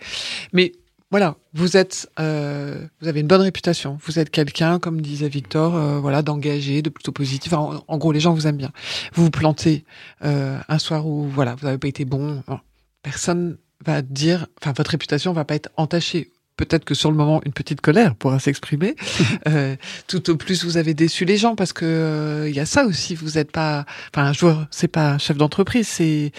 Mais 0.53 0.73
voilà, 1.11 1.37
vous 1.53 1.77
êtes, 1.77 2.11
euh, 2.21 2.87
vous 3.01 3.09
avez 3.09 3.21
une 3.21 3.27
bonne 3.27 3.43
réputation. 3.43 3.99
Vous 4.05 4.19
êtes 4.19 4.31
quelqu'un, 4.31 4.79
comme 4.79 5.01
disait 5.03 5.29
Victor, 5.29 5.75
euh, 5.75 5.99
voilà, 6.01 6.23
d'engagé, 6.23 6.81
de 6.81 6.89
plutôt 6.89 7.13
positif. 7.13 7.53
Enfin, 7.53 7.77
en, 7.77 7.85
en 7.95 7.99
gros, 7.99 8.13
les 8.13 8.21
gens 8.21 8.33
vous 8.33 8.47
aiment 8.47 8.57
bien. 8.57 8.73
Vous 9.15 9.25
vous 9.25 9.31
plantez 9.31 9.85
euh, 10.25 10.59
un 10.69 10.79
soir 10.79 11.07
où, 11.07 11.29
voilà, 11.29 11.55
vous 11.55 11.67
n'avez 11.67 11.79
pas 11.79 11.89
été 11.89 12.05
bon. 12.07 12.43
Bon, 12.47 12.61
personne 13.03 13.59
va 13.85 14.03
dire, 14.03 14.47
enfin, 14.61 14.73
votre 14.77 14.91
réputation 14.91 15.33
va 15.33 15.45
pas 15.45 15.55
être 15.55 15.71
entachée. 15.77 16.31
Peut-être 16.57 16.85
que 16.85 16.95
sur 16.95 17.11
le 17.11 17.17
moment, 17.17 17.41
une 17.47 17.53
petite 17.53 17.81
colère 17.81 18.15
pourra 18.15 18.39
s'exprimer. 18.39 18.95
Euh, 19.49 19.75
tout 20.07 20.31
au 20.31 20.37
plus, 20.37 20.65
vous 20.65 20.77
avez 20.77 20.95
déçu 20.95 21.25
les 21.25 21.37
gens 21.37 21.57
parce 21.57 21.73
que 21.73 21.85
euh, 21.85 22.49
il 22.49 22.55
y 22.55 22.61
a 22.61 22.67
ça 22.67 22.85
aussi. 22.85 23.15
Vous 23.17 23.31
n'êtes 23.33 23.51
pas, 23.51 23.85
enfin, 24.15 24.27
un 24.29 24.33
joueur, 24.33 24.67
c'est 24.71 24.87
pas 24.89 25.13
un 25.15 25.19
chef 25.19 25.37
d'entreprise, 25.37 25.89
c'est 25.89 26.31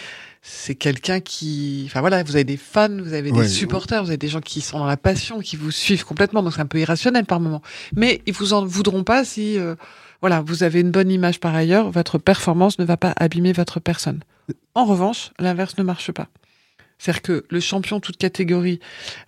c'est 0.46 0.76
quelqu'un 0.76 1.20
qui, 1.22 1.84
enfin 1.88 2.02
voilà, 2.02 2.22
vous 2.24 2.36
avez 2.36 2.44
des 2.44 2.58
fans, 2.58 2.90
vous 2.90 3.14
avez 3.14 3.32
Ouais. 3.32 3.44
des 3.44 3.48
supporters, 3.48 4.04
vous 4.04 4.10
avez 4.10 4.18
des 4.18 4.28
gens 4.28 4.42
qui 4.42 4.60
sont 4.62 4.78
dans 4.80 4.86
la 4.86 4.98
passion, 4.98 5.40
qui 5.40 5.56
vous 5.56 5.72
suivent 5.72 6.04
complètement. 6.06 6.44
Donc 6.44 6.54
c'est 6.54 6.62
un 6.62 6.66
peu 6.66 6.80
irrationnel 6.80 7.26
par 7.26 7.40
moment. 7.40 7.62
Mais 7.96 8.22
ils 8.26 8.34
vous 8.34 8.52
en 8.54 8.66
voudront 8.66 9.04
pas 9.06 9.24
si, 9.26 9.58
euh, 9.58 9.76
voilà, 10.22 10.42
vous 10.42 10.64
avez 10.64 10.82
une 10.82 10.92
bonne 10.92 11.10
image 11.12 11.40
par 11.40 11.56
ailleurs, 11.56 11.92
votre 11.92 12.18
performance 12.18 12.78
ne 12.78 12.84
va 12.86 12.98
pas 12.98 13.14
abîmer 13.18 13.54
votre 13.54 13.80
personne. 13.80 14.20
En 14.76 14.84
revanche, 14.86 15.32
l'inverse 15.40 15.78
ne 15.78 15.84
marche 15.84 16.12
pas. 16.12 16.28
C'est-à-dire 17.00 17.22
que 17.22 17.46
le 17.50 17.60
champion 17.60 18.00
toute 18.00 18.18
catégorie, 18.18 18.80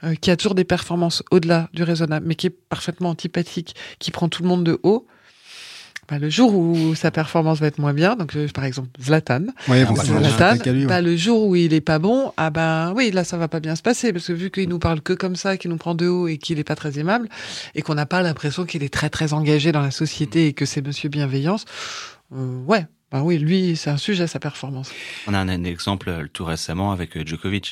euh, 0.03 0.15
qui 0.15 0.31
a 0.31 0.37
toujours 0.37 0.55
des 0.55 0.63
performances 0.63 1.23
au-delà 1.31 1.69
du 1.73 1.83
raisonnable, 1.83 2.25
mais 2.27 2.35
qui 2.35 2.47
est 2.47 2.55
parfaitement 2.69 3.09
antipathique, 3.09 3.75
qui 3.99 4.11
prend 4.11 4.29
tout 4.29 4.43
le 4.43 4.49
monde 4.49 4.63
de 4.63 4.79
haut, 4.83 5.07
bah, 6.07 6.19
le 6.19 6.29
jour 6.29 6.53
où 6.55 6.93
sa 6.93 7.09
performance 7.09 7.59
va 7.59 7.65
être 7.67 7.79
moins 7.79 7.93
bien, 7.93 8.15
donc 8.15 8.35
euh, 8.35 8.47
par 8.53 8.63
exemple 8.63 8.89
Zlatan, 9.01 9.45
Ouais, 9.67 9.83
bah, 9.85 9.95
Zlatan, 9.95 10.71
lui, 10.71 10.81
ouais. 10.81 10.85
bah, 10.85 11.01
le 11.01 11.15
jour 11.17 11.47
où 11.47 11.55
il 11.55 11.73
est 11.73 11.81
pas 11.81 11.97
bon, 11.97 12.31
ah 12.37 12.51
ben 12.51 12.93
oui, 12.95 13.09
là 13.09 13.23
ça 13.23 13.37
va 13.37 13.47
pas 13.47 13.59
bien 13.59 13.75
se 13.75 13.81
passer 13.81 14.13
parce 14.13 14.27
que 14.27 14.33
vu 14.33 14.51
qu'il 14.51 14.69
nous 14.69 14.77
parle 14.77 15.01
que 15.01 15.13
comme 15.13 15.35
ça, 15.35 15.57
qu'il 15.57 15.71
nous 15.71 15.77
prend 15.77 15.95
de 15.95 16.07
haut 16.07 16.27
et 16.27 16.37
qu'il 16.37 16.59
est 16.59 16.63
pas 16.63 16.75
très 16.75 16.99
aimable 16.99 17.27
et 17.73 17.81
qu'on 17.81 17.95
n'a 17.95 18.05
pas 18.05 18.21
l'impression 18.21 18.65
qu'il 18.65 18.83
est 18.83 18.93
très 18.93 19.09
très 19.09 19.33
engagé 19.33 19.71
dans 19.71 19.81
la 19.81 19.89
société 19.89 20.45
et 20.45 20.53
que 20.53 20.65
c'est 20.67 20.85
Monsieur 20.85 21.09
Bienveillance, 21.09 21.65
euh, 22.35 22.59
ouais, 22.67 22.85
bah 23.15 23.23
oui, 23.23 23.37
lui 23.37 23.77
c'est 23.77 23.89
un 23.89 23.95
sujet 23.95 24.27
sa 24.27 24.39
performance. 24.39 24.91
On 25.25 25.33
a 25.33 25.39
un, 25.39 25.47
un 25.47 25.63
exemple 25.63 26.09
euh, 26.09 26.27
tout 26.33 26.43
récemment 26.43 26.91
avec 26.91 27.15
euh, 27.15 27.25
Djokovic, 27.25 27.63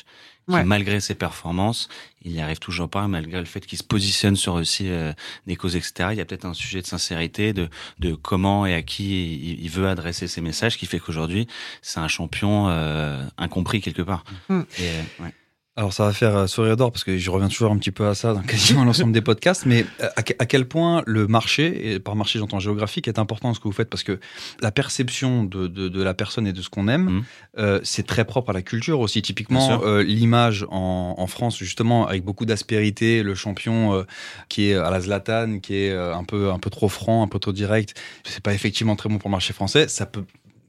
qui 0.48 0.54
Ouais. 0.54 0.64
malgré 0.64 1.00
ses 1.00 1.14
performances, 1.14 1.88
il 2.22 2.32
n'y 2.32 2.40
arrive 2.40 2.58
toujours 2.58 2.88
pas, 2.88 3.08
malgré 3.08 3.40
le 3.40 3.44
fait 3.44 3.64
qu'il 3.66 3.76
se 3.76 3.84
positionne 3.84 4.36
sur 4.36 4.54
aussi 4.54 4.88
euh, 4.88 5.12
des 5.46 5.56
causes, 5.56 5.76
etc. 5.76 6.08
Il 6.12 6.16
y 6.16 6.20
a 6.22 6.24
peut-être 6.24 6.46
un 6.46 6.54
sujet 6.54 6.80
de 6.80 6.86
sincérité, 6.86 7.52
de, 7.52 7.68
de 7.98 8.14
comment 8.14 8.64
et 8.64 8.72
à 8.74 8.80
qui 8.80 9.34
il, 9.34 9.62
il 9.62 9.70
veut 9.70 9.86
adresser 9.86 10.28
ses 10.28 10.40
messages, 10.40 10.78
qui 10.78 10.86
fait 10.86 10.98
qu'aujourd'hui, 10.98 11.46
c'est 11.82 12.00
un 12.00 12.08
champion 12.08 12.68
euh, 12.70 13.22
incompris 13.36 13.82
quelque 13.82 14.02
part. 14.02 14.24
Mm. 14.48 14.60
Et, 14.78 14.82
euh, 14.82 15.02
ouais. 15.24 15.34
Alors 15.76 15.92
ça 15.92 16.04
va 16.04 16.12
faire 16.12 16.36
euh, 16.36 16.46
sourire 16.46 16.76
d'or 16.76 16.92
parce 16.92 17.02
que 17.02 17.18
je 17.18 17.30
reviens 17.30 17.48
toujours 17.48 17.72
un 17.72 17.78
petit 17.78 17.90
peu 17.90 18.06
à 18.06 18.14
ça 18.14 18.32
dans 18.32 18.42
quasiment 18.42 18.84
l'ensemble 18.84 19.12
des 19.12 19.20
podcasts, 19.20 19.66
mais 19.66 19.84
euh, 20.00 20.08
à, 20.16 20.20
à, 20.20 20.46
quel 20.46 20.68
point 20.68 21.02
le 21.04 21.26
marché, 21.26 21.94
et 21.94 21.98
par 21.98 22.14
marché 22.14 22.38
j'entends 22.38 22.60
géographique, 22.60 23.08
est 23.08 23.18
important 23.18 23.48
dans 23.48 23.54
ce 23.54 23.60
que 23.60 23.64
vous 23.64 23.72
faites 23.72 23.90
parce 23.90 24.04
que 24.04 24.20
la 24.60 24.70
perception 24.70 25.42
de, 25.42 25.66
de, 25.66 25.88
de 25.88 26.02
la 26.02 26.14
personne 26.14 26.46
et 26.46 26.52
de 26.52 26.62
ce 26.62 26.68
qu'on 26.68 26.86
aime, 26.86 27.04
mmh. 27.06 27.24
euh, 27.58 27.80
c'est 27.82 28.06
très 28.06 28.24
propre 28.24 28.50
à 28.50 28.52
la 28.52 28.62
culture 28.62 29.00
aussi. 29.00 29.20
Typiquement, 29.20 29.82
euh, 29.82 30.04
l'image 30.04 30.64
en, 30.70 31.16
en, 31.18 31.26
France, 31.26 31.58
justement, 31.58 32.06
avec 32.06 32.24
beaucoup 32.24 32.46
d'aspérité, 32.46 33.24
le 33.24 33.34
champion 33.34 33.94
euh, 33.94 34.04
qui 34.48 34.70
est 34.70 34.74
à 34.74 34.90
la 34.90 35.00
Zlatan, 35.00 35.58
qui 35.58 35.74
est 35.74 35.92
un 35.92 36.22
peu, 36.22 36.52
un 36.52 36.60
peu 36.60 36.70
trop 36.70 36.88
franc, 36.88 37.24
un 37.24 37.28
peu 37.28 37.40
trop 37.40 37.52
direct, 37.52 38.00
c'est 38.22 38.42
pas 38.42 38.54
effectivement 38.54 38.94
très 38.94 39.08
bon 39.08 39.18
pour 39.18 39.28
le 39.28 39.32
marché 39.32 39.52
français, 39.52 39.88
ça 39.88 40.06
peut 40.06 40.24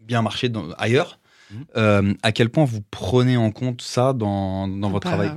bien 0.08 0.24
marcher 0.24 0.50
dans, 0.50 0.72
ailleurs. 0.80 1.20
Mmh. 1.52 1.56
Euh, 1.78 2.14
à 2.24 2.32
quel 2.32 2.50
point 2.50 2.66
vous 2.66 2.82
prenez 2.90 3.38
en 3.38 3.52
compte 3.52 3.82
ça 3.82 4.14
dans, 4.14 4.68
dans 4.68 4.90
votre 4.90 5.08
bah, 5.08 5.16
travail 5.16 5.32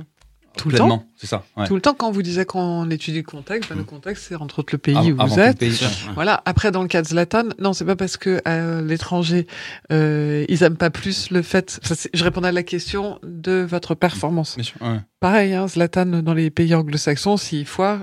tout 0.57 0.69
Pleinement, 0.69 0.87
le 0.87 1.01
temps. 1.01 1.05
c'est 1.15 1.27
ça. 1.27 1.43
Ouais. 1.55 1.67
Tout 1.67 1.75
le 1.75 1.81
temps, 1.81 1.93
quand 1.93 2.11
vous 2.11 2.21
disiez 2.21 2.43
qu'on 2.43 2.89
étudie 2.89 3.19
le 3.19 3.23
contexte, 3.23 3.69
bah, 3.69 3.75
mmh. 3.75 3.79
le 3.79 3.83
contexte, 3.85 4.25
c'est 4.27 4.35
entre 4.35 4.59
autres 4.59 4.73
le 4.73 4.77
pays 4.77 5.13
où 5.13 5.17
vous 5.17 5.39
êtes. 5.39 5.57
Pays, 5.57 5.79
voilà. 6.15 6.41
Après, 6.45 6.71
dans 6.71 6.81
le 6.81 6.87
cas 6.87 7.01
de 7.01 7.07
Zlatan, 7.07 7.45
non, 7.59 7.71
c'est 7.73 7.85
pas 7.85 7.95
parce 7.95 8.17
que 8.17 8.41
à 8.45 8.81
l'étranger, 8.81 9.47
euh, 9.91 10.45
ils 10.49 10.63
aiment 10.63 10.75
pas 10.75 10.89
plus 10.89 11.31
le 11.31 11.43
fait. 11.43 11.79
je 12.13 12.23
répondais 12.23 12.49
à 12.49 12.51
la 12.51 12.63
question 12.63 13.19
de 13.23 13.65
votre 13.69 13.95
performance. 13.95 14.55
Bien 14.55 14.63
sûr, 14.63 14.81
ouais. 14.81 14.99
Pareil, 15.19 15.53
hein, 15.53 15.67
Zlatan 15.67 16.05
dans 16.05 16.33
les 16.33 16.49
pays 16.49 16.73
anglo-saxons, 16.75 17.37
s'il 17.37 17.65
foire, 17.65 17.99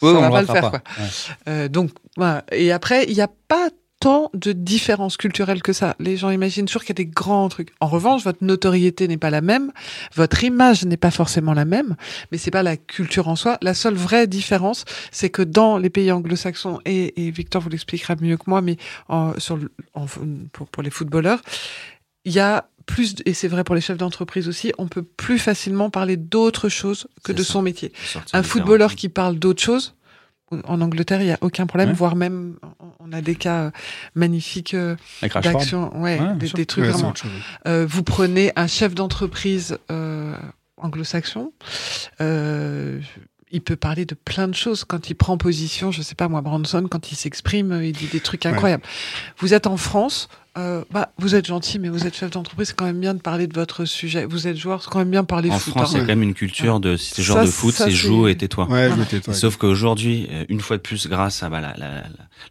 ça 0.00 0.06
ouais, 0.06 0.20
va 0.20 0.30
pas 0.30 0.40
le 0.40 0.46
faire. 0.46 0.62
pas. 0.62 0.70
Quoi. 0.70 0.82
Euh, 1.48 1.68
donc, 1.68 1.90
voilà. 2.16 2.44
Et 2.52 2.72
après, 2.72 3.04
il 3.08 3.14
n'y 3.14 3.20
a 3.20 3.30
pas 3.48 3.68
tant 4.00 4.30
de 4.34 4.52
différences 4.52 5.18
culturelles 5.18 5.62
que 5.62 5.72
ça. 5.72 5.94
Les 6.00 6.16
gens 6.16 6.30
imaginent 6.30 6.64
toujours 6.64 6.82
qu'il 6.82 6.90
y 6.90 7.00
a 7.00 7.04
des 7.04 7.06
grands 7.06 7.48
trucs. 7.50 7.72
En 7.80 7.86
revanche, 7.86 8.24
votre 8.24 8.42
notoriété 8.42 9.06
n'est 9.06 9.18
pas 9.18 9.30
la 9.30 9.42
même, 9.42 9.72
votre 10.14 10.42
image 10.42 10.84
n'est 10.86 10.96
pas 10.96 11.10
forcément 11.10 11.52
la 11.52 11.66
même, 11.66 11.96
mais 12.32 12.38
c'est 12.38 12.50
pas 12.50 12.62
la 12.62 12.76
culture 12.78 13.28
en 13.28 13.36
soi. 13.36 13.58
La 13.60 13.74
seule 13.74 13.94
vraie 13.94 14.26
différence, 14.26 14.86
c'est 15.12 15.28
que 15.28 15.42
dans 15.42 15.76
les 15.76 15.90
pays 15.90 16.10
anglo-saxons 16.10 16.80
et, 16.86 17.26
et, 17.26 17.30
Victor 17.30 17.60
vous 17.60 17.68
l'expliquera 17.68 18.16
mieux 18.20 18.38
que 18.38 18.44
moi, 18.48 18.62
mais 18.62 18.78
en, 19.08 19.38
sur 19.38 19.56
le, 19.56 19.70
en, 19.94 20.06
pour, 20.52 20.66
pour 20.66 20.82
les 20.82 20.90
footballeurs, 20.90 21.42
il 22.24 22.32
y 22.32 22.40
a 22.40 22.68
plus, 22.86 23.14
et 23.24 23.34
c'est 23.34 23.48
vrai 23.48 23.64
pour 23.64 23.74
les 23.74 23.80
chefs 23.80 23.98
d'entreprise 23.98 24.48
aussi, 24.48 24.72
on 24.78 24.88
peut 24.88 25.02
plus 25.02 25.38
facilement 25.38 25.90
parler 25.90 26.16
d'autre 26.16 26.68
chose 26.68 27.06
que 27.22 27.32
de 27.32 27.42
ça. 27.42 27.52
son 27.52 27.62
métier. 27.62 27.92
Un 28.32 28.42
footballeur 28.42 28.94
qui 28.94 29.08
parle 29.08 29.38
d'autre 29.38 29.62
chose, 29.62 29.94
en 30.64 30.80
Angleterre, 30.80 31.20
il 31.20 31.26
n'y 31.26 31.32
a 31.32 31.38
aucun 31.40 31.66
problème, 31.66 31.90
Ouais. 31.90 31.94
voire 31.94 32.16
même, 32.16 32.56
on 32.98 33.12
a 33.12 33.20
des 33.20 33.36
cas 33.36 33.60
euh, 33.64 33.70
magnifiques 34.14 34.74
euh, 34.74 34.96
d'action, 35.22 35.96
ouais, 36.00 36.18
des, 36.36 36.66
trucs 36.66 36.84
vraiment. 36.84 37.14
Euh, 37.66 37.86
vous 37.88 38.02
prenez 38.02 38.52
un 38.56 38.66
chef 38.66 38.94
d'entreprise 38.94 39.78
euh, 39.90 40.34
anglo-saxon, 40.76 41.52
euh, 42.20 43.00
il 43.52 43.60
peut 43.60 43.76
parler 43.76 44.04
de 44.04 44.14
plein 44.14 44.48
de 44.48 44.54
choses 44.54 44.84
quand 44.84 45.10
il 45.10 45.14
prend 45.14 45.36
position. 45.36 45.90
Je 45.90 46.02
sais 46.02 46.14
pas 46.14 46.28
moi, 46.28 46.40
Branson, 46.40 46.86
quand 46.90 47.10
il 47.12 47.16
s'exprime, 47.16 47.80
il 47.82 47.92
dit 47.92 48.06
des 48.06 48.20
trucs 48.20 48.44
Ouais. 48.44 48.50
incroyables. 48.52 48.84
Vous 49.38 49.54
êtes 49.54 49.66
en 49.66 49.76
France. 49.76 50.28
Euh, 50.58 50.82
bah, 50.90 51.12
vous 51.18 51.36
êtes 51.36 51.46
gentil, 51.46 51.78
mais 51.78 51.88
vous 51.88 52.06
êtes 52.08 52.16
chef 52.16 52.30
d'entreprise, 52.32 52.68
c'est 52.68 52.76
quand 52.76 52.84
même 52.84 52.98
bien 52.98 53.14
de 53.14 53.20
parler 53.20 53.46
de 53.46 53.54
votre 53.54 53.84
sujet. 53.84 54.24
Vous 54.24 54.48
êtes 54.48 54.56
joueur, 54.56 54.82
c'est 54.82 54.90
quand 54.90 54.98
même 54.98 55.10
bien 55.10 55.22
de 55.22 55.26
parler 55.26 55.48
En 55.50 55.58
foot. 55.58 55.72
France, 55.74 55.92
il 55.92 55.94
y 55.94 55.96
hein. 55.98 56.02
a 56.02 56.06
quand 56.06 56.08
même 56.08 56.22
une 56.24 56.34
culture 56.34 56.80
de 56.80 56.96
si 56.96 57.10
t'es 57.10 57.22
Ça, 57.22 57.22
joueur 57.22 57.44
de 57.44 57.50
foot, 57.50 57.72
c'est 57.72 57.90
joue 57.92 58.26
et 58.26 58.36
tais-toi. 58.36 58.66
Ouais, 58.68 58.90
toi, 59.22 59.32
Sauf 59.32 59.56
qu'aujourd'hui, 59.56 60.26
euh, 60.32 60.44
une 60.48 60.60
fois 60.60 60.76
de 60.76 60.82
plus, 60.82 61.06
grâce 61.06 61.44
à 61.44 61.48
bah, 61.48 61.60
la, 61.60 61.74
la, 61.76 61.88
la, 61.94 62.02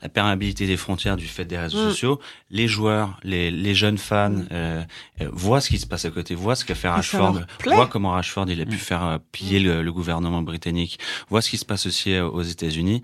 la 0.02 0.10
perméabilité 0.10 0.66
des 0.66 0.78
frontières 0.78 1.18
du 1.18 1.26
fait 1.26 1.44
des 1.44 1.58
réseaux 1.58 1.78
Mm. 1.78 1.90
sociaux, 1.90 2.20
les 2.52 2.68
joueurs, 2.70 3.20
les, 3.24 3.52
les 3.52 3.76
jeunes 3.76 3.98
fans 3.98 4.34
euh, 4.54 4.82
euh, 5.22 5.30
voient 5.34 5.60
ce 5.60 5.70
qui 5.70 5.78
se 5.78 5.86
passe 5.86 6.06
à 6.06 6.10
côté, 6.10 6.36
voient 6.36 6.56
ce 6.56 6.64
qu'a 6.64 6.76
fait 6.76 6.88
Rashford, 6.90 7.42
voient 7.66 7.88
comment 7.88 8.12
Rashford 8.12 8.46
il 8.50 8.62
a 8.62 8.66
pu 8.66 8.76
Mm. 8.76 8.80
faire 8.80 9.04
euh, 9.06 9.18
piller 9.34 9.60
le, 9.60 9.84
le 9.84 9.92
gouvernement 9.92 10.42
britannique, 10.42 11.00
voient 11.30 11.42
ce 11.42 11.50
qui 11.50 11.58
se 11.58 11.66
passe 11.66 11.86
aussi 11.86 12.18
aux 12.18 12.42
États-Unis. 12.44 13.02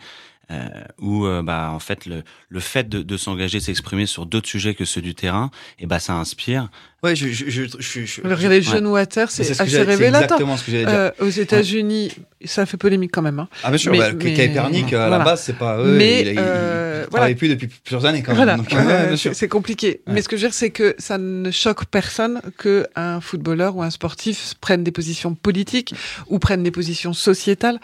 Euh, 0.51 0.69
où 0.99 1.25
euh, 1.25 1.41
bah 1.41 1.71
en 1.71 1.79
fait 1.79 2.05
le, 2.05 2.23
le 2.49 2.59
fait 2.59 2.87
de, 2.87 3.01
de 3.01 3.17
s'engager, 3.17 3.57
de 3.57 3.63
s'exprimer 3.63 4.05
sur 4.05 4.27
d'autres 4.27 4.47
sujets 4.47 4.75
que 4.75 4.85
ceux 4.85 5.01
du 5.01 5.15
terrain, 5.15 5.49
et 5.79 5.87
bah 5.87 5.97
ça 5.99 6.13
inspire. 6.13 6.69
Ouais, 7.05 7.15
je, 7.15 7.27
je, 7.27 7.45
je, 7.79 8.05
je, 8.05 8.21
Regardez 8.23 8.61
c'est 8.63 9.61
assez 9.61 9.83
révélateur. 9.83 10.23
exactement 10.23 10.57
ce 10.57 10.63
que 10.63 10.71
j'allais 10.71 10.85
dire. 10.85 10.93
Euh, 10.95 11.11
aux 11.19 11.29
États-Unis, 11.29 12.11
ça 12.43 12.65
fait 12.65 12.77
polémique 12.77 13.11
quand 13.13 13.21
même. 13.21 13.39
Hein. 13.39 13.47
ah 13.63 13.69
bien 13.69 13.77
sûr, 13.77 13.91
mais- 13.91 13.99
bah, 13.99 14.11
mais- 14.23 14.33
Kaepernick 14.33 14.91
à 14.93 14.97
la 14.97 15.07
voilà. 15.09 15.23
base, 15.23 15.41
c'est 15.43 15.57
pas 15.57 15.77
eux. 15.79 15.95
Mais, 15.97 16.21
il, 16.21 16.39
euh, 16.39 17.03
il 17.05 17.09
voilà. 17.09 17.09
travaille 17.11 17.35
plus 17.35 17.49
depuis 17.49 17.67
plusieurs 17.67 18.05
années 18.05 18.23
quand 18.23 18.33
même. 18.35 18.59
Voilà, 18.67 19.01
euh, 19.11 19.15
c'est 19.15 19.47
compliqué. 19.47 20.01
Mais 20.07 20.21
ce 20.23 20.27
que 20.29 20.35
je 20.35 20.41
veux 20.41 20.47
dire, 20.49 20.53
c'est 20.55 20.71
que 20.71 20.95
ça 20.97 21.17
ne 21.17 21.51
choque 21.51 21.85
personne 21.85 22.41
que 22.57 22.87
un 22.95 23.21
footballeur 23.21 23.75
ou 23.75 23.83
un 23.83 23.91
sportif 23.91 24.55
prenne 24.61 24.83
des 24.83 24.91
positions 24.91 25.35
politiques 25.35 25.93
ou 26.27 26.39
prenne 26.39 26.63
des 26.63 26.71
positions 26.71 27.13
sociétales. 27.13 27.79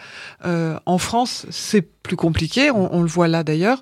Euh, 0.45 0.77
en 0.85 0.97
France, 0.97 1.45
c'est 1.51 1.81
plus 2.03 2.15
compliqué. 2.15 2.71
On, 2.71 2.93
on 2.95 3.01
le 3.01 3.07
voit 3.07 3.27
là 3.27 3.43
d'ailleurs. 3.43 3.81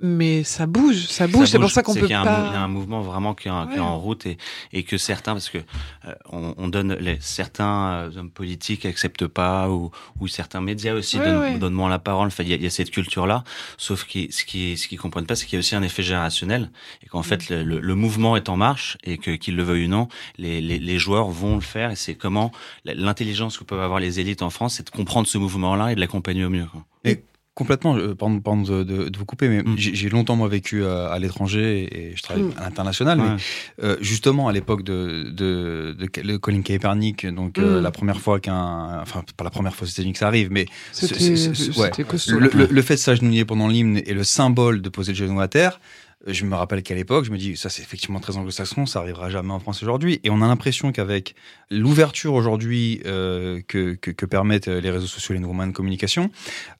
Mais 0.00 0.44
ça 0.44 0.66
bouge, 0.66 1.06
ça 1.08 1.26
bouge. 1.26 1.48
C'est 1.48 1.58
pour 1.58 1.70
ça 1.72 1.82
qu'on 1.82 1.92
peut 1.94 2.06
y 2.08 2.12
a 2.14 2.20
un 2.20 2.24
pas. 2.24 2.44
il 2.50 2.52
y 2.52 2.56
a 2.56 2.60
un 2.60 2.68
mouvement 2.68 3.00
vraiment 3.00 3.34
qui 3.34 3.48
est, 3.48 3.50
en- 3.50 3.66
qui 3.66 3.74
est 3.74 3.78
Ouais. 3.80 3.84
en 3.84 3.98
route 3.98 4.26
et, 4.26 4.38
et 4.72 4.84
que 4.84 4.96
certains, 4.96 5.32
parce 5.32 5.48
que 5.50 5.58
euh, 5.58 6.14
on, 6.30 6.54
on 6.56 6.68
donne 6.68 6.94
les, 6.94 7.18
certains 7.20 7.88
euh, 7.90 8.16
hommes 8.16 8.30
politiques 8.30 8.86
acceptent 8.86 9.26
pas 9.26 9.68
ou, 9.70 9.90
ou 10.20 10.28
certains 10.28 10.60
médias 10.60 10.94
aussi 10.94 11.18
Ouais, 11.18 11.24
donnent, 11.24 11.40
ouais. 11.40 11.58
donnent 11.58 11.72
moins 11.74 11.88
la 11.88 11.98
parole. 11.98 12.28
Enfin, 12.28 12.44
il 12.44 12.48
y 12.48 12.52
a, 12.52 12.56
il 12.56 12.62
y 12.62 12.66
a 12.66 12.70
cette 12.70 12.90
culture-là. 12.90 13.42
Sauf 13.76 14.04
que 14.04 14.30
ce 14.30 14.44
qui, 14.44 14.76
ce 14.76 14.86
qu'ils 14.86 14.98
comprennent 15.00 15.26
pas, 15.26 15.34
c'est 15.34 15.46
qu'il 15.46 15.54
y 15.54 15.58
a 15.58 15.60
aussi 15.60 15.74
un 15.74 15.82
effet 15.82 16.02
générationnel 16.04 16.70
et 17.02 17.06
qu'en 17.06 17.22
fait 17.24 17.48
le, 17.48 17.64
le, 17.64 17.80
le 17.80 17.94
mouvement 17.96 18.36
est 18.36 18.48
en 18.48 18.56
marche 18.56 18.98
et 19.02 19.18
que 19.18 19.32
qu'ils 19.32 19.56
le 19.56 19.62
veuillent 19.64 19.86
ou 19.86 19.88
non, 19.88 20.08
les, 20.36 20.60
les, 20.60 20.78
les 20.78 20.98
joueurs 20.98 21.28
vont 21.28 21.56
le 21.56 21.60
faire. 21.60 21.90
Et 21.90 21.96
c'est 21.96 22.14
comment 22.14 22.52
l'intelligence 22.84 23.58
que 23.58 23.64
peuvent 23.64 23.80
avoir 23.82 24.00
les 24.00 24.20
élites 24.20 24.42
en 24.42 24.50
France, 24.50 24.74
c'est 24.76 24.86
de 24.86 24.90
comprendre 24.90 25.26
ce 25.26 25.38
mouvement-là 25.38 25.92
et 25.92 25.94
de 25.94 26.00
l'accompagner 26.00 26.44
au 26.44 26.50
mieux. 26.50 26.66
quoi. 26.66 26.84
Complètement, 27.58 27.96
euh, 27.96 28.14
pardon, 28.14 28.38
pardon 28.40 28.62
de, 28.62 28.84
de, 28.84 29.08
de 29.08 29.18
vous 29.18 29.24
couper, 29.24 29.48
mais 29.48 29.62
Mm. 29.64 29.74
j'ai 29.76 30.08
longtemps 30.10 30.36
moi 30.36 30.46
vécu 30.48 30.84
à, 30.84 31.08
à 31.08 31.18
l'étranger 31.18 31.88
et 31.90 32.16
je 32.16 32.22
travaille 32.22 32.44
Mm. 32.44 32.52
à 32.56 32.62
l'international. 32.62 33.20
Ouais. 33.20 33.26
Mais 33.30 33.84
euh, 33.84 33.96
justement 34.00 34.46
à 34.46 34.52
l'époque 34.52 34.84
de, 34.84 35.24
de, 35.32 35.96
de, 35.98 36.22
de 36.22 36.36
Colin 36.36 36.62
Kaepernick, 36.62 37.26
donc 37.26 37.58
euh, 37.58 37.80
Mm. 37.80 37.82
la 37.82 37.90
première 37.90 38.20
fois 38.20 38.38
qu'un, 38.38 39.00
enfin 39.02 39.24
pas 39.36 39.42
la 39.42 39.50
première 39.50 39.74
fois 39.74 39.86
aux 39.86 39.90
États-Unis 39.90 40.12
que 40.12 40.20
ça 40.20 40.28
arrive, 40.28 40.48
mais 40.52 40.66
ouais. 41.02 41.90
c'était 41.92 42.04
costaud. 42.04 42.38
le, 42.38 42.48
le, 42.54 42.66
le 42.70 42.82
fait 42.82 42.94
de 42.94 43.00
s'agenouiller 43.00 43.44
pendant 43.44 43.66
l'hymne 43.66 44.00
et 44.06 44.14
le 44.14 44.22
symbole 44.22 44.80
de 44.80 44.88
poser 44.88 45.10
le 45.12 45.18
genou 45.18 45.40
à 45.40 45.48
terre, 45.48 45.80
euh, 45.80 45.82
je 46.28 46.44
me 46.44 46.54
rappelle 46.54 46.82
qu'à 46.82 46.94
l'époque, 46.94 47.24
je 47.24 47.30
me 47.30 47.38
dis, 47.38 47.56
ça 47.56 47.68
c'est 47.68 47.82
effectivement 47.82 48.20
très 48.20 48.36
anglo-saxon, 48.36 48.86
ça 48.86 49.00
arrivera 49.00 49.30
jamais 49.30 49.52
en 49.52 49.60
France 49.60 49.82
aujourd'hui. 49.82 50.20
Et 50.24 50.30
on 50.30 50.42
a 50.42 50.46
l'impression 50.46 50.92
qu'avec 50.92 51.34
l'ouverture 51.70 52.34
aujourd'hui 52.34 53.00
euh, 53.06 53.60
que, 53.66 53.94
permettent 54.26 54.68
les 54.68 54.90
réseaux 54.90 55.06
sociaux, 55.06 55.34
les 55.34 55.40
nouveaux 55.40 55.54
moyens 55.54 55.72
de 55.72 55.76
communication, 55.76 56.30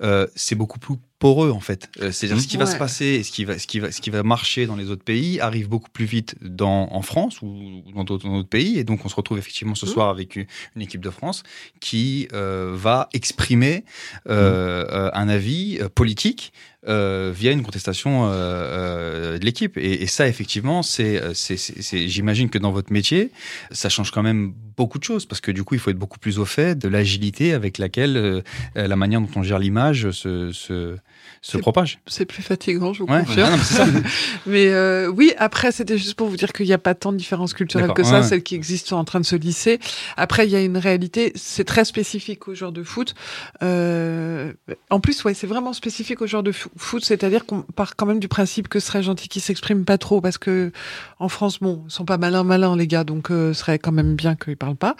euh, 0.02 0.26
c'est 0.34 0.54
beaucoup 0.54 0.78
plus 0.78 0.96
poreux 1.18 1.50
en 1.50 1.60
fait. 1.60 1.90
Euh, 2.00 2.12
C'est-à-dire 2.12 2.36
Mmh. 2.36 2.40
ce 2.40 2.46
qui 2.48 2.56
va 2.58 2.66
se 2.66 2.76
passer, 2.76 3.04
et 3.06 3.22
ce 3.24 3.32
qui 3.32 3.44
va, 3.44 3.58
ce 3.58 3.66
qui 3.66 3.80
va, 3.80 3.90
ce 3.90 4.00
qui 4.00 4.10
va 4.10 4.22
marcher 4.22 4.66
dans 4.66 4.76
les 4.76 4.88
autres 4.90 5.02
pays 5.04 5.40
arrive 5.40 5.68
beaucoup 5.68 5.90
plus 5.90 6.04
vite 6.04 6.36
dans 6.42 6.88
en 6.92 7.02
France 7.02 7.42
ou 7.42 7.82
dans 7.94 8.04
d'autres 8.04 8.42
pays. 8.42 8.78
Et 8.78 8.84
donc 8.84 9.04
on 9.04 9.08
se 9.08 9.16
retrouve 9.16 9.38
effectivement 9.38 9.74
ce 9.74 9.86
Mmh. 9.86 9.88
soir 9.88 10.08
avec 10.10 10.36
une, 10.36 10.46
une 10.76 10.82
équipe 10.82 11.00
de 11.00 11.10
France 11.10 11.42
qui 11.80 12.28
euh, 12.32 12.70
va 12.74 13.08
exprimer 13.12 13.84
euh, 14.28 14.86
euh, 14.90 15.10
un 15.12 15.28
avis 15.28 15.78
politique 15.94 16.52
euh, 16.86 17.32
via 17.34 17.50
une 17.50 17.62
contestation 17.64 18.26
euh, 18.26 18.28
euh, 18.32 19.38
de 19.38 19.44
l'équipe. 19.44 19.76
Et, 19.76 20.02
et 20.02 20.06
ça, 20.06 20.28
effectivement, 20.28 20.82
c'est, 20.82 21.20
c'est, 21.34 21.56
c'est, 21.56 21.82
c'est- 21.82 22.08
j'imagine 22.08 22.48
que 22.50 22.58
dans 22.58 22.70
votre 22.70 22.92
métier, 22.92 23.30
ça 23.72 23.88
change 23.88 24.10
quand 24.12 24.22
même 24.22 24.54
beaucoup 24.76 24.98
de 24.98 25.04
choses 25.04 25.26
parce 25.26 25.40
que 25.40 25.50
du 25.50 25.64
coup, 25.64 25.74
il 25.74 25.80
faut 25.80 25.90
être 25.90 25.98
beaucoup 25.98 26.20
plus 26.20 26.38
au 26.38 26.44
fait 26.44 26.78
de 26.78 26.88
l'agilité 26.88 27.52
avec 27.52 27.78
laquelle 27.78 28.44
la 28.76 28.96
manière 28.96 29.20
dont 29.20 29.28
on 29.34 29.42
gère 29.42 29.58
l'image 29.58 30.10
se, 30.12 30.52
se, 30.52 30.96
se 31.42 31.56
propage. 31.58 32.00
C'est 32.06 32.24
plus 32.24 32.42
fatigant, 32.42 32.92
je 32.92 33.02
vous 33.02 33.08
Ouais. 33.12 33.20
confirme. 33.20 33.46
Ah 33.48 33.50
non, 33.50 33.56
mais 33.58 33.62
c'est 33.64 33.74
ça. 33.74 33.86
Mais 34.46 34.68
euh, 34.68 35.08
oui, 35.08 35.32
après, 35.38 35.70
c'était 35.72 35.96
juste 35.98 36.14
pour 36.14 36.28
vous 36.28 36.36
dire 36.36 36.52
qu'il 36.52 36.66
n'y 36.66 36.72
a 36.72 36.78
pas 36.78 36.94
tant 36.94 37.12
de 37.12 37.16
différences 37.16 37.54
culturelles 37.54 37.92
que 37.92 38.02
ça. 38.02 38.20
ouais. 38.20 38.26
Celles 38.26 38.42
qui 38.42 38.54
existent 38.54 38.88
sont 38.90 38.96
en 38.96 39.04
train 39.04 39.20
de 39.20 39.24
se 39.26 39.36
lisser. 39.36 39.78
Après, 40.16 40.46
il 40.46 40.50
y 40.50 40.56
a 40.56 40.60
une 40.62 40.76
réalité, 40.78 41.32
c'est 41.36 41.64
très 41.64 41.84
spécifique 41.84 42.48
aux 42.48 42.54
joueurs 42.54 42.72
de 42.72 42.82
foot. 42.82 43.14
Euh, 43.62 44.52
en 44.90 45.00
plus, 45.00 45.24
ouais, 45.24 45.34
c'est 45.34 45.46
vraiment 45.46 45.72
spécifique 45.72 46.20
aux 46.22 46.26
joueurs 46.26 46.42
de 46.42 46.52
fo- 46.52 46.68
foot, 46.76 47.04
c'est-à-dire 47.04 47.44
qu'on 47.46 47.62
part 47.62 47.96
quand 47.96 48.06
même 48.06 48.20
du 48.20 48.28
principe 48.28 48.68
que 48.68 48.80
ce 48.80 48.86
serait 48.88 49.02
gentil 49.02 49.28
qu'ils 49.28 49.42
s'expriment 49.42 49.84
pas 49.84 49.98
trop, 49.98 50.20
parce 50.20 50.38
que 50.38 50.72
en 51.18 51.28
France, 51.28 51.58
bon, 51.60 51.84
ils 51.86 51.90
sont 51.92 52.04
pas 52.04 52.18
malins 52.18 52.44
malins 52.44 52.76
les 52.76 52.86
gars, 52.86 53.04
donc 53.04 53.30
euh, 53.30 53.52
ce 53.52 53.60
serait 53.60 53.78
quand 53.78 53.92
même 53.92 54.14
bien 54.14 54.36
qu'ils 54.36 54.56
parlent 54.56 54.76
pas. 54.76 54.96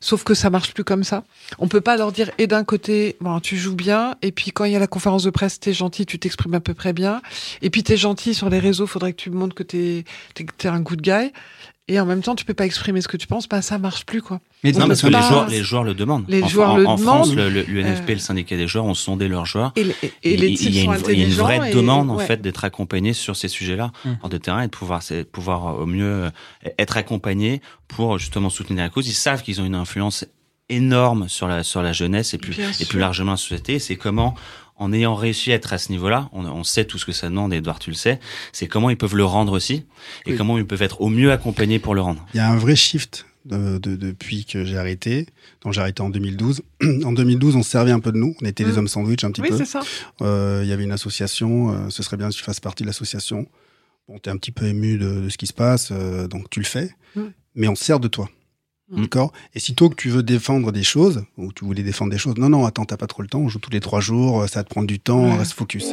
Sauf 0.00 0.24
que 0.24 0.34
ça 0.34 0.50
marche 0.50 0.74
plus 0.74 0.84
comme 0.84 1.04
ça. 1.04 1.24
On 1.58 1.68
peut 1.68 1.80
pas 1.80 1.96
leur 1.96 2.12
dire 2.12 2.30
et 2.38 2.46
d'un 2.46 2.64
côté, 2.64 3.16
bon, 3.20 3.38
tu 3.40 3.56
joues 3.56 3.74
bien, 3.76 4.16
et 4.22 4.32
puis 4.32 4.50
quand 4.50 4.64
il 4.64 4.72
y 4.72 4.76
a 4.76 4.80
la 4.80 4.86
conférence 4.86 5.22
de 5.24 5.30
presse, 5.30 5.57
t'es 5.60 5.72
gentil, 5.72 6.06
tu 6.06 6.18
t'exprimes 6.18 6.54
à 6.54 6.60
peu 6.60 6.74
près 6.74 6.92
bien, 6.92 7.20
et 7.62 7.70
puis 7.70 7.82
t'es 7.82 7.96
gentil 7.96 8.34
sur 8.34 8.48
les 8.50 8.58
réseaux, 8.58 8.86
faudrait 8.86 9.12
que 9.12 9.20
tu 9.22 9.30
montres 9.30 9.54
que 9.54 9.62
t'es 9.62 10.04
t'es 10.34 10.68
un 10.68 10.80
good 10.80 11.00
guy. 11.02 11.32
Et 11.90 11.98
en 11.98 12.04
même 12.04 12.20
temps, 12.20 12.34
tu 12.34 12.44
peux 12.44 12.52
pas 12.52 12.66
exprimer 12.66 13.00
ce 13.00 13.08
que 13.08 13.16
tu 13.16 13.26
penses, 13.26 13.48
bah 13.48 13.62
ça 13.62 13.78
marche 13.78 14.04
plus 14.04 14.20
quoi. 14.20 14.40
Mais 14.62 14.72
Non, 14.72 14.86
parce 14.88 15.00
que 15.00 15.06
les 15.06 15.22
joueurs, 15.22 15.48
les 15.48 15.62
joueurs 15.62 15.84
le 15.84 15.94
demandent. 15.94 16.26
Les 16.28 16.42
En- 16.42 16.48
joueurs 16.48 16.70
en, 16.72 16.76
le 16.76 16.86
en 16.86 16.98
France, 16.98 17.30
demandent. 17.30 17.38
le, 17.38 17.48
le- 17.48 17.62
l'UNFP, 17.62 18.10
Euh, 18.10 18.12
le 18.12 18.18
syndicat 18.18 18.56
des 18.58 18.68
joueurs, 18.68 18.84
ont 18.84 18.92
sondé 18.92 19.26
leurs 19.26 19.46
joueurs. 19.46 19.72
Et, 19.74 19.84
les- 19.84 19.94
et, 20.02 20.12
et 20.34 20.36
les 20.36 20.48
il, 20.48 20.58
types 20.58 20.68
il 20.68 20.74
y 20.74 20.80
a 20.80 20.84
sont 20.84 20.92
une, 20.92 21.00
il 21.14 21.18
y 21.18 21.22
a 21.22 21.24
une 21.24 21.32
intelligents. 21.32 21.44
vraie 21.44 21.70
et- 21.70 21.74
demande 21.74 22.10
en 22.10 22.18
fait 22.18 22.42
d'être 22.42 22.64
accompagné 22.64 23.14
sur 23.14 23.36
ces 23.36 23.48
sujets-là 23.48 23.90
Mm. 24.04 24.10
hors 24.22 24.28
de 24.28 24.36
terrain 24.36 24.60
et 24.60 24.66
de 24.66 24.70
pouvoir 24.70 25.00
pouvoir 25.32 25.78
au 25.80 25.86
mieux 25.86 26.04
euh, 26.24 26.30
être 26.78 26.98
accompagné 26.98 27.62
pour 27.86 28.18
justement 28.18 28.50
soutenir 28.50 28.82
la 28.84 28.90
cause. 28.90 29.08
Ils 29.08 29.14
savent 29.14 29.42
qu'ils 29.42 29.62
ont 29.62 29.64
une 29.64 29.74
influence 29.74 30.26
énorme 30.68 31.28
sur 31.30 31.48
la 31.48 31.62
sur 31.62 31.80
la 31.80 31.94
jeunesse 31.94 32.34
et 32.34 32.38
plus 32.38 32.54
Bien 32.54 32.68
et 32.68 32.72
sûr. 32.74 32.88
plus 32.88 32.98
largement 32.98 33.30
la 33.30 33.36
société. 33.38 33.78
C'est 33.78 33.96
comment 33.96 34.34
en 34.78 34.92
ayant 34.92 35.14
réussi 35.14 35.52
à 35.52 35.56
être 35.56 35.72
à 35.72 35.78
ce 35.78 35.90
niveau-là, 35.92 36.28
on, 36.32 36.44
on 36.46 36.64
sait 36.64 36.84
tout 36.84 36.98
ce 36.98 37.04
que 37.06 37.12
ça 37.12 37.28
demande, 37.28 37.52
Edouard, 37.52 37.78
tu 37.78 37.90
le 37.90 37.96
sais, 37.96 38.20
c'est 38.52 38.66
comment 38.68 38.90
ils 38.90 38.96
peuvent 38.96 39.16
le 39.16 39.24
rendre 39.24 39.52
aussi, 39.52 39.84
et 40.26 40.32
Oui. 40.32 40.36
comment 40.36 40.56
ils 40.58 40.66
peuvent 40.66 40.82
être 40.82 41.00
au 41.00 41.08
mieux 41.08 41.32
accompagnés 41.32 41.78
pour 41.78 41.94
le 41.94 42.00
rendre. 42.00 42.24
Il 42.34 42.38
y 42.38 42.40
a 42.40 42.48
un 42.48 42.56
vrai 42.56 42.76
shift 42.76 43.26
de- 43.44 43.78
de- 43.78 43.96
depuis 43.96 44.44
que 44.44 44.64
j'ai 44.64 44.76
arrêté. 44.76 45.26
Donc 45.62 45.72
j'ai 45.72 45.80
arrêté 45.80 46.02
en 46.02 46.10
2012. 46.10 46.62
en 47.04 47.12
2012, 47.12 47.56
on 47.56 47.62
se 47.62 47.70
servait 47.70 47.92
un 47.92 48.00
peu 48.00 48.12
de 48.12 48.18
nous. 48.18 48.34
On 48.42 48.44
était 48.46 48.62
Mm. 48.64 48.68
les 48.68 48.78
hommes 48.78 48.88
sandwich 48.88 49.24
un 49.24 49.30
petit 49.30 49.40
Oui, 49.40 49.48
peu. 49.50 49.56
c'est 49.56 49.64
ça. 49.64 49.80
Euh, 50.22 50.60
Il 50.64 50.68
y 50.68 50.72
avait 50.72 50.84
une 50.84 50.92
association. 50.92 51.70
euh, 51.72 51.88
ce 51.90 52.02
serait 52.02 52.16
bien 52.18 52.28
que 52.28 52.34
tu 52.34 52.42
fasses 52.42 52.60
partie 52.60 52.82
de 52.82 52.88
l'association. 52.88 53.46
Bon, 54.08 54.18
t'es 54.18 54.30
un 54.30 54.36
petit 54.36 54.52
peu 54.52 54.66
ému 54.66 54.98
de, 54.98 55.22
de 55.22 55.28
ce 55.28 55.36
qui 55.38 55.46
se 55.46 55.52
passe, 55.52 55.88
euh, 55.92 56.28
donc 56.28 56.50
tu 56.50 56.60
le 56.60 56.66
fais. 56.66 56.90
Mm. 57.16 57.22
Mais 57.54 57.68
on 57.68 57.74
se 57.74 57.84
sert 57.84 58.00
de 58.00 58.08
toi. 58.08 58.28
Mm. 58.90 59.02
D'accord? 59.02 59.32
Et 59.54 59.60
sitôt 59.60 59.90
que 59.90 59.94
tu 59.96 60.08
veux 60.08 60.22
défendre 60.22 60.72
des 60.72 60.82
choses, 60.82 61.24
ou 61.36 61.52
tu 61.52 61.64
voulais 61.64 61.82
défendre 61.82 62.10
des 62.10 62.18
choses, 62.18 62.36
non, 62.38 62.48
non, 62.48 62.64
attends, 62.64 62.84
t'as 62.84 62.96
pas 62.96 63.06
trop 63.06 63.22
le 63.22 63.28
temps, 63.28 63.40
on 63.40 63.48
joue 63.48 63.58
tous 63.58 63.70
les 63.70 63.80
trois 63.80 64.00
jours, 64.00 64.42
euh, 64.42 64.46
ça 64.46 64.60
va 64.60 64.64
te 64.64 64.70
prendre 64.70 64.86
du 64.86 64.98
temps, 64.98 65.24
Ouais. 65.32 65.36
reste 65.38 65.52
focus. 65.52 65.92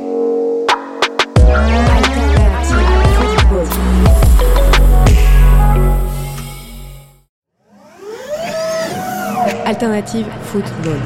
Alternative 9.66 10.26
football. 10.44 11.00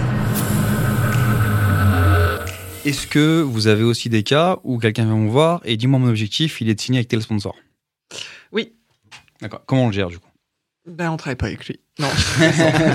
Est-ce 2.85 3.07
que 3.07 3.41
vous 3.41 3.67
avez 3.67 3.83
aussi 3.83 4.09
des 4.09 4.23
cas 4.23 4.57
où 4.63 4.77
quelqu'un 4.79 5.05
vient 5.05 5.15
me 5.17 5.29
voir 5.29 5.61
et 5.65 5.77
dit 5.77 5.87
moi 5.87 5.99
mon 5.99 6.09
objectif 6.09 6.61
il 6.61 6.69
est 6.69 6.75
de 6.75 6.81
signer 6.81 6.99
avec 6.99 7.07
tel 7.09 7.21
sponsor? 7.21 7.55
Oui. 8.51 8.73
D'accord. 9.41 9.61
Comment 9.65 9.85
on 9.85 9.87
le 9.87 9.93
gère 9.93 10.07
du 10.09 10.19
coup? 10.19 10.28
Ben, 10.89 11.11
on 11.11 11.17
travaille 11.17 11.35
pas 11.35 11.45
avec 11.47 11.67
lui. 11.67 11.79
Non. 11.99 12.07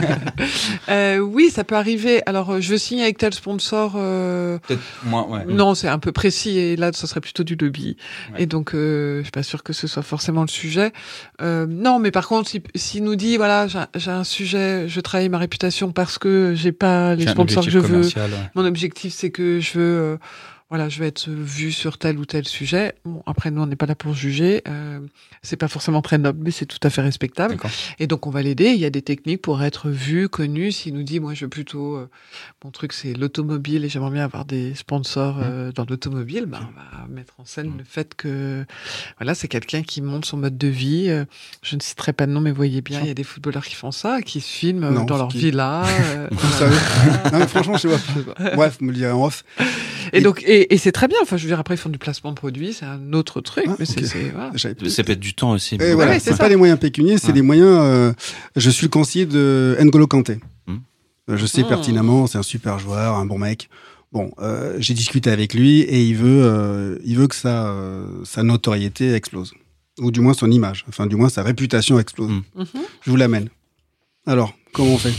Euh, 0.88 1.18
oui, 1.18 1.50
ça 1.50 1.64
peut 1.64 1.76
arriver. 1.76 2.22
Alors, 2.26 2.50
euh, 2.50 2.60
je 2.60 2.70
veux 2.70 2.78
signer 2.78 3.02
avec 3.04 3.18
tel 3.18 3.32
sponsor. 3.32 3.94
euh, 3.96 4.58
Peut-être 4.66 4.82
moins. 5.04 5.26
Ouais. 5.26 5.44
Non, 5.48 5.74
c'est 5.74 5.88
un 5.88 5.98
peu 5.98 6.12
précis 6.12 6.58
et 6.58 6.76
là, 6.76 6.90
ça 6.92 7.06
serait 7.06 7.20
plutôt 7.20 7.42
du 7.44 7.54
lobby. 7.56 7.96
Ouais. 8.32 8.42
Et 8.42 8.46
donc, 8.46 8.74
euh, 8.74 9.18
je 9.18 9.22
suis 9.24 9.30
pas 9.30 9.42
sûre 9.42 9.62
que 9.62 9.72
ce 9.72 9.86
soit 9.86 10.02
forcément 10.02 10.42
le 10.42 10.48
sujet. 10.48 10.92
Euh, 11.40 11.66
non, 11.68 11.98
mais 11.98 12.10
par 12.10 12.28
contre, 12.28 12.50
s'il 12.50 12.62
si 12.74 13.00
nous 13.00 13.16
dit, 13.16 13.36
voilà, 13.36 13.66
j'ai 13.94 14.10
un 14.10 14.24
sujet, 14.24 14.88
je 14.88 15.00
travaille 15.00 15.28
ma 15.28 15.38
réputation 15.38 15.90
parce 15.92 16.18
que 16.18 16.52
j'ai 16.54 16.72
pas 16.72 17.14
les 17.14 17.26
sponsors 17.26 17.64
que 17.64 17.70
je 17.70 17.78
veux. 17.78 18.00
ouais. 18.06 18.12
Mon 18.54 18.64
objectif, 18.66 19.14
c'est 19.14 19.30
que 19.30 19.60
je 19.60 19.78
veux, 19.78 19.98
euh, 19.98 20.16
voilà, 20.74 20.88
je 20.88 20.98
veux 20.98 21.06
être 21.06 21.30
vu 21.30 21.70
sur 21.70 21.98
tel 21.98 22.18
ou 22.18 22.24
tel 22.24 22.48
sujet. 22.48 22.96
Bon, 23.04 23.22
après, 23.26 23.52
nous, 23.52 23.62
on 23.62 23.66
n'est 23.66 23.76
pas 23.76 23.86
là 23.86 23.94
pour 23.94 24.12
juger. 24.12 24.60
Euh, 24.66 24.98
c'est 25.40 25.54
pas 25.54 25.68
forcément 25.68 26.02
très 26.02 26.18
noble, 26.18 26.40
mais 26.42 26.50
c'est 26.50 26.66
tout 26.66 26.80
à 26.82 26.90
fait 26.90 27.00
respectable. 27.00 27.56
Et 28.00 28.08
donc, 28.08 28.26
on 28.26 28.30
va 28.30 28.42
l'aider. 28.42 28.70
Il 28.70 28.80
y 28.80 28.84
a 28.84 28.90
des 28.90 29.00
techniques 29.00 29.40
pour 29.40 29.62
être 29.62 29.88
vu, 29.88 30.28
connu. 30.28 30.72
S'il 30.72 30.94
nous 30.94 31.04
dit, 31.04 31.20
moi, 31.20 31.32
je 31.32 31.44
veux 31.44 31.48
plutôt, 31.48 31.94
euh, 31.94 32.10
mon 32.64 32.72
truc, 32.72 32.92
c'est 32.92 33.12
l'automobile 33.12 33.84
et 33.84 33.88
j'aimerais 33.88 34.10
bien 34.10 34.24
avoir 34.24 34.46
des 34.46 34.74
sponsors 34.74 35.36
euh, 35.40 35.70
dans 35.70 35.86
l'automobile, 35.88 36.46
ben, 36.46 36.68
on 36.68 37.02
va 37.02 37.06
mettre 37.06 37.34
en 37.38 37.44
scène 37.44 37.74
le 37.78 37.84
fait 37.84 38.16
que, 38.16 38.66
voilà, 39.18 39.36
c'est 39.36 39.46
quelqu'un 39.46 39.84
qui 39.84 40.02
montre 40.02 40.26
son 40.26 40.38
mode 40.38 40.58
de 40.58 40.66
vie. 40.66 41.06
Je 41.62 41.76
ne 41.76 41.80
citerai 41.80 42.12
pas 42.12 42.26
de 42.26 42.32
nom, 42.32 42.40
mais 42.40 42.50
voyez 42.50 42.80
bien, 42.80 43.00
il 43.00 43.06
y 43.06 43.10
a 43.10 43.14
des 43.14 43.22
footballeurs 43.22 43.64
qui 43.64 43.76
font 43.76 43.92
ça, 43.92 44.22
qui 44.22 44.40
se 44.40 44.50
filment 44.50 44.90
Non, 44.90 45.04
dans 45.04 45.18
leur 45.18 45.28
qui 45.28 45.38
villa. 45.38 45.84
Vous 46.32 46.36
voilà. 46.36 46.56
savez 46.56 47.30
Non, 47.32 47.38
mais 47.38 47.46
franchement, 47.46 47.76
je 47.76 47.88
sais 47.88 48.22
pas. 48.22 48.50
Bref, 48.56 48.80
me 48.80 48.90
le 48.90 49.12
en 49.12 49.24
off. 49.24 49.44
Et 50.14 50.20
donc, 50.20 50.42
et, 50.46 50.72
et 50.72 50.78
c'est 50.78 50.92
très 50.92 51.08
bien. 51.08 51.18
Enfin, 51.22 51.36
je 51.36 51.42
veux 51.42 51.48
dire, 51.48 51.58
après, 51.58 51.74
ils 51.74 51.78
font 51.78 51.88
du 51.90 51.98
placement 51.98 52.30
de 52.30 52.36
produits, 52.36 52.72
c'est 52.72 52.84
un 52.86 53.12
autre 53.12 53.40
truc, 53.40 53.64
Ah, 53.68 53.76
mais 53.78 53.84
c'est, 53.84 54.02
voilà. 54.30 54.52
Ça 54.56 55.02
peut 55.04 55.12
être 55.12 55.20
du 55.20 55.34
temps 55.34 55.50
aussi. 55.52 55.74
Et 55.76 55.92
voilà, 55.94 56.12
ouais, 56.12 56.18
c'est 56.20 56.36
pas 56.38 56.48
les 56.48 56.56
moyens 56.56 56.78
pécuniers, 56.78 57.18
c'est 57.18 57.28
Ouais. 57.28 57.32
les 57.34 57.42
moyens. 57.42 57.68
euh, 57.68 58.12
je 58.56 58.70
suis 58.70 58.84
le 58.86 58.90
conseiller 58.90 59.26
de 59.26 59.76
N'Golo 59.80 60.06
Kanté. 60.06 60.38
Hmm. 60.66 60.76
Euh, 61.30 61.36
Je 61.36 61.46
sais 61.46 61.62
Hmm. 61.62 61.68
pertinemment, 61.68 62.26
c'est 62.26 62.38
un 62.38 62.42
super 62.42 62.78
joueur, 62.78 63.16
un 63.16 63.26
bon 63.26 63.38
mec. 63.38 63.68
Bon, 64.12 64.30
euh, 64.40 64.76
j'ai 64.78 64.94
discuté 64.94 65.28
avec 65.30 65.54
lui 65.54 65.80
et 65.80 66.02
il 66.04 66.14
veut, 66.16 66.42
euh, 66.44 66.98
il 67.04 67.16
veut 67.16 67.26
que 67.26 67.34
sa, 67.34 67.66
euh, 67.66 68.06
sa 68.24 68.44
notoriété 68.44 69.12
explose, 69.12 69.52
ou 69.98 70.12
du 70.12 70.20
moins 70.20 70.34
son 70.34 70.50
image, 70.52 70.84
enfin 70.88 71.06
du 71.06 71.16
moins 71.16 71.28
sa 71.28 71.42
réputation 71.42 71.98
explose. 71.98 72.30
Hmm. 72.30 72.42
Mhm. 72.54 72.66
Je 73.02 73.10
vous 73.10 73.16
l'amène. 73.16 73.48
Alors, 74.26 74.54
comment 74.72 74.92
on 74.94 74.98
fait? 74.98 75.12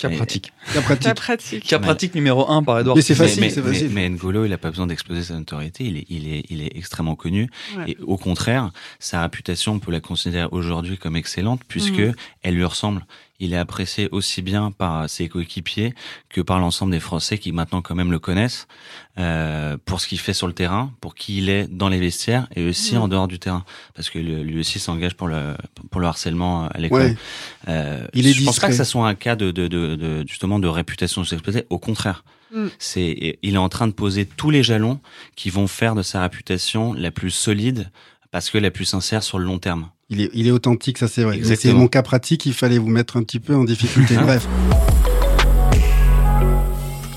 Cas 0.00 0.10
pratique. 0.10 0.52
Cas 0.72 0.80
pratique. 1.14 1.64
Cas 1.66 1.78
pratique 1.78 2.14
numéro 2.14 2.50
1 2.50 2.62
par 2.62 2.80
Edouard. 2.80 2.96
Mais 2.96 3.02
c'est 3.02 3.14
facile, 3.14 3.40
mais, 3.42 3.50
c'est 3.50 3.62
facile. 3.62 3.90
mais 3.92 4.08
N'Golo, 4.08 4.44
il 4.44 4.52
a 4.52 4.58
pas 4.58 4.70
besoin 4.70 4.86
d'exploser 4.86 5.22
sa 5.22 5.34
notoriété. 5.34 5.84
Il 5.84 5.96
est, 5.98 6.06
il 6.08 6.32
est, 6.32 6.44
il 6.50 6.62
est 6.62 6.76
extrêmement 6.76 7.16
connu. 7.16 7.48
Ouais. 7.76 7.92
Et 7.92 7.96
au 8.02 8.16
contraire, 8.16 8.70
sa 8.98 9.22
réputation, 9.22 9.72
on 9.74 9.78
peut 9.78 9.92
la 9.92 10.00
considérer 10.00 10.48
aujourd'hui 10.50 10.96
comme 10.98 11.16
excellente 11.16 11.60
puisque 11.68 11.98
Mhm. 11.98 12.14
elle 12.42 12.54
lui 12.54 12.64
ressemble. 12.64 13.04
Il 13.40 13.52
est 13.54 13.56
apprécié 13.56 14.08
aussi 14.12 14.42
bien 14.42 14.70
par 14.70 15.08
ses 15.10 15.28
coéquipiers 15.28 15.94
que 16.28 16.40
par 16.40 16.58
l'ensemble 16.60 16.92
des 16.92 17.00
Français 17.00 17.38
qui 17.38 17.52
maintenant 17.52 17.82
quand 17.82 17.94
même 17.94 18.12
le 18.12 18.18
connaissent 18.18 18.68
euh, 19.18 19.76
pour 19.84 20.00
ce 20.00 20.06
qu'il 20.06 20.18
fait 20.20 20.32
sur 20.34 20.46
le 20.46 20.52
terrain, 20.52 20.92
pour 21.00 21.14
qui 21.14 21.38
il 21.38 21.48
est 21.48 21.66
dans 21.66 21.88
les 21.88 21.98
vestiaires 21.98 22.46
et 22.54 22.68
aussi 22.68 22.94
Mhm. 22.94 23.02
en 23.02 23.08
dehors 23.08 23.28
du 23.28 23.38
terrain, 23.38 23.64
parce 23.94 24.10
que 24.10 24.18
lui 24.18 24.60
aussi 24.60 24.78
s'engage 24.78 25.14
pour 25.16 25.26
le 25.28 25.56
pour 25.90 26.00
le 26.00 26.06
harcèlement 26.06 26.68
à 26.68 26.78
l'école. 26.78 27.02
Ouais. 27.02 27.16
Euh, 27.68 28.06
Il 28.14 28.26
est 28.26 28.32
je 28.32 28.44
pense 28.44 28.46
pas 28.60 28.68
discret. 28.68 28.68
que 28.70 28.74
ça 28.76 28.84
soit 28.84 29.08
un 29.08 29.14
cas 29.14 29.36
de, 29.36 29.50
de, 29.50 29.68
de, 29.68 29.96
de- 29.96 30.24
justement 30.28 30.58
de 30.58 30.68
réputation. 30.68 31.22
Au 31.70 31.78
contraire, 31.78 32.24
Mm. 32.52 32.66
c'est 32.80 33.38
il 33.42 33.54
est 33.54 33.58
en 33.58 33.68
train 33.68 33.86
de 33.86 33.92
poser 33.92 34.26
tous 34.26 34.50
les 34.50 34.62
jalons 34.64 34.98
qui 35.36 35.50
vont 35.50 35.68
faire 35.68 35.94
de 35.94 36.02
sa 36.02 36.20
réputation 36.22 36.92
la 36.94 37.10
plus 37.12 37.30
solide 37.30 37.90
parce 38.32 38.50
que 38.50 38.58
la 38.58 38.70
plus 38.72 38.84
sincère 38.86 39.22
sur 39.22 39.38
le 39.38 39.44
long 39.44 39.58
terme. 39.60 39.88
Il 40.12 40.20
est, 40.20 40.30
il 40.34 40.48
est 40.48 40.50
authentique, 40.50 40.98
ça 40.98 41.06
c'est 41.06 41.22
vrai. 41.22 41.40
C'est 41.42 41.72
mon 41.72 41.86
cas 41.86 42.02
pratique, 42.02 42.44
il 42.44 42.52
fallait 42.52 42.78
vous 42.78 42.88
mettre 42.88 43.16
un 43.16 43.22
petit 43.22 43.38
peu 43.38 43.54
en 43.54 43.62
difficulté. 43.62 44.16
Bref. 44.16 44.46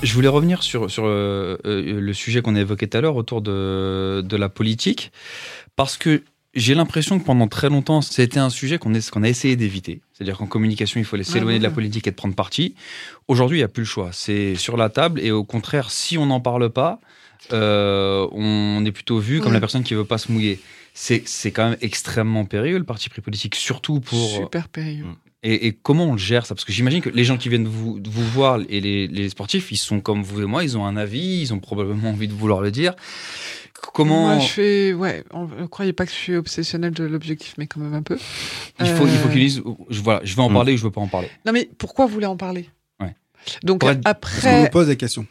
Je 0.02 0.14
voulais 0.14 0.28
revenir 0.28 0.62
sur, 0.62 0.90
sur 0.90 1.04
euh, 1.06 1.56
euh, 1.66 1.98
le 1.98 2.12
sujet 2.12 2.40
qu'on 2.40 2.54
a 2.54 2.60
évoqué 2.60 2.86
tout 2.86 2.96
à 2.96 3.00
l'heure 3.00 3.16
autour 3.16 3.40
de, 3.42 4.22
de 4.24 4.36
la 4.36 4.48
politique, 4.48 5.10
parce 5.76 5.96
que 5.96 6.22
j'ai 6.54 6.74
l'impression 6.74 7.18
que 7.18 7.24
pendant 7.24 7.48
très 7.48 7.68
longtemps, 7.68 8.00
c'était 8.00 8.38
un 8.38 8.50
sujet 8.50 8.78
qu'on 8.78 8.94
a 8.94 9.28
essayé 9.28 9.56
d'éviter. 9.56 10.00
C'est-à-dire 10.12 10.38
qu'en 10.38 10.46
communication, 10.46 11.00
il 11.00 11.04
fallait 11.04 11.24
s'éloigner 11.24 11.58
de 11.58 11.64
la 11.64 11.70
politique 11.70 12.06
et 12.06 12.10
de 12.10 12.16
prendre 12.16 12.34
parti. 12.34 12.74
Aujourd'hui, 13.28 13.58
il 13.58 13.60
n'y 13.60 13.64
a 13.64 13.68
plus 13.68 13.82
le 13.82 13.86
choix. 13.88 14.10
C'est 14.12 14.54
sur 14.54 14.76
la 14.76 14.88
table, 14.88 15.20
et 15.20 15.30
au 15.30 15.44
contraire, 15.44 15.90
si 15.90 16.16
on 16.18 16.26
n'en 16.26 16.40
parle 16.40 16.70
pas, 16.70 17.00
euh, 17.52 18.26
on 18.32 18.84
est 18.86 18.92
plutôt 18.92 19.18
vu 19.18 19.38
comme 19.40 19.48
Ouais. 19.48 19.54
la 19.54 19.60
personne 19.60 19.82
qui 19.82 19.94
veut 19.94 20.04
pas 20.04 20.18
se 20.18 20.30
mouiller. 20.32 20.60
C'est 20.94 21.26
c'est 21.26 21.50
quand 21.50 21.70
même 21.70 21.78
extrêmement 21.80 22.44
périlleux, 22.44 22.78
le 22.78 22.84
parti 22.84 23.08
pris 23.08 23.20
politique, 23.20 23.56
surtout 23.56 24.00
pour... 24.00 24.30
Super 24.30 24.68
périlleux. 24.68 25.06
Et, 25.46 25.66
et 25.66 25.72
comment 25.72 26.06
on 26.06 26.12
le 26.12 26.18
gère 26.18 26.46
ça? 26.46 26.54
Parce 26.54 26.64
que 26.64 26.72
j'imagine 26.72 27.02
que 27.02 27.10
les 27.10 27.22
gens 27.24 27.36
qui 27.36 27.48
viennent 27.50 27.66
vous, 27.68 28.00
vous 28.02 28.24
voir 28.30 28.60
et 28.68 28.80
les, 28.80 29.06
les 29.06 29.28
sportifs, 29.28 29.70
ils 29.72 29.76
sont 29.76 30.00
comme 30.00 30.22
vous 30.22 30.40
et 30.42 30.46
moi, 30.46 30.64
ils 30.64 30.76
ont 30.78 30.86
un 30.86 30.96
avis, 30.96 31.42
ils 31.42 31.52
ont 31.52 31.58
probablement 31.60 32.08
envie 32.10 32.28
de 32.28 32.32
vouloir 32.32 32.60
le 32.62 32.70
dire. 32.70 32.94
Comment 33.92 34.22
Moi, 34.34 34.38
je 34.38 34.48
fais, 34.48 34.92
ouais, 34.94 35.22
on- 35.32 35.46
ne 35.46 35.66
croyez 35.66 35.92
pas 35.92 36.06
que 36.06 36.10
je 36.10 36.16
suis 36.16 36.34
obsessionnel 36.36 36.92
de 36.92 37.04
l'objectif, 37.04 37.54
mais 37.58 37.66
quand 37.66 37.80
même 37.80 37.92
un 37.94 38.02
peu. 38.02 38.16
il 38.80 38.86
faut, 38.86 39.06
il 39.06 39.12
faut 39.12 39.28
Euh, 39.28 39.32
qu'ils 39.32 39.40
disent, 39.42 39.62
je, 39.90 40.00
voilà, 40.00 40.20
je 40.24 40.34
veux 40.34 40.40
en 40.42 40.48
Mm. 40.48 40.54
parler 40.54 40.72
ou 40.72 40.76
je 40.78 40.82
veux 40.84 40.90
pas 40.90 41.02
en 41.02 41.08
parler. 41.08 41.28
Non, 41.44 41.52
mais 41.52 41.68
pourquoi 41.76 42.06
vous 42.06 42.14
voulez 42.14 42.26
en 42.26 42.36
parler? 42.38 42.70
Ouais. 43.00 43.14
Donc 43.62 43.80
Pour 43.80 43.90
être- 43.90 43.98
nous 43.98 44.02
après, 44.06 44.70
pose 44.70 44.86
des 44.86 44.96
questions. 44.96 45.26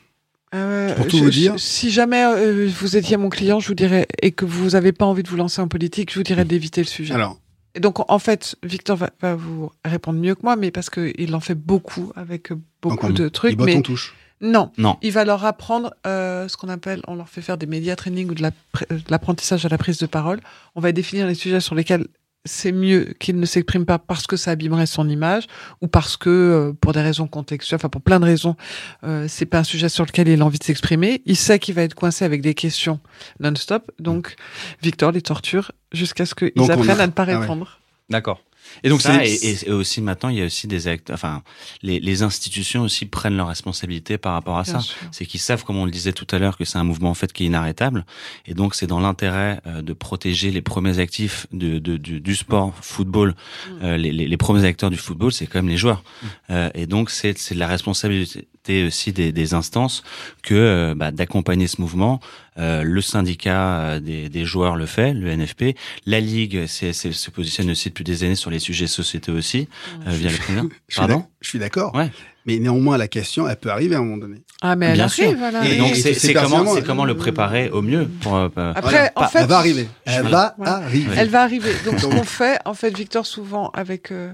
euh, 0.53 0.93
pour 0.93 1.07
tout 1.07 1.17
je- 1.17 1.23
vous 1.23 1.29
dire- 1.31 1.53
je- 1.53 1.63
si 1.63 1.89
jamais 1.89 2.23
euh, 2.23 2.69
vous 2.79 2.95
étiez 2.95 3.17
mon 3.17 3.29
client, 3.29 3.59
je 3.59 3.67
vous 3.69 3.73
dirais 3.73 4.05
et 4.21 4.31
que 4.31 4.45
vous 4.45 4.69
n'avez 4.71 4.91
pas 4.91 5.05
envie 5.05 5.23
de 5.23 5.29
vous 5.29 5.37
lancer 5.37 5.59
en 5.59 5.67
politique, 5.67 6.11
je 6.13 6.19
vous 6.19 6.23
dirais 6.23 6.45
d'éviter 6.45 6.81
le 6.81 6.87
sujet. 6.87 7.15
Alors, 7.15 7.39
Et 7.75 7.79
donc 7.79 8.09
en 8.11 8.19
fait, 8.19 8.55
Victor 8.63 8.97
va, 8.97 9.09
va 9.21 9.35
vous 9.35 9.71
répondre 9.83 10.19
mieux 10.19 10.35
que 10.35 10.41
moi, 10.43 10.55
mais 10.55 10.69
parce 10.71 10.89
que 10.89 11.11
il 11.17 11.33
en 11.35 11.39
fait 11.39 11.55
beaucoup 11.55 12.11
avec 12.15 12.51
beaucoup 12.81 13.07
donc 13.07 13.15
de 13.17 13.29
trucs, 13.29 13.59
mais 13.59 13.81
touche. 13.81 14.15
non. 14.41 14.71
Non. 14.77 14.97
Il 15.01 15.11
va 15.11 15.25
leur 15.25 15.43
apprendre 15.45 15.93
euh, 16.05 16.47
ce 16.47 16.55
qu'on 16.57 16.69
appelle, 16.69 17.01
on 17.07 17.15
leur 17.15 17.29
fait 17.29 17.41
faire 17.41 17.57
des 17.57 17.65
média 17.65 17.95
training 17.95 18.29
ou 18.29 18.35
de 18.35 18.41
la 18.43 18.51
pr- 18.51 18.87
de 18.89 19.01
l'apprentissage 19.09 19.65
à 19.65 19.69
la 19.69 19.77
prise 19.77 19.97
de 19.97 20.05
parole. 20.05 20.39
On 20.75 20.81
va 20.81 20.91
définir 20.91 21.25
les 21.27 21.33
sujets 21.35 21.61
sur 21.61 21.73
lesquels 21.75 22.05
c'est 22.45 22.71
mieux 22.71 23.13
qu'il 23.19 23.39
ne 23.39 23.45
s'exprime 23.45 23.85
pas 23.85 23.99
parce 23.99 24.27
que 24.27 24.35
ça 24.35 24.51
abîmerait 24.51 24.85
son 24.85 25.07
image 25.07 25.47
ou 25.81 25.87
parce 25.87 26.17
que 26.17 26.29
euh, 26.29 26.73
pour 26.73 26.91
des 26.91 27.01
raisons 27.01 27.27
contextuelles, 27.27 27.77
enfin 27.77 27.89
pour 27.89 28.01
plein 28.01 28.19
de 28.19 28.25
raisons, 28.25 28.55
euh, 29.03 29.27
c'est 29.29 29.45
pas 29.45 29.59
un 29.59 29.63
sujet 29.63 29.87
sur 29.89 30.05
lequel 30.05 30.27
il 30.27 30.41
a 30.41 30.45
envie 30.45 30.59
de 30.59 30.63
s'exprimer. 30.63 31.21
Il 31.25 31.37
sait 31.37 31.59
qu'il 31.59 31.75
va 31.75 31.83
être 31.83 31.95
coincé 31.95 32.25
avec 32.25 32.41
des 32.41 32.53
questions 32.53 32.99
non-stop. 33.39 33.91
Donc, 33.99 34.35
Victor 34.81 35.11
les 35.11 35.21
torture 35.21 35.71
jusqu'à 35.93 36.25
ce 36.25 36.35
qu'ils 36.35 36.71
apprennent 36.71 36.99
a- 36.99 37.03
à 37.03 37.07
ne 37.07 37.11
pas 37.11 37.23
ah 37.23 37.27
ouais. 37.27 37.37
répondre. 37.37 37.79
D'accord. 38.09 38.41
Et 38.83 38.89
donc 38.89 39.01
ça, 39.01 39.19
c'est 39.25 39.67
et, 39.67 39.71
aussi 39.71 40.01
maintenant, 40.01 40.29
il 40.29 40.37
y 40.37 40.41
a 40.41 40.45
aussi 40.45 40.67
des 40.67 40.87
actes, 40.87 41.11
enfin, 41.11 41.43
les, 41.81 41.99
les 41.99 42.23
institutions 42.23 42.81
aussi 42.81 43.05
prennent 43.05 43.37
leurs 43.37 43.47
responsabilités 43.49 44.17
par 44.17 44.33
rapport 44.33 44.57
à 44.57 44.63
Bien 44.63 44.79
ça. 44.79 44.93
C'est 45.11 45.25
qu'ils 45.25 45.39
savent, 45.39 45.63
comme 45.63 45.77
on 45.77 45.85
le 45.85 45.91
disait 45.91 46.13
tout 46.13 46.27
à 46.31 46.39
l'heure, 46.39 46.57
que 46.57 46.65
c'est 46.65 46.77
un 46.77 46.83
mouvement 46.83 47.09
en 47.11 47.13
fait 47.13 47.31
qui 47.33 47.43
est 47.43 47.47
inarrêtable, 47.47 48.05
et 48.45 48.53
donc 48.53 48.75
c'est 48.75 48.87
dans 48.87 48.99
l'intérêt 48.99 49.61
euh, 49.67 49.81
de 49.81 49.93
protéger 49.93 50.51
les 50.51 50.61
premiers 50.61 50.99
actifs 50.99 51.47
de, 51.51 51.79
de- 51.79 51.97
du, 51.97 52.19
du 52.21 52.35
sport 52.35 52.73
football, 52.81 53.35
euh, 53.81 53.97
les, 53.97 54.11
les, 54.11 54.27
les 54.27 54.37
premiers 54.37 54.65
acteurs 54.65 54.89
du 54.89 54.97
football, 54.97 55.31
c'est 55.31 55.45
quand 55.47 55.59
même 55.59 55.69
les 55.69 55.77
joueurs, 55.77 56.03
Euh, 56.49 56.69
et 56.73 56.87
donc 56.87 57.09
c'est 57.09 57.37
c'est 57.37 57.55
de 57.55 57.59
la 57.59 57.67
responsabilité 57.67 58.85
aussi 58.85 59.11
des, 59.13 59.31
des 59.31 59.53
instances 59.53 60.03
que 60.41 60.53
euh, 60.55 60.95
bah, 60.95 61.11
d'accompagner 61.11 61.67
ce 61.67 61.81
mouvement 61.81 62.19
Euh, 62.59 62.83
le 62.83 63.01
syndicat 63.01 63.79
euh, 63.79 63.99
des, 63.99 64.29
des, 64.29 64.45
joueurs 64.45 64.75
le 64.75 64.85
fait, 64.85 65.13
le 65.13 65.35
NFP. 65.35 65.75
La 66.05 66.19
ligue 66.19 66.67
se 66.67 67.29
positionne 67.31 67.71
aussi 67.71 67.89
depuis 67.89 68.03
des 68.03 68.23
années 68.23 68.35
sur 68.35 68.51
les 68.51 68.59
sujets 68.59 68.85
société 68.85 69.31
aussi 69.31 69.67
euh, 70.07 70.11
via 70.11 70.29
le 70.29 70.37
président. 70.37 70.69
Pardon 70.95 71.25
Je 71.41 71.49
suis 71.49 71.57
d'accord. 71.59 71.95
Ouais. 71.95 72.11
Mais 72.45 72.59
néanmoins, 72.59 72.97
la 72.97 73.07
question, 73.07 73.47
elle 73.47 73.55
peut 73.55 73.71
arriver 73.71 73.95
à 73.95 73.99
un 73.99 74.03
moment 74.03 74.17
donné. 74.17 74.43
Ah, 74.61 74.75
mais 74.75 74.87
elle 74.87 74.93
Bien 74.95 75.05
arrive, 75.05 75.29
sûr. 75.29 75.37
voilà. 75.37 75.65
Et 75.65 75.77
donc, 75.77 75.95
c'est 75.95 76.33
comment, 76.33 76.75
c'est 76.75 76.83
comment 76.85 77.05
le 77.05 77.15
préparer 77.15 77.69
au 77.69 77.81
mieux 77.81 78.07
pour. 78.21 78.35
euh, 78.35 78.49
Après, 78.55 79.11
en 79.15 79.21
Pas- 79.21 79.27
fait, 79.29 79.39
elle 79.39 79.47
va 79.47 79.57
arriver. 79.57 79.87
Elle 80.05 80.23
va 80.27 80.53
arriver. 80.59 81.13
Elle 81.17 81.29
va 81.29 81.41
arriver. 81.41 81.71
Donc, 81.85 81.99
ce 81.99 82.05
qu'on 82.05 82.23
fait, 82.23 82.59
en 82.65 82.73
fait, 82.73 82.95
Victor, 82.95 83.25
souvent, 83.25 83.69
avec 83.69 84.11
euh, 84.11 84.31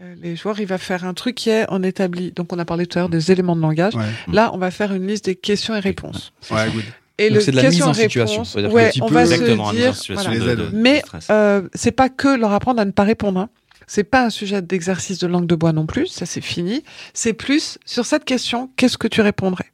euh, 0.00 0.14
les 0.22 0.36
joueurs, 0.36 0.58
il 0.58 0.66
va 0.66 0.78
faire 0.78 1.04
un 1.04 1.12
truc 1.14 1.34
qui 1.34 1.50
est 1.50 1.66
on 1.68 1.82
établit. 1.82 2.32
Donc, 2.32 2.52
on 2.52 2.58
a 2.58 2.64
parlé 2.64 2.86
tout 2.86 2.98
à 2.98 3.02
l'heure 3.02 3.08
des 3.10 3.30
éléments 3.30 3.54
de 3.56 3.60
langage. 3.60 3.94
Ouais. 3.94 4.04
Là, 4.32 4.50
on 4.54 4.58
va 4.58 4.70
faire 4.70 4.92
une 4.94 5.06
liste 5.06 5.26
des 5.26 5.36
questions 5.36 5.76
et 5.76 5.80
réponses. 5.80 6.32
Ouais, 6.50 6.68
good. 6.72 6.82
Et 7.18 7.28
Donc, 7.28 7.36
le 7.36 7.40
c'est 7.42 7.50
de 7.52 7.56
la 7.56 7.62
mise 7.62 7.70
question 7.70 7.86
en 7.86 7.92
réponse, 7.92 8.02
situation. 8.02 8.44
C'est-à-dire 8.44 8.70
que 8.70 8.74
ouais, 8.74 8.90
tu 8.90 9.02
on 9.02 9.06
peux- 9.08 9.14
va 9.14 9.22
Exactement, 9.22 9.70
se 9.70 9.74
mise 9.76 9.82
en 9.82 9.86
dire, 9.86 9.96
situation 9.96 10.30
voilà. 10.32 10.44
voilà. 10.44 10.56
de, 10.56 10.62
de- 10.66 10.70
de 10.70 10.76
Mais 10.76 11.02
euh, 11.30 11.62
c'est 11.74 11.92
pas 11.92 12.08
que 12.08 12.36
leur 12.36 12.52
apprendre 12.52 12.80
à 12.80 12.84
ne 12.84 12.90
pas 12.90 13.04
répondre. 13.04 13.38
Hein. 13.40 13.48
C'est 13.86 14.02
pas 14.04 14.24
un 14.24 14.30
sujet 14.30 14.62
d'exercice 14.62 15.18
de 15.18 15.26
langue 15.26 15.46
de 15.46 15.54
bois 15.54 15.72
non 15.72 15.86
plus, 15.86 16.06
ça 16.06 16.26
c'est 16.26 16.40
fini. 16.40 16.82
C'est 17.12 17.34
plus 17.34 17.78
sur 17.84 18.04
cette 18.06 18.24
question, 18.24 18.70
qu'est-ce 18.76 18.96
que 18.98 19.06
tu 19.08 19.20
répondrais? 19.20 19.66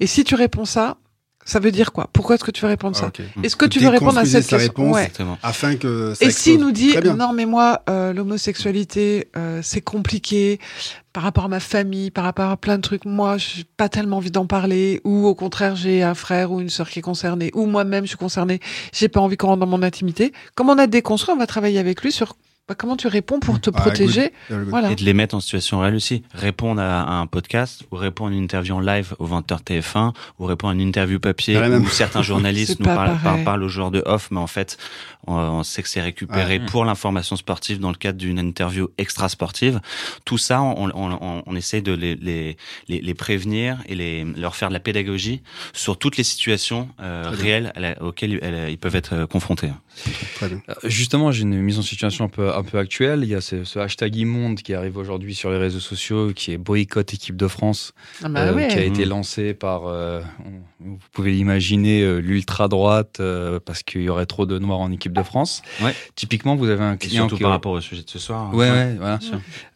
Et 0.00 0.06
si 0.06 0.22
tu 0.22 0.34
réponds 0.34 0.66
ça, 0.66 0.98
ça 1.44 1.60
veut 1.60 1.70
dire 1.70 1.92
quoi? 1.92 2.08
Pourquoi 2.12 2.36
est-ce 2.36 2.44
que 2.44 2.50
tu 2.50 2.62
veux 2.62 2.68
répondre 2.68 2.96
ça? 2.96 3.10
Ah. 3.16 3.40
Est-ce 3.42 3.56
que 3.56 3.66
tu 3.66 3.78
veux 3.78 3.88
répondre 3.88 4.18
à 4.18 4.24
cette 4.24 4.46
question? 4.46 4.90
Ouais. 4.90 5.02
Exactement. 5.02 5.38
Afin 5.42 5.76
que 5.76 6.14
ça 6.14 6.24
Et 6.24 6.30
s'il 6.30 6.60
nous 6.60 6.72
dit 6.72 6.94
non 7.16 7.32
mais 7.32 7.46
moi 7.46 7.82
euh, 7.88 8.12
l'homosexualité 8.12 9.28
euh, 9.36 9.60
c'est 9.62 9.80
compliqué 9.80 10.58
par 11.12 11.22
rapport 11.22 11.44
à 11.44 11.48
ma 11.48 11.60
famille, 11.60 12.10
par 12.10 12.24
rapport 12.24 12.50
à 12.50 12.56
plein 12.56 12.76
de 12.76 12.82
trucs, 12.82 13.04
moi 13.04 13.36
j'ai 13.38 13.64
pas 13.76 13.88
tellement 13.88 14.16
envie 14.16 14.32
d'en 14.32 14.46
parler 14.46 15.00
ou 15.04 15.26
au 15.26 15.34
contraire 15.34 15.76
j'ai 15.76 16.02
un 16.02 16.14
frère 16.14 16.50
ou 16.50 16.60
une 16.60 16.70
sœur 16.70 16.88
qui 16.88 16.98
est 16.98 17.02
concerné 17.02 17.50
ou 17.54 17.66
moi-même 17.66 18.04
je 18.04 18.08
suis 18.08 18.18
concernée, 18.18 18.60
j'ai 18.92 19.08
pas 19.08 19.20
envie 19.20 19.36
qu'on 19.36 19.48
rentre 19.48 19.60
dans 19.60 19.66
mon 19.66 19.82
intimité. 19.82 20.32
Comme 20.54 20.70
on 20.70 20.78
a 20.78 20.86
déconstruit, 20.86 21.34
on 21.34 21.38
va 21.38 21.46
travailler 21.46 21.78
avec 21.78 22.02
lui 22.02 22.10
sur 22.10 22.36
bah, 22.66 22.74
comment 22.74 22.96
tu 22.96 23.08
réponds 23.08 23.40
pour 23.40 23.60
te 23.60 23.68
Ah, 23.74 23.78
protéger. 23.80 24.22
good. 24.22 24.30
Very 24.48 24.60
good. 24.62 24.68
Voilà. 24.70 24.90
Et 24.92 24.94
de 24.94 25.04
les 25.04 25.12
mettre 25.12 25.34
en 25.34 25.40
situation 25.40 25.80
réelle 25.80 25.94
aussi. 25.96 26.22
Répondre 26.32 26.80
à, 26.80 27.02
à 27.02 27.12
un 27.16 27.26
podcast, 27.26 27.82
ou 27.92 27.96
répondre 27.96 28.30
à 28.32 28.34
une 28.34 28.42
interview 28.42 28.74
en 28.76 28.80
live 28.80 29.14
au 29.18 29.26
20h 29.26 29.62
TF1, 29.64 30.12
ou 30.38 30.46
répondre 30.46 30.70
à 30.70 30.74
une 30.74 30.80
interview 30.80 31.20
papier, 31.20 31.58
même. 31.60 31.82
où 31.82 31.88
certains 31.88 32.22
journalistes 32.30 32.80
nous 32.80 32.86
pas 32.86 32.94
parlent, 33.20 33.44
parlent 33.44 33.62
aux 33.62 33.68
joueurs 33.68 33.90
de 33.90 34.02
off, 34.06 34.28
mais 34.30 34.40
en 34.40 34.46
fait, 34.46 34.78
on, 35.26 35.34
on 35.34 35.62
sait 35.62 35.82
que 35.82 35.88
c'est 35.90 36.00
récupéré 36.00 36.58
Ouais. 36.58 36.66
pour 36.66 36.84
l'information 36.86 37.36
sportive 37.36 37.78
dans 37.80 37.90
le 37.90 37.96
cadre 37.96 38.18
d'une 38.18 38.38
interview 38.38 38.88
extra 38.96 39.28
sportive. 39.28 39.80
Tout 40.24 40.38
ça, 40.38 40.62
on, 40.62 40.90
on, 40.94 41.18
on, 41.20 41.42
on 41.46 41.56
essaye 41.56 41.82
de 41.82 41.92
les, 41.92 42.14
les, 42.16 42.56
les, 42.88 43.00
les 43.02 43.14
prévenir 43.14 43.78
et 43.86 43.94
les, 43.94 44.24
leur 44.24 44.56
faire 44.56 44.68
de 44.68 44.74
la 44.74 44.80
pédagogie 44.80 45.42
sur 45.74 45.98
toutes 45.98 46.16
les 46.16 46.24
situations 46.24 46.88
euh, 47.00 47.24
réelles 47.30 47.72
à 47.74 47.80
la- 47.80 48.02
auxquelles 48.02 48.32
ils- 48.42 48.70
ils 48.70 48.78
peuvent 48.78 48.96
être 48.96 49.12
euh, 49.14 49.26
confrontés. 49.26 49.70
Très 50.34 50.48
bien. 50.48 50.62
Euh, 50.68 50.74
Justement, 50.84 51.30
j'ai 51.32 51.42
une 51.42 51.60
mise 51.60 51.78
en 51.78 51.82
situation 51.82 52.24
un 52.24 52.28
peu, 52.28 52.52
un 52.54 52.62
peu 52.62 52.78
actuelle. 52.78 53.20
Il 53.22 53.28
y 53.28 53.34
a 53.34 53.40
ce, 53.40 53.64
ce 53.64 53.78
hashtag 53.78 54.16
immonde 54.16 54.60
qui 54.62 54.74
arrive 54.74 54.96
aujourd'hui 54.96 55.34
sur 55.34 55.50
les 55.50 55.58
réseaux 55.58 55.80
sociaux, 55.80 56.32
qui 56.34 56.52
est 56.52 56.58
boycott 56.58 57.12
équipe 57.14 57.36
de 57.36 57.48
France, 57.48 57.92
Ah 58.22 58.28
bah 58.28 58.40
euh, 58.40 58.54
ouais. 58.54 58.68
qui 58.68 58.78
a 58.78 58.82
été 58.84 59.02
Mhm. 59.04 59.08
lancé 59.10 59.54
par, 59.54 59.86
euh, 59.86 60.20
vous 60.80 60.98
pouvez 61.12 61.32
l'imaginer, 61.32 62.02
euh, 62.02 62.18
l'ultra 62.18 62.68
droite, 62.68 63.18
euh, 63.20 63.60
parce 63.64 63.82
qu'il 63.82 64.02
y 64.02 64.08
aurait 64.08 64.26
trop 64.26 64.46
de 64.46 64.58
noirs 64.58 64.80
en 64.80 64.90
équipe 64.92 65.12
de 65.12 65.22
France. 65.22 65.62
Ouais. 65.82 65.94
Typiquement, 66.14 66.56
vous 66.56 66.68
avez 66.68 66.82
un 66.84 66.94
Et 66.94 66.98
client 66.98 67.22
surtout 67.24 67.36
qui 67.36 67.42
par 67.42 67.52
rapport 67.52 67.72
au 67.72 67.80
sujet 67.80 68.02
de 68.02 68.10
ce 68.10 68.18
soir. 68.18 68.50
hein. 68.52 68.54
Ouais, 68.56 68.70
ouais, 68.70 68.94
voilà. 68.98 69.18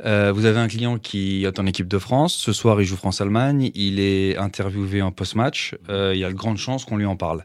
Euh, 0.04 0.33
vous 0.35 0.44
avez 0.44 0.59
un 0.59 0.68
client 0.68 0.98
qui 0.98 1.44
est 1.44 1.59
en 1.59 1.66
équipe 1.66 1.88
de 1.88 1.98
France. 1.98 2.35
Ce 2.35 2.52
soir, 2.52 2.81
il 2.81 2.85
joue 2.85 2.96
France-Allemagne. 2.96 3.70
Il 3.74 4.00
est 4.00 4.37
interviewé 4.37 5.02
en 5.02 5.11
post-match. 5.12 5.74
Euh, 5.88 6.12
il 6.14 6.20
y 6.20 6.24
a 6.24 6.28
de 6.28 6.35
grandes 6.35 6.59
chances 6.59 6.85
qu'on 6.85 6.96
lui 6.96 7.07
en 7.07 7.16
parle. 7.16 7.44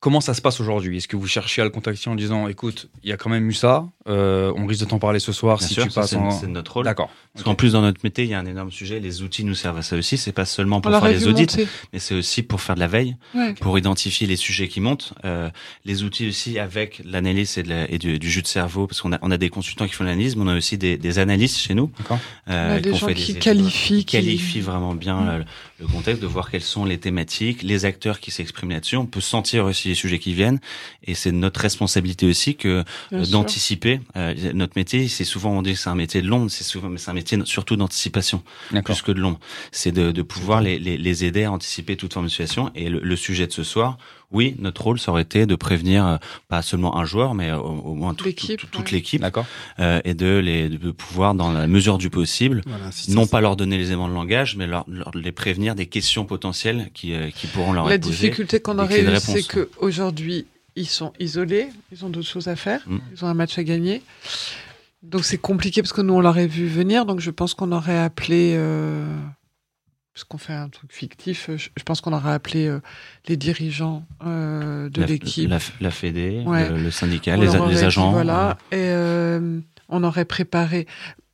Comment 0.00 0.20
ça 0.20 0.32
se 0.32 0.40
passe 0.40 0.60
aujourd'hui? 0.60 0.98
Est-ce 0.98 1.08
que 1.08 1.16
vous 1.16 1.26
cherchez 1.26 1.60
à 1.60 1.64
le 1.64 1.70
contacter 1.70 2.08
en 2.08 2.14
disant, 2.14 2.46
écoute, 2.46 2.88
il 3.02 3.10
y 3.10 3.12
a 3.12 3.16
quand 3.16 3.30
même 3.30 3.48
eu 3.48 3.52
ça, 3.52 3.88
euh, 4.08 4.52
on 4.56 4.66
risque 4.66 4.80
de 4.80 4.86
t'en 4.86 4.98
parler 4.98 5.18
ce 5.20 5.32
soir 5.32 5.58
Bien 5.58 5.66
si 5.68 5.74
sûr, 5.74 5.84
tu 5.84 5.90
passes 5.90 6.10
c'est 6.10 6.16
en... 6.16 6.30
c'est 6.30 6.46
notre 6.46 6.72
rôle. 6.74 6.84
D'accord. 6.84 7.10
Parce 7.34 7.44
qu'en 7.44 7.54
plus, 7.54 7.72
dans 7.72 7.82
notre 7.82 8.00
métier, 8.02 8.24
il 8.24 8.30
y 8.30 8.34
a 8.34 8.38
un 8.38 8.46
énorme 8.46 8.70
sujet. 8.72 8.98
Les 9.00 9.22
outils 9.22 9.44
nous 9.44 9.54
servent 9.54 9.78
à 9.78 9.82
ça 9.82 9.96
aussi. 9.96 10.16
C'est 10.16 10.32
pas 10.32 10.44
seulement 10.44 10.78
On 10.78 10.80
pour 10.80 10.90
faire 10.92 11.04
les 11.08 11.26
audits, 11.28 11.42
monter. 11.42 11.68
mais 11.92 11.98
c'est 11.98 12.14
aussi 12.14 12.42
pour 12.42 12.60
faire 12.60 12.74
de 12.74 12.80
la 12.80 12.88
veille, 12.88 13.16
Ouais. 13.34 13.54
pour 13.54 13.78
identifier 13.78 14.26
les 14.26 14.36
sujets 14.36 14.68
qui 14.68 14.80
montent. 14.80 15.12
Euh, 15.24 15.48
les 15.84 16.02
outils 16.02 16.26
aussi 16.28 16.58
avec 16.58 17.00
l'analyse 17.04 17.58
et, 17.58 17.62
de 17.62 17.68
la- 17.68 17.90
et 17.90 17.98
du, 17.98 18.18
du 18.18 18.30
jus 18.30 18.42
de 18.42 18.46
cerveau, 18.46 18.86
parce 18.86 19.00
qu'on 19.00 19.12
a, 19.12 19.18
on 19.22 19.30
a 19.30 19.36
des 19.38 19.50
consultants 19.50 19.86
qui 19.86 19.94
font 19.94 20.04
l'analyse, 20.04 20.36
mais 20.36 20.42
on 20.44 20.48
a 20.48 20.56
aussi 20.56 20.78
des, 20.78 20.96
des 20.96 21.18
analystes 21.18 21.58
chez 21.58 21.74
nous. 21.74 21.90
D'accord. 21.98 22.18
euh, 22.48 22.72
On 22.74 22.76
a 22.76 22.80
des 22.80 22.94
gens 22.94 23.06
fait 23.06 23.14
qui 23.14 23.34
qualifient, 23.38 24.04
qui 24.04 24.16
qualifient 24.16 24.60
vraiment 24.60 24.94
bien 24.94 25.38
le, 25.38 25.44
le 25.80 25.86
contexte, 25.86 26.22
de 26.22 26.26
voir 26.26 26.50
quelles 26.50 26.62
sont 26.62 26.84
les 26.84 26.98
thématiques, 26.98 27.62
les 27.62 27.84
acteurs 27.84 28.18
qui 28.20 28.30
s'expriment 28.30 28.70
là-dessus. 28.70 28.96
On 28.96 29.06
peut 29.06 29.20
sentir 29.20 29.64
aussi 29.66 29.88
les 29.88 29.94
sujets 29.94 30.18
qui 30.18 30.32
viennent, 30.32 30.58
et 31.04 31.14
c'est 31.14 31.32
notre 31.32 31.60
responsabilité 31.60 32.26
aussi 32.26 32.56
que 32.56 32.84
Bien 33.12 33.97
euh. 34.16 34.34
Euh, 34.36 34.52
notre 34.54 34.72
métier, 34.76 35.08
c'est 35.08 35.24
souvent 35.24 35.50
on 35.50 35.62
dit 35.62 35.72
que 35.72 35.78
c'est 35.78 35.88
un 35.90 35.94
métier 35.94 36.22
de 36.22 36.26
l'ombre, 36.28 36.50
c'est 36.50 36.64
souvent, 36.64 36.88
mais 36.88 36.98
c'est 36.98 37.10
un 37.10 37.14
métier 37.14 37.38
surtout 37.44 37.76
d'anticipation 37.76 38.42
D'accord. 38.72 38.94
plus 38.96 39.02
que 39.02 39.12
de 39.12 39.20
l'ombre. 39.20 39.38
C'est 39.72 39.92
de, 39.92 40.12
de 40.12 40.22
pouvoir 40.22 40.60
les, 40.60 40.78
les, 40.78 40.96
les 40.98 41.24
aider 41.24 41.44
à 41.44 41.52
anticiper 41.52 41.96
toute 41.96 42.12
forme 42.12 42.26
de 42.26 42.30
situation. 42.30 42.70
Et 42.74 42.88
le, 42.88 43.00
le 43.00 43.16
sujet 43.16 43.46
de 43.46 43.52
ce 43.52 43.62
soir, 43.62 43.98
oui, 44.30 44.54
notre 44.58 44.82
rôle, 44.82 44.98
ça 44.98 45.10
aurait 45.10 45.22
été 45.22 45.46
de 45.46 45.54
prévenir 45.54 46.06
euh, 46.06 46.16
pas 46.48 46.60
seulement 46.62 46.98
un 46.98 47.04
joueur, 47.06 47.34
mais 47.34 47.48
euh, 47.48 47.56
au, 47.58 47.92
au 47.92 47.94
moins 47.94 48.12
tout- 48.14 48.24
L'équipe, 48.26 48.60
tout- 48.60 48.66
toute 48.66 48.86
ouais. 48.86 48.92
l'équipe, 48.92 49.20
D'accord. 49.22 49.46
euh, 49.80 50.00
et 50.04 50.12
de 50.14 50.36
les 50.38 50.68
de 50.68 50.90
pouvoir, 50.90 51.34
dans 51.34 51.50
la 51.52 51.66
mesure 51.66 51.96
du 51.96 52.10
possible, 52.10 52.62
Voilà, 52.66 52.92
si 52.92 53.10
non 53.12 53.24
ça- 53.24 53.30
pas 53.30 53.40
leur 53.40 53.56
donner 53.56 53.78
les 53.78 53.86
éléments 53.86 54.08
de 54.08 54.14
langage, 54.14 54.56
mais 54.56 54.66
leur, 54.66 54.84
leur- 54.88 55.10
les 55.14 55.32
prévenir 55.32 55.74
des 55.74 55.86
questions 55.86 56.24
potentielles 56.26 56.90
qui, 56.92 57.14
euh, 57.14 57.30
qui 57.30 57.46
pourront 57.46 57.72
leur 57.72 57.86
La 57.88 57.94
être 57.94 58.02
posées. 58.02 58.16
difficulté 58.28 58.60
qu'on 58.60 58.78
aurait 58.78 59.18
c'est 59.18 59.42
qu'aujourd'hui, 59.46 60.46
ils 60.78 60.86
sont 60.88 61.12
isolés, 61.18 61.68
ils 61.92 62.04
ont 62.04 62.10
d'autres 62.10 62.28
choses 62.28 62.48
à 62.48 62.56
faire, 62.56 62.80
Mm. 62.86 62.98
ils 63.14 63.24
ont 63.24 63.28
un 63.28 63.34
match 63.34 63.58
à 63.58 63.64
gagner. 63.64 64.02
Donc 65.02 65.24
c'est 65.24 65.38
compliqué 65.38 65.82
parce 65.82 65.92
que 65.92 66.00
nous, 66.02 66.14
on 66.14 66.20
l'aurait 66.20 66.46
vu 66.46 66.66
venir, 66.66 67.04
donc 67.06 67.20
je 67.20 67.30
pense 67.30 67.54
qu'on 67.54 67.70
aurait 67.72 67.98
appelé, 67.98 68.54
euh, 68.56 69.06
parce 70.14 70.24
qu'on 70.24 70.38
fait 70.38 70.52
un 70.54 70.68
truc 70.68 70.92
fictif, 70.92 71.50
je, 71.56 71.68
je 71.76 71.82
pense 71.84 72.00
qu'on 72.00 72.12
aurait 72.12 72.32
appelé 72.32 72.66
euh, 72.66 72.80
les 73.28 73.36
dirigeants 73.36 74.04
euh, 74.26 74.88
de 74.88 75.02
l'équipe. 75.04 75.48
la, 75.48 75.58
la 75.80 75.90
Fédé, 75.90 76.42
Ouais. 76.44 76.68
le, 76.70 76.78
le 76.78 76.90
syndicat, 76.90 77.36
On 77.36 77.40
les, 77.40 77.54
a- 77.54 77.68
dit, 77.68 77.84
agents. 77.84 78.10
voilà, 78.12 78.58
et 78.72 78.90
on 79.88 80.02
aurait 80.04 80.24
préparé. 80.24 80.86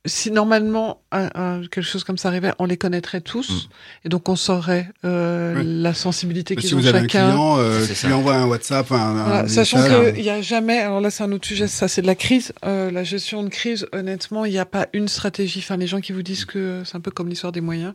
Si 0.07 0.29
normalement 0.29 1.01
un- 1.11 1.29
un- 1.33 1.61
quelque 1.61 1.81
chose 1.81 2.03
comme 2.03 2.17
ça 2.19 2.27
arrivait, 2.27 2.51
on 2.59 2.65
les 2.65 2.77
connaîtrait 2.77 3.21
tous, 3.21 3.49
Mm. 3.49 3.69
et 4.05 4.09
donc 4.09 4.29
on 4.29 4.35
saurait 4.35 4.87
euh, 5.03 5.55
Oui. 5.57 5.63
la 5.81 5.93
sensibilité 5.95 6.55
qu'ils 6.55 6.67
si 6.67 6.75
ont 6.75 6.77
vous 6.79 6.85
avez 6.85 6.99
un 6.99 7.01
chacun. 7.03 7.29
client, 7.29 7.57
euh, 7.57 7.85
lui 8.03 8.13
envoies 8.13 8.35
un 8.35 8.45
WhatsApp, 8.45 8.91
un, 8.91 8.95
un 8.97 9.23
Voilà, 9.23 9.47
sachant 9.47 9.79
qu'il 9.83 10.21
n'y 10.21 10.29
a 10.29 10.41
jamais, 10.41 10.77
alors 10.77 11.01
là 11.01 11.09
c'est 11.09 11.23
un 11.23 11.31
autre 11.31 11.47
sujet, 11.47 11.67
ça 11.67 11.87
c'est 11.87 12.03
de 12.03 12.07
la 12.07 12.13
crise, 12.15 12.53
euh, 12.65 12.91
la 12.91 13.03
gestion 13.03 13.41
de 13.41 13.49
crise, 13.49 13.87
honnêtement, 13.93 14.45
il 14.45 14.51
n'y 14.51 14.59
a 14.59 14.65
pas 14.65 14.87
une 14.93 15.07
stratégie. 15.07 15.59
Enfin, 15.59 15.77
les 15.77 15.87
gens 15.87 16.01
qui 16.01 16.11
vous 16.11 16.21
disent 16.23 16.45
que 16.45 16.83
c'est 16.85 16.95
un 16.95 17.01
peu 17.01 17.09
comme 17.11 17.27
l'histoire 17.29 17.51
des 17.51 17.61
moyens, 17.61 17.93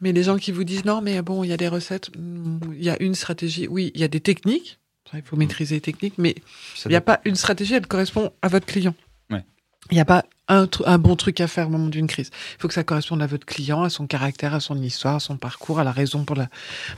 mais 0.00 0.10
les 0.12 0.24
gens 0.24 0.38
qui 0.38 0.50
vous 0.50 0.64
disent 0.64 0.84
non, 0.84 1.00
mais 1.00 1.22
bon, 1.22 1.44
il 1.44 1.48
y 1.50 1.52
a 1.52 1.56
des 1.56 1.68
recettes, 1.68 2.10
mm, 2.18 2.58
il 2.76 2.82
y 2.84 2.90
a 2.90 3.00
une 3.00 3.14
stratégie. 3.14 3.68
Oui, 3.68 3.92
il 3.94 4.00
y 4.00 4.04
a 4.04 4.08
des 4.08 4.20
techniques, 4.20 4.80
il 5.12 5.18
Mm. 5.18 5.22
faut 5.26 5.36
maîtriser 5.36 5.76
les 5.76 5.80
techniques, 5.80 6.14
mais 6.18 6.34
il 6.84 6.88
n'y 6.88 6.96
a 6.96 7.00
pas 7.00 7.20
une 7.24 7.36
stratégie, 7.36 7.74
elle 7.74 7.86
correspond 7.86 8.32
à 8.42 8.48
votre 8.48 8.66
client. 8.66 8.94
Ouais. 9.30 9.44
Il 9.90 9.94
n'y 9.94 10.00
a 10.00 10.04
pas 10.04 10.24
un, 10.48 10.98
bon 10.98 11.16
truc 11.16 11.40
à 11.40 11.46
faire 11.46 11.68
au 11.68 11.70
moment 11.70 11.88
d'une 11.88 12.06
crise. 12.06 12.30
Il 12.54 12.60
faut 12.60 12.68
que 12.68 12.74
ça 12.74 12.84
corresponde 12.84 13.22
à 13.22 13.26
votre 13.26 13.46
client, 13.46 13.82
à 13.82 13.90
son 13.90 14.06
caractère, 14.06 14.54
à 14.54 14.60
son 14.60 14.80
histoire, 14.82 15.16
à 15.16 15.20
son 15.20 15.36
parcours, 15.36 15.78
à 15.78 15.84
la 15.84 15.92
raison 15.92 16.24
pour, 16.24 16.36
la, 16.36 16.48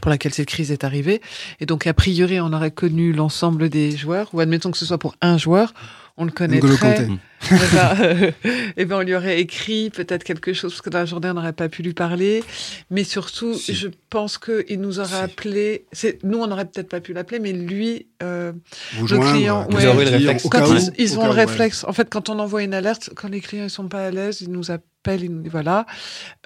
pour 0.01 0.11
laquelle 0.11 0.35
cette 0.35 0.49
crise 0.49 0.73
est 0.73 0.85
arrivée. 0.85 1.21
Et 1.61 1.67
donc, 1.67 1.87
a 1.87 1.95
priori, 1.95 2.41
on 2.41 2.53
aurait 2.53 2.71
connu 2.71 3.13
l'ensemble 3.13 3.69
des 3.69 3.97
joueurs, 3.97 4.29
ou 4.33 4.41
admettons 4.41 4.71
que 4.71 4.79
ce 4.79 4.87
soit 4.87 4.99
pour 4.99 5.15
un 5.21 5.39
joueur, 5.39 5.73
on 6.17 6.25
le 6.25 6.31
connaîtrait. 6.31 7.09
Eh 7.51 7.55
ben, 7.75 7.97
euh, 8.01 8.31
eh 8.77 8.85
ben, 8.85 8.97
on 8.97 9.01
lui 9.03 9.15
aurait 9.15 9.41
écrit 9.41 9.91
peut-être 9.91 10.25
quelque 10.25 10.53
chose, 10.53 10.73
parce 10.73 10.81
que 10.81 10.91
dans 10.91 11.01
la 11.01 11.05
journée, 11.05 11.29
on 11.31 11.35
n'aurait 11.35 11.53
pas 11.53 11.69
pu 11.69 11.83
lui 11.83 11.93
parler. 11.93 12.43
Mais 12.91 13.05
surtout, 13.05 13.55
Si. 13.55 13.75
je 13.75 13.89
pense 14.11 14.39
qu'il 14.39 14.81
nous 14.81 15.01
aurait 15.01 15.09
Si. 15.09 15.15
appelé. 15.23 15.87
Nous, 16.23 16.39
on 16.39 16.47
n'aurait 16.47 16.65
peut-être 16.67 16.89
pas 16.89 17.01
pu 17.01 17.13
l'appeler, 17.13 17.41
mais 17.41 17.53
lui, 17.53 18.07
euh, 18.23 18.53
Vous 18.95 19.09
Le 19.09 19.19
client, 19.19 19.67
ouais. 19.71 19.85
Le 19.85 20.49
quand 20.49 20.65
ils, 20.97 21.19
ont 21.19 21.25
le 21.25 21.31
réflexe. 21.33 21.85
En 21.85 21.93
fait, 21.93 22.09
quand 22.09 22.29
on 22.31 22.39
envoie 22.39 22.63
une 22.63 22.75
alerte, 22.75 23.11
quand 23.15 23.29
les 23.29 23.41
clients 23.41 23.65
ils 23.65 23.71
sont 23.71 23.89
pas 23.89 24.07
à 24.07 24.11
l'aise, 24.11 24.41
ils 24.41 24.51
nous 24.51 24.71
appellent, 24.71 25.25
ils 25.25 25.31
nous 25.31 25.43
disent 25.43 25.53
voilà. 25.53 25.85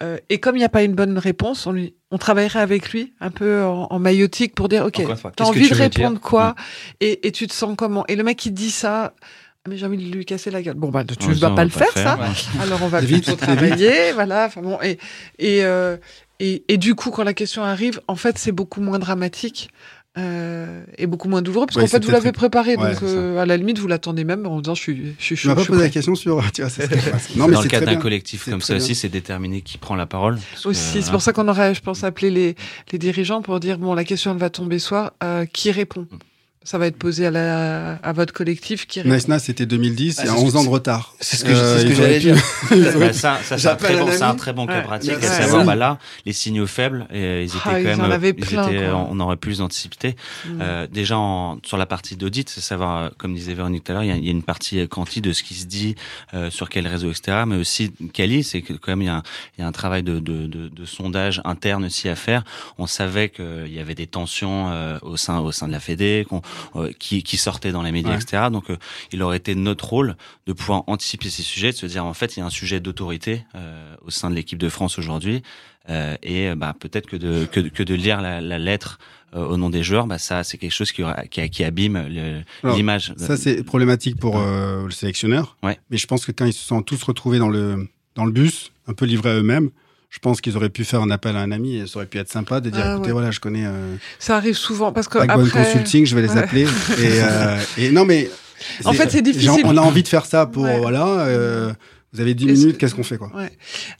Euh, 0.02 0.16
et 0.30 0.38
comme 0.40 0.56
il 0.56 0.60
n'y 0.60 0.64
a 0.64 0.68
pas 0.70 0.82
une 0.82 0.94
bonne 0.94 1.16
réponse, 1.18 1.66
on 1.66 1.72
lui, 1.72 1.94
on 2.10 2.18
travaillerait 2.18 2.60
avec 2.60 2.90
lui 2.90 3.12
un 3.20 3.30
peu 3.30 3.62
en, 3.62 3.86
en 3.90 3.98
maïotique 4.00 4.54
pour 4.54 4.68
dire 4.68 4.84
ok, 4.84 5.02
fois, 5.16 5.32
envie 5.40 5.68
tu 5.68 5.74
de 5.74 5.78
répondre 5.78 6.18
quoi? 6.20 6.56
Et, 7.00 7.28
et 7.28 7.32
tu 7.32 7.46
te 7.46 7.52
sens 7.52 7.76
comment? 7.76 8.04
Et 8.08 8.16
le 8.16 8.24
mec 8.24 8.44
il 8.46 8.52
dit 8.52 8.70
ça. 8.72 9.14
Ah, 9.68 9.70
Mais 9.70 9.76
j'ai 9.76 9.86
envie 9.86 9.98
de 9.98 10.10
lui 10.16 10.24
casser 10.24 10.50
la 10.50 10.62
gueule. 10.62 10.74
Bon, 10.74 10.88
bah, 10.88 11.04
tu 11.04 11.28
Ouais, 11.28 11.34
vas 11.34 11.50
pas 11.50 11.64
le 11.64 11.70
faire, 11.70 11.92
ça. 11.92 12.16
ouais. 12.18 12.60
Alors, 12.62 12.80
on 12.82 12.88
va 12.88 13.00
Vite, 13.00 13.36
travailler, 13.36 14.12
voilà. 14.12 14.46
Enfin 14.46 14.62
bon, 14.62 14.78
et, 14.82 14.98
et, 15.38 15.64
euh, 15.64 15.96
et, 16.40 16.64
et 16.68 16.76
du 16.78 16.94
coup, 16.94 17.10
quand 17.10 17.24
la 17.24 17.34
question 17.34 17.62
arrive, 17.62 18.00
en 18.08 18.16
fait, 18.16 18.38
c'est 18.38 18.52
beaucoup 18.52 18.80
moins 18.80 18.98
dramatique. 18.98 19.68
euh, 20.16 20.82
est 20.96 21.06
beaucoup 21.06 21.28
moins 21.28 21.42
douloureux 21.42 21.66
parce 21.66 21.76
Ouais, 21.76 21.82
qu'en 21.82 21.88
fait 21.88 22.04
vous 22.04 22.10
l'avez 22.10 22.32
préparé 22.32 22.74
Ouais, 22.76 22.92
donc 22.92 23.02
euh, 23.04 23.38
à 23.38 23.46
la 23.46 23.56
limite 23.56 23.78
vous 23.78 23.86
l'attendez 23.86 24.24
même 24.24 24.46
en 24.46 24.60
disant 24.60 24.74
je 24.74 24.80
suis 24.80 25.14
je 25.16 25.22
suis 25.24 25.36
chaud. 25.36 25.50
pas 25.50 25.56
je 25.56 25.60
suis 25.64 25.68
posé 25.72 25.82
la 25.84 25.90
question 25.90 26.14
sur. 26.16 26.42
Tu 26.52 26.62
vois, 26.62 26.70
c'est. 26.70 26.88
Non, 27.36 27.44
dans 27.44 27.48
mais 27.48 27.56
le 27.56 27.62
c'est 27.62 27.68
cadre 27.68 27.86
très 27.86 27.94
d'un 27.94 28.00
collectif 28.00 28.46
comme 28.50 28.60
ça 28.60 28.74
bien. 28.74 28.82
aussi, 28.82 28.96
c'est 28.96 29.08
déterminé 29.10 29.60
qui 29.60 29.78
prend 29.78 29.94
la 29.94 30.06
parole. 30.06 30.38
Aussi, 30.64 31.02
c'est 31.02 31.10
pour 31.12 31.22
ça 31.22 31.32
qu'on 31.32 31.46
aurait, 31.46 31.72
je 31.74 31.82
pense, 31.82 32.02
appelé 32.02 32.30
les, 32.30 32.56
les 32.90 32.98
dirigeants 32.98 33.42
pour 33.42 33.60
dire 33.60 33.78
bon, 33.78 33.94
la 33.94 34.02
question 34.02 34.32
elle 34.32 34.38
va 34.38 34.50
tomber 34.50 34.80
soir, 34.80 35.12
euh, 35.22 35.44
qui 35.46 35.70
répond? 35.70 36.06
Mm. 36.10 36.16
Ça 36.64 36.76
va 36.76 36.86
être 36.86 36.98
posé 36.98 37.24
à, 37.24 37.30
la, 37.30 37.92
à 38.02 38.12
votre 38.12 38.34
collectif 38.34 38.86
qui 38.86 39.00
Nice, 39.02 39.26
c'était 39.38 39.64
2010, 39.64 40.18
il 40.22 40.26
y 40.26 40.28
a 40.28 40.32
Ah, 40.32 40.34
c'est 40.34 40.40
ce 40.40 40.44
11 40.44 40.52
que- 40.52 40.58
ans 40.58 40.64
de 40.64 40.68
retard. 40.68 41.14
c'est 41.18 41.36
ce 41.36 41.44
que 41.44 41.50
je- 41.50 41.54
c'est 41.54 41.80
ce 41.80 41.86
Euh, 41.86 41.88
que 41.88 41.94
j'allais 41.94 42.18
dire. 42.18 42.36
Bah, 42.98 43.12
ça, 43.14 43.38
ça 43.42 43.56
c'est 43.56 43.68
un, 43.68 43.74
bon, 43.76 44.08
un 44.08 44.12
c'est 44.12 44.22
un 44.22 44.30
ami. 44.30 44.38
très 44.38 44.52
bon 44.52 44.66
cas 44.66 44.74
Ouais. 44.78 44.82
pratique. 44.82 45.12
Ouais, 45.12 45.24
à 45.26 45.42
savoir, 45.42 45.64
bah 45.64 45.76
là, 45.76 45.98
les 46.26 46.34
signaux 46.34 46.66
faibles, 46.66 47.06
et 47.10 47.44
ils 47.44 47.46
étaient 47.46 47.56
Ah, 47.64 47.70
quand 47.70 47.76
ils 47.78 47.84
même, 47.84 48.00
en 48.00 48.10
avaient 48.10 48.30
ils 48.36 48.44
plein, 48.44 48.68
étaient- 48.68 48.86
quoi. 48.90 49.06
on 49.10 49.18
aurait 49.20 49.36
pu 49.38 49.48
les 49.50 49.60
anticiper. 49.62 50.14
Mm. 50.46 50.58
Euh, 50.60 50.86
déjà, 50.92 51.16
en, 51.16 51.58
sur 51.64 51.78
la 51.78 51.86
partie 51.86 52.16
d'audit, 52.16 52.50
c'est 52.50 52.60
savoir, 52.60 53.02
euh, 53.04 53.08
comme 53.16 53.34
disait 53.34 53.54
Véronique 53.54 53.84
tout 53.84 53.92
à 53.92 53.94
l'heure, 53.94 54.04
il 54.04 54.08
y, 54.08 54.12
a- 54.12 54.16
il 54.16 54.24
y 54.24 54.28
a 54.28 54.32
une 54.32 54.42
partie 54.42 54.80
euh, 54.80 54.86
quanti 54.86 55.22
de 55.22 55.32
ce 55.32 55.42
qui 55.44 55.54
se 55.54 55.64
dit, 55.66 55.94
euh, 56.34 56.50
sur 56.50 56.68
quel 56.68 56.86
réseau, 56.86 57.10
etc. 57.10 57.44
Mais 57.46 57.56
aussi, 57.56 57.92
quali, 58.12 58.42
c'est 58.44 58.60
que 58.60 58.74
quand 58.74 58.92
même, 58.92 59.02
il 59.02 59.06
y 59.06 59.08
a 59.08 59.14
un, 59.16 59.22
il 59.56 59.60
y 59.62 59.64
a 59.64 59.66
un 59.66 59.72
travail 59.72 60.02
de, 60.02 60.18
de, 60.18 60.46
de, 60.46 60.68
de 60.68 60.84
sondage 60.84 61.40
interne 61.44 61.84
aussi 61.86 62.08
à 62.10 62.16
faire. 62.16 62.44
On 62.76 62.86
savait 62.86 63.30
qu'il 63.30 63.72
y 63.72 63.78
avait 63.78 63.94
des 63.94 64.06
tensions 64.08 64.68
euh, 64.70 64.98
au 65.02 65.16
sein 65.16 65.38
au 65.38 65.52
sein 65.52 65.66
de 65.68 65.72
la 65.72 65.80
Fédé, 65.80 66.26
qu'on, 66.28 66.38
euh, 66.38 66.40
qui, 66.98 67.22
qui 67.22 67.36
sortaient 67.36 67.72
dans 67.72 67.82
les 67.82 67.92
médias, 67.92 68.10
Ouais. 68.12 68.22
etc. 68.22 68.44
Donc, 68.50 68.70
euh, 68.70 68.76
il 69.12 69.22
aurait 69.22 69.36
été 69.38 69.54
notre 69.54 69.86
rôle 69.88 70.16
de 70.46 70.52
pouvoir 70.52 70.84
anticiper 70.86 71.30
ces 71.30 71.42
sujets, 71.42 71.72
de 71.72 71.76
se 71.76 71.86
dire 71.86 72.04
en 72.04 72.14
fait, 72.14 72.36
il 72.36 72.40
y 72.40 72.42
a 72.42 72.46
un 72.46 72.50
sujet 72.50 72.80
d'autorité 72.80 73.44
euh, 73.54 73.94
au 74.04 74.10
sein 74.10 74.30
de 74.30 74.34
l'équipe 74.34 74.58
de 74.58 74.68
France 74.68 74.98
aujourd'hui, 74.98 75.42
euh, 75.90 76.16
et 76.22 76.48
euh, 76.48 76.54
bah, 76.54 76.74
peut-être 76.78 77.06
que 77.06 77.16
de 77.16 77.46
que, 77.50 77.60
que 77.60 77.82
de 77.82 77.94
lire 77.94 78.20
la, 78.20 78.40
la 78.40 78.58
lettre 78.58 78.98
euh, 79.34 79.44
au 79.44 79.56
nom 79.56 79.70
des 79.70 79.82
joueurs, 79.82 80.06
bah 80.06 80.18
ça 80.18 80.44
c'est 80.44 80.58
quelque 80.58 80.72
chose 80.74 80.92
qui, 80.92 81.02
qui, 81.30 81.48
qui 81.50 81.64
abîme 81.64 82.08
l'image. 82.64 83.14
Ça, 83.16 83.36
c'est 83.36 83.62
problématique 83.62 84.16
pour 84.18 84.38
euh, 84.38 84.84
le 84.84 84.90
sélectionneur. 84.90 85.56
Ouais. 85.62 85.78
Mais 85.90 85.96
je 85.96 86.06
pense 86.06 86.24
que 86.26 86.32
quand 86.32 86.44
ils 86.46 86.52
se 86.52 86.64
sont 86.64 86.82
tous 86.82 87.02
retrouvés 87.02 87.38
dans 87.38 87.48
le, 87.48 87.88
dans 88.14 88.24
le 88.24 88.32
bus, 88.32 88.72
un 88.86 88.94
peu 88.94 89.04
livrés 89.06 89.30
à 89.30 89.34
eux-mêmes, 89.34 89.70
je 90.10 90.18
pense 90.20 90.40
qu'ils 90.40 90.56
auraient 90.56 90.70
pu 90.70 90.84
faire 90.84 91.02
un 91.02 91.10
appel 91.10 91.36
à 91.36 91.40
un 91.40 91.50
ami 91.52 91.76
et 91.76 91.86
ça 91.86 91.96
aurait 91.98 92.06
pu 92.06 92.18
être 92.18 92.30
sympa 92.30 92.60
de 92.60 92.70
dire 92.70 92.82
Ah, 92.84 92.92
écoutez, 92.94 93.08
ouais. 93.08 93.12
voilà, 93.12 93.30
je 93.30 93.40
connais 93.40 93.66
euh, 93.66 93.94
Ça 94.18 94.36
arrive 94.36 94.56
souvent 94.56 94.90
parce 94.92 95.06
que 95.08 95.18
après, 95.18 95.50
Consulting, 95.50 96.06
je 96.06 96.14
vais 96.14 96.22
les 96.22 96.30
Ouais. 96.30 96.38
appeler. 96.38 96.62
Et, 96.98 97.20
euh, 97.22 97.58
et 97.76 97.90
non, 97.90 98.04
mais. 98.04 98.30
En 98.84 98.92
fait, 98.92 99.10
c'est 99.10 99.22
difficile. 99.22 99.62
On 99.64 99.76
a 99.76 99.80
envie 99.82 100.02
de 100.02 100.08
faire 100.08 100.24
ça 100.26 100.46
pour. 100.46 100.64
Ouais. 100.64 100.78
Voilà. 100.78 101.06
euh, 101.26 101.72
vous 102.14 102.20
avez 102.22 102.32
10 102.34 102.44
Est-ce 102.48 102.52
minutes, 102.60 102.72
que- 102.76 102.80
qu'est-ce 102.80 102.94
qu'on 102.94 103.02
fait, 103.04 103.18
quoi? 103.18 103.30
Ouais. 103.36 103.50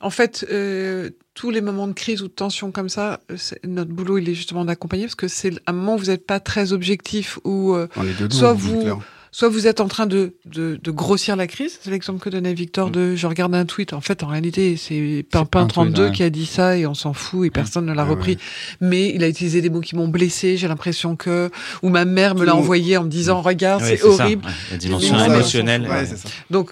En 0.01 0.09
fait, 0.09 0.43
euh, 0.51 1.11
tous 1.35 1.51
les 1.51 1.61
moments 1.61 1.87
de 1.87 1.93
crise 1.93 2.23
ou 2.23 2.27
de 2.27 2.33
tension 2.33 2.71
comme 2.71 2.89
ça, 2.89 3.19
notre 3.63 3.91
boulot, 3.91 4.17
il 4.17 4.27
est 4.27 4.33
justement 4.33 4.65
d'accompagner 4.65 5.03
parce 5.03 5.13
que 5.13 5.27
c'est 5.27 5.51
un 5.67 5.73
moment 5.73 5.93
où 5.93 5.99
vous 5.99 6.05
n'êtes 6.07 6.25
pas 6.25 6.39
très 6.39 6.73
objectif 6.73 7.37
ou 7.43 7.75
euh, 7.75 7.87
Soit 8.31 8.53
vous-. 8.53 8.99
Soit 9.31 9.49
vous 9.49 9.67
êtes 9.67 9.79
en 9.79 9.87
train 9.87 10.05
de, 10.05 10.35
de, 10.45 10.79
de 10.81 10.91
grossir 10.91 11.35
la 11.35 11.47
crise. 11.47 11.79
C'est 11.81 11.91
l'exemple 11.91 12.19
que 12.19 12.29
donnait 12.29 12.53
Victor 12.53 12.89
de 12.89 13.15
je 13.15 13.27
regarde 13.27 13.53
un 13.55 13.65
tweet. 13.65 13.93
En 13.93 14.01
fait, 14.01 14.23
en 14.23 14.27
réalité, 14.27 14.77
c'est 14.77 15.25
Pimpin 15.29 15.61
un 15.61 15.63
tweet, 15.63 15.73
32 15.73 16.05
ouais. 16.05 16.11
qui 16.11 16.23
a 16.23 16.29
dit 16.29 16.45
ça 16.45 16.77
et 16.77 16.85
on 16.85 16.93
s'en 16.93 17.13
fout 17.13 17.47
et 17.47 17.49
personne 17.49 17.85
ne 17.85 17.93
l'a 17.93 18.03
Ouais, 18.03 18.11
repris. 18.11 18.37
Mais 18.81 19.09
il 19.13 19.23
a 19.23 19.27
utilisé 19.27 19.61
des 19.61 19.69
mots 19.69 19.81
qui 19.81 19.95
m'ont 19.95 20.07
blessé. 20.07 20.57
J'ai 20.57 20.67
l'impression 20.67 21.15
que, 21.15 21.49
ou 21.83 21.89
ma 21.89 22.05
mère 22.05 22.35
me 22.35 22.45
l'a 22.45 22.55
envoyé 22.55 22.97
en 22.97 23.03
me 23.03 23.09
disant 23.09 23.41
regarde, 23.41 23.81
Ouais, 23.81 23.97
c'est 23.97 24.03
horrible. 24.03 24.45
La 24.71 24.77
dimension 24.77 25.23
émotionnelle. 25.23 25.87
Ouais, 25.87 26.05
c'est 26.05 26.17
ça. 26.17 26.29
Donc, 26.49 26.71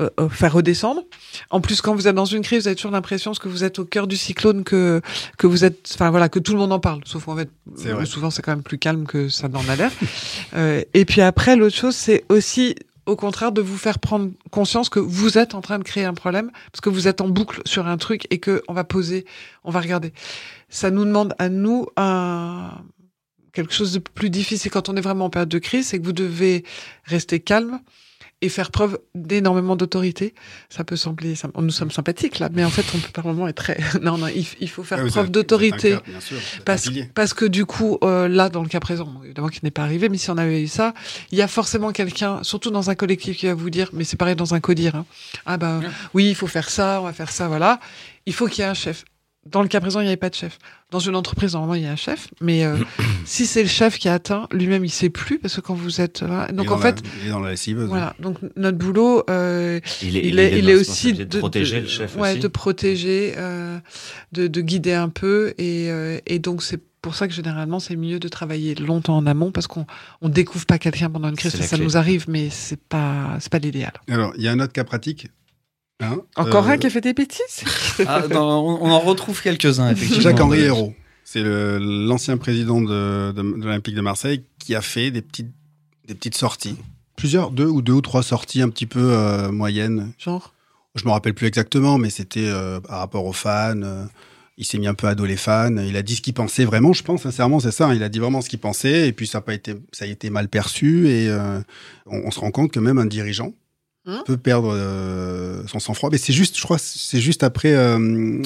euh, 0.00 0.10
euh, 0.20 0.28
faire 0.28 0.52
redescendre. 0.52 1.02
En 1.50 1.60
plus, 1.60 1.80
quand 1.80 1.92
vous 1.94 2.06
êtes 2.06 2.14
dans 2.14 2.24
une 2.24 2.42
crise, 2.42 2.62
vous 2.62 2.68
avez 2.68 2.76
toujours 2.76 2.92
l'impression, 2.92 3.32
que 3.32 3.48
vous 3.48 3.64
êtes 3.64 3.80
au 3.80 3.84
cœur 3.84 4.06
du 4.06 4.16
cyclone, 4.16 4.62
que 4.62 5.00
que 5.38 5.48
vous 5.48 5.64
êtes, 5.64 5.90
enfin 5.94 6.10
voilà, 6.10 6.28
que 6.28 6.38
tout 6.38 6.52
le 6.52 6.58
monde 6.58 6.72
en 6.72 6.78
parle. 6.78 7.00
Sauf 7.04 7.24
qu'en 7.24 7.36
fait, 7.36 7.50
souvent 8.04 8.30
c'est 8.30 8.42
quand 8.42 8.52
même 8.52 8.62
plus 8.62 8.78
calme 8.78 9.06
que 9.06 9.28
ça 9.28 9.48
n'en 9.48 9.66
a 9.68 9.76
l'air. 9.76 9.90
Euh, 10.54 10.82
et 10.92 11.06
puis 11.06 11.22
après, 11.22 11.56
l'autre 11.56 11.76
chose, 11.76 11.96
c'est 11.96 12.24
aussi 12.28 12.74
au 13.06 13.16
contraire 13.16 13.52
de 13.52 13.62
vous 13.62 13.78
faire 13.78 13.98
prendre 13.98 14.30
conscience 14.50 14.90
que 14.90 14.98
vous 14.98 15.38
êtes 15.38 15.54
en 15.54 15.62
train 15.62 15.78
de 15.78 15.84
créer 15.84 16.04
un 16.04 16.12
problème 16.12 16.50
parce 16.70 16.80
que 16.82 16.90
vous 16.90 17.08
êtes 17.08 17.22
en 17.22 17.28
boucle 17.28 17.62
sur 17.64 17.86
un 17.86 17.96
truc 17.96 18.26
et 18.30 18.38
que 18.38 18.62
on 18.68 18.74
va 18.74 18.84
poser, 18.84 19.24
on 19.64 19.70
va 19.70 19.80
regarder. 19.80 20.12
Ça 20.68 20.90
nous 20.90 21.04
demande 21.04 21.34
à 21.38 21.48
nous 21.48 21.86
un 21.96 22.70
quelque 23.52 23.72
chose 23.72 23.92
de 23.92 23.98
plus 23.98 24.30
difficile 24.30 24.70
quand 24.70 24.88
on 24.88 24.96
est 24.96 25.00
vraiment 25.00 25.26
en 25.26 25.30
période 25.30 25.48
de 25.48 25.58
crise, 25.58 25.88
c'est 25.88 25.98
que 25.98 26.04
vous 26.04 26.12
devez 26.12 26.64
rester 27.04 27.40
calme 27.40 27.80
et 28.42 28.48
faire 28.48 28.70
preuve 28.70 28.98
d'énormément 29.14 29.76
d'autorité. 29.76 30.34
Ça 30.68 30.84
peut 30.84 30.96
sembler, 30.96 31.34
ça- 31.36 31.48
nous 31.56 31.70
sommes 31.70 31.90
sympathiques 31.90 32.40
là, 32.40 32.48
mais 32.52 32.64
en 32.64 32.70
fait, 32.70 32.84
on 32.94 32.98
peut 32.98 33.12
pas 33.12 33.22
vraiment 33.22 33.48
être 33.48 33.56
très. 33.56 33.78
Non, 34.02 34.18
non, 34.18 34.26
il, 34.26 34.44
il 34.60 34.68
faut 34.68 34.82
faire 34.82 34.98
Ouais, 34.98 35.04
vous 35.04 35.10
preuve 35.10 35.30
d'autorité. 35.30 35.96
Parce, 37.14 37.34
que 37.34 37.44
du 37.44 37.64
coup, 37.64 37.98
euh, 38.02 38.28
là, 38.28 38.48
dans 38.48 38.62
le 38.62 38.68
cas 38.68 38.80
présent, 38.80 39.08
évidemment 39.24 39.48
qui 39.48 39.60
n'est 39.62 39.70
pas 39.70 39.82
arrivé, 39.82 40.08
mais 40.08 40.18
si 40.18 40.30
on 40.30 40.36
avait 40.36 40.62
eu 40.62 40.66
ça, 40.66 40.92
il 41.30 41.38
y 41.38 41.42
a 41.42 41.48
forcément 41.48 41.92
quelqu'un, 41.92 42.42
surtout 42.42 42.70
dans 42.70 42.90
un 42.90 42.94
collectif, 42.94 43.36
qui 43.36 43.46
va 43.46 43.54
vous 43.54 43.70
dire, 43.70 43.88
mais 43.92 44.04
c'est 44.04 44.16
pareil 44.16 44.36
dans 44.36 44.54
un 44.54 44.60
codir, 44.60 44.96
hein, 44.96 45.06
ah 45.46 45.56
bah 45.56 45.80
oui, 46.14 46.28
il 46.28 46.34
faut 46.34 46.48
faire 46.48 46.68
ça, 46.68 47.00
on 47.00 47.04
va 47.04 47.12
faire 47.12 47.30
ça, 47.30 47.48
voilà. 47.48 47.78
Il 48.26 48.34
faut 48.34 48.46
qu'il 48.48 48.60
y 48.60 48.66
ait 48.66 48.70
un 48.70 48.74
chef. 48.74 49.04
Dans 49.44 49.60
le 49.62 49.66
cas 49.68 49.80
présent, 49.80 49.98
il 49.98 50.04
n'y 50.04 50.08
avait 50.08 50.16
pas 50.16 50.30
de 50.30 50.36
chef. 50.36 50.58
Dans 50.92 51.00
une 51.00 51.16
entreprise, 51.16 51.54
normalement, 51.54 51.74
il 51.74 51.82
y 51.82 51.86
a 51.86 51.90
un 51.90 51.96
chef, 51.96 52.28
mais 52.40 52.64
euh, 52.64 52.76
si 53.24 53.44
c'est 53.44 53.62
le 53.62 53.68
chef 53.68 53.98
qui 53.98 54.08
a 54.08 54.14
atteint, 54.14 54.46
lui-même, 54.52 54.84
il 54.84 54.90
sait 54.90 55.10
plus, 55.10 55.38
parce 55.40 55.56
que 55.56 55.60
quand 55.60 55.74
vous 55.74 56.00
êtes... 56.00 56.22
là- 56.22 56.46
Il 56.48 56.52
est 56.54 56.56
donc 56.58 56.66
dans 56.66 56.74
en 56.74 56.78
la- 56.78 56.82
fait, 56.94 57.02
il 57.22 57.26
est 57.26 57.30
dans 57.30 57.40
la 57.40 57.50
lessiveuse. 57.50 57.88
voilà. 57.88 58.14
Donc 58.20 58.38
notre 58.56 58.78
boulot, 58.78 59.24
euh, 59.30 59.80
Il 60.00 60.16
est, 60.16 60.26
il 60.28 60.38
est, 60.38 60.58
il 60.58 60.68
est 60.70 60.74
aussi 60.76 61.12
de, 61.12 61.38
protéger 61.38 61.80
le 61.80 61.88
chef 61.88 62.14
ouais, 62.16 62.30
aussi. 62.32 62.38
de 62.40 62.46
protéger, 62.48 63.34
euh, 63.36 63.78
de, 64.30 64.46
de 64.46 64.60
guider 64.60 64.92
un 64.92 65.08
peu, 65.08 65.54
et, 65.58 65.90
euh, 65.90 66.18
et 66.26 66.38
donc 66.38 66.62
c'est 66.62 66.80
pour 67.02 67.16
ça 67.16 67.26
que 67.26 67.34
généralement 67.34 67.80
c'est 67.80 67.96
mieux 67.96 68.20
de 68.20 68.28
travailler 68.28 68.76
longtemps 68.76 69.16
en 69.16 69.26
amont 69.26 69.50
parce 69.50 69.66
qu'on 69.66 69.86
on 70.20 70.28
découvre 70.28 70.66
pas 70.66 70.78
quelqu'un 70.78 71.10
pendant 71.10 71.28
une 71.28 71.34
crise. 71.34 71.50
Ça 71.60 71.74
clé. 71.76 71.84
nous 71.84 71.96
arrive, 71.96 72.26
mais 72.28 72.48
c'est 72.48 72.78
pas 72.80 73.38
c'est 73.40 73.50
pas 73.50 73.58
l'idéal. 73.58 73.92
Alors, 74.08 74.32
il 74.36 74.44
y 74.44 74.46
a 74.48 74.52
un 74.52 74.60
autre 74.60 74.72
cas 74.72 74.84
pratique. 74.84 75.26
Hein, 76.02 76.18
Encore 76.36 76.66
euh, 76.68 76.72
un 76.72 76.78
qui 76.78 76.86
a 76.86 76.90
fait 76.90 77.00
des 77.00 77.14
bêtises. 77.14 77.64
Ah, 78.06 78.22
on, 78.30 78.36
on 78.80 78.90
en 78.90 79.00
retrouve 79.00 79.40
quelques-uns, 79.42 79.90
effectivement. 79.90 80.20
Jacques-Henri 80.22 80.60
Hérault. 80.60 80.94
C'est 81.24 81.42
l'ancien 81.44 82.36
président 82.36 82.80
de, 82.82 83.32
de, 83.32 83.42
de 83.42 83.64
l'Olympique 83.64 83.94
de 83.94 84.00
Marseille 84.02 84.44
qui 84.58 84.74
a 84.74 84.82
fait 84.82 85.10
des 85.10 85.22
petites, 85.22 85.52
des 86.06 86.14
petites 86.14 86.36
sorties. 86.36 86.76
Plusieurs, 87.16 87.50
deux 87.50 87.66
ou 87.66 87.80
deux 87.82 87.92
ou 87.94 88.00
trois 88.00 88.22
sorties 88.22 88.60
un 88.62 88.68
petit 88.68 88.86
peu 88.86 89.00
euh, 89.00 89.50
moyennes. 89.52 90.12
Genre? 90.18 90.52
Je 90.94 91.04
me 91.06 91.10
rappelle 91.10 91.32
plus 91.34 91.46
exactement, 91.46 91.96
mais 91.96 92.10
c'était 92.10 92.44
euh, 92.48 92.80
par 92.80 92.98
rapport 92.98 93.24
aux 93.24 93.32
fans. 93.32 93.80
euh, 93.82 94.04
il 94.58 94.66
s'est 94.66 94.76
mis 94.78 94.86
un 94.86 94.94
peu 94.94 95.06
à 95.06 95.14
dos 95.14 95.24
les 95.24 95.36
fans. 95.38 95.74
Il 95.78 95.96
a 95.96 96.02
dit 96.02 96.16
ce 96.16 96.20
qu'il 96.20 96.34
pensait 96.34 96.66
vraiment, 96.66 96.92
je 96.92 97.02
pense 97.02 97.22
sincèrement, 97.22 97.60
c'est 97.60 97.70
ça. 97.70 97.86
hein, 97.86 97.94
Il 97.94 98.02
a 98.02 98.10
dit 98.10 98.18
vraiment 98.18 98.42
ce 98.42 98.50
qu'il 98.50 98.58
pensait, 98.58 99.08
et 99.08 99.12
puis 99.12 99.26
ça 99.26 99.38
a 99.38 99.40
pas 99.40 99.54
été, 99.54 99.74
ça 99.92 100.04
a 100.04 100.08
été 100.08 100.28
mal 100.28 100.48
perçu. 100.48 101.08
Et 101.08 101.28
euh, 101.30 101.60
on, 102.06 102.18
on 102.26 102.30
se 102.30 102.38
rend 102.40 102.50
compte 102.50 102.70
que 102.72 102.78
même 102.80 102.98
un 102.98 103.06
dirigeant 103.06 103.54
Hein 104.04 104.24
peut 104.26 104.36
perdre 104.36 104.72
euh, 104.74 105.64
son 105.68 105.78
sang-froid. 105.78 106.10
Mais 106.10 106.18
c'est 106.18 106.32
juste, 106.32 106.56
je 106.58 106.62
crois, 106.62 106.78
c'est 106.78 107.20
juste 107.20 107.42
après 107.44 107.72
euh, 107.72 108.42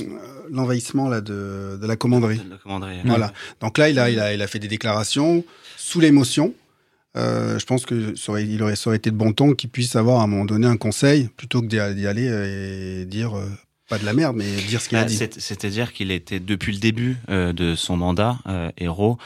l'envahissement 0.50 1.08
là 1.08 1.20
de, 1.20 1.78
de 1.80 1.86
la 1.86 1.96
commanderie. 1.96 2.38
De 2.38 2.50
la 2.50 2.56
commanderie. 2.58 2.98
Voilà. 3.04 3.32
Donc 3.60 3.78
là, 3.78 3.88
il 3.88 3.98
a, 3.98 4.10
il 4.10 4.20
a, 4.20 4.34
il 4.34 4.42
a 4.42 4.46
fait 4.46 4.58
des 4.58 4.68
déclarations 4.68 5.44
sous 5.76 6.00
l'émotion. 6.00 6.52
Euh, 7.16 7.58
je 7.58 7.64
pense 7.64 7.86
que 7.86 8.14
ça 8.14 8.32
aurait, 8.32 8.44
il 8.46 8.62
aurait, 8.62 8.76
ça 8.76 8.90
aurait 8.90 8.98
été 8.98 9.10
de 9.10 9.16
bon 9.16 9.32
ton 9.32 9.54
qu'il 9.54 9.70
puisse 9.70 9.96
avoir 9.96 10.20
à 10.20 10.24
un 10.24 10.26
moment 10.26 10.44
donné 10.44 10.66
un 10.66 10.76
conseil 10.76 11.30
plutôt 11.38 11.62
que 11.62 11.66
d'y 11.66 11.78
aller 12.06 12.26
et 12.26 13.06
dire 13.06 13.34
euh, 13.38 13.46
pas 13.88 13.96
de 13.98 14.04
la 14.04 14.12
merde, 14.12 14.36
mais 14.36 14.44
dire 14.68 14.82
ce 14.82 14.90
qu'il 14.90 14.98
a 14.98 15.02
Bah, 15.04 15.08
dit. 15.08 15.16
c'est- 15.16 15.40
C'est-à-dire 15.40 15.94
qu'il 15.94 16.10
était 16.10 16.40
depuis 16.40 16.72
le 16.74 16.78
début 16.80 17.16
euh, 17.30 17.54
de 17.54 17.74
son 17.74 17.96
mandat 17.96 18.36
euh, 18.46 18.70
héros, 18.76 19.16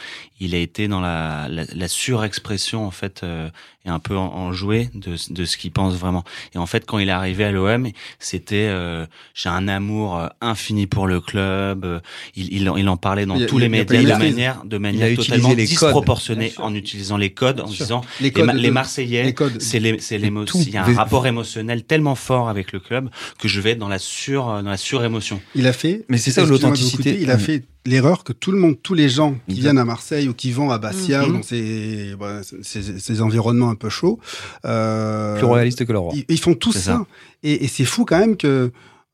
il 0.41 0.55
a 0.55 0.59
été 0.59 0.89
dans 0.89 1.01
la, 1.01 1.47
la, 1.49 1.65
la 1.75 1.89
surexpression 1.89 2.85
en 2.87 2.91
fait 2.91 3.21
euh, 3.23 3.49
et 3.87 3.89
un 3.89 3.99
peu 3.99 4.17
en- 4.17 4.27
enjoué 4.35 4.91
de, 4.95 5.17
de 5.31 5.45
ce 5.45 5.57
qu'il 5.57 5.71
pense 5.71 5.95
vraiment. 5.95 6.23
Et 6.55 6.59
en 6.59 6.67
fait, 6.67 6.85
quand 6.87 6.99
il 6.99 7.09
est 7.09 7.13
arrivé 7.13 7.45
à 7.45 7.51
l'OM, 7.53 7.89
c'était 8.19 8.67
euh, 8.69 9.07
j'ai 9.35 9.49
un 9.49 9.69
amour 9.69 10.19
euh, 10.19 10.27
infini 10.43 10.87
pour 10.87 11.07
le 11.07 11.21
club. 11.21 11.85
euh, 11.85 12.01
Il, 12.37 12.53
il, 12.53 12.69
en- 12.69 12.77
il 12.77 12.89
en 12.89 12.97
parlait 12.99 13.25
dans 13.27 13.37
Il 13.37 13.47
tous 13.47 13.59
les 13.59 13.69
médias 13.71 14.03
de 14.03 14.09
manière 14.19 14.65
de 14.65 14.79
manière 14.79 15.17
totalement 15.17 15.55
disproportionnée 15.55 16.53
en 16.59 16.75
utilisant 16.75 17.17
les 17.17 17.31
codes, 17.33 17.61
en 17.61 17.67
disant 17.69 18.03
Les 18.21 18.27
les, 18.27 18.33
codes 18.33 18.45
Ma- 18.47 18.53
de- 18.53 18.59
les 18.59 18.71
Marseillais, 18.71 19.23
les 19.25 19.35
codes. 19.35 19.61
c'est 19.61 19.81
les, 19.81 19.99
c'est 19.99 20.19
l'émo- 20.19 20.45
tout. 20.45 20.59
il 20.59 20.71
y 20.71 20.77
a 20.77 20.85
un 20.85 20.95
rapport 20.95 21.27
émotionnel 21.27 21.85
tellement 21.85 22.15
fort 22.15 22.49
avec 22.49 22.73
le 22.73 22.81
club 22.81 23.09
que 23.39 23.49
je 23.49 23.61
vais 23.61 23.71
être 23.73 23.79
dans 23.79 23.89
la 23.89 23.99
sur 23.99 24.45
dans 24.63 24.71
la 24.71 24.77
surémotion. 24.77 25.41
Il 25.55 25.67
a 25.67 25.73
fait. 25.73 26.05
Mais 26.09 26.19
c'est 26.19 26.31
ça, 26.31 26.45
l'authenticité. 26.45 27.19
Il 27.21 27.31
a 27.31 27.39
fait 27.39 27.65
l'erreur 27.87 28.25
que 28.25 28.33
tout 28.33 28.53
le 28.53 28.59
monde, 28.59 28.77
tous 28.83 28.95
les 28.95 29.09
gens 29.09 29.37
qui 29.49 29.61
viennent 29.61 29.79
à 29.79 29.85
Marseille 29.85 30.29
ou 30.29 30.35
qui 30.35 30.53
vont 30.53 30.71
à 30.71 30.79
Bastia, 30.79 31.27
Mhm. 31.27 31.33
dans 31.33 31.43
ces, 31.43 32.15
voilà, 32.19 32.43
ces, 32.63 32.99
ces 32.99 33.23
environnements 33.23 33.71
un 33.71 33.75
peu 33.75 33.89
chauds, 33.89 34.19
euh, 34.67 35.37
Plus 35.37 35.47
royaliste 35.47 35.85
que 35.87 35.93
le 35.93 35.99
roi. 35.99 36.13
ils, 36.15 36.25
ils 36.29 36.39
font 36.41 36.55
tout 36.55 36.73
ça. 36.73 36.81
ça. 36.81 37.07
Et, 37.43 37.65
et 37.65 37.69
c'est 37.69 37.85
fou 37.87 38.05
quand 38.05 38.19
même 38.19 38.37
que 38.37 38.71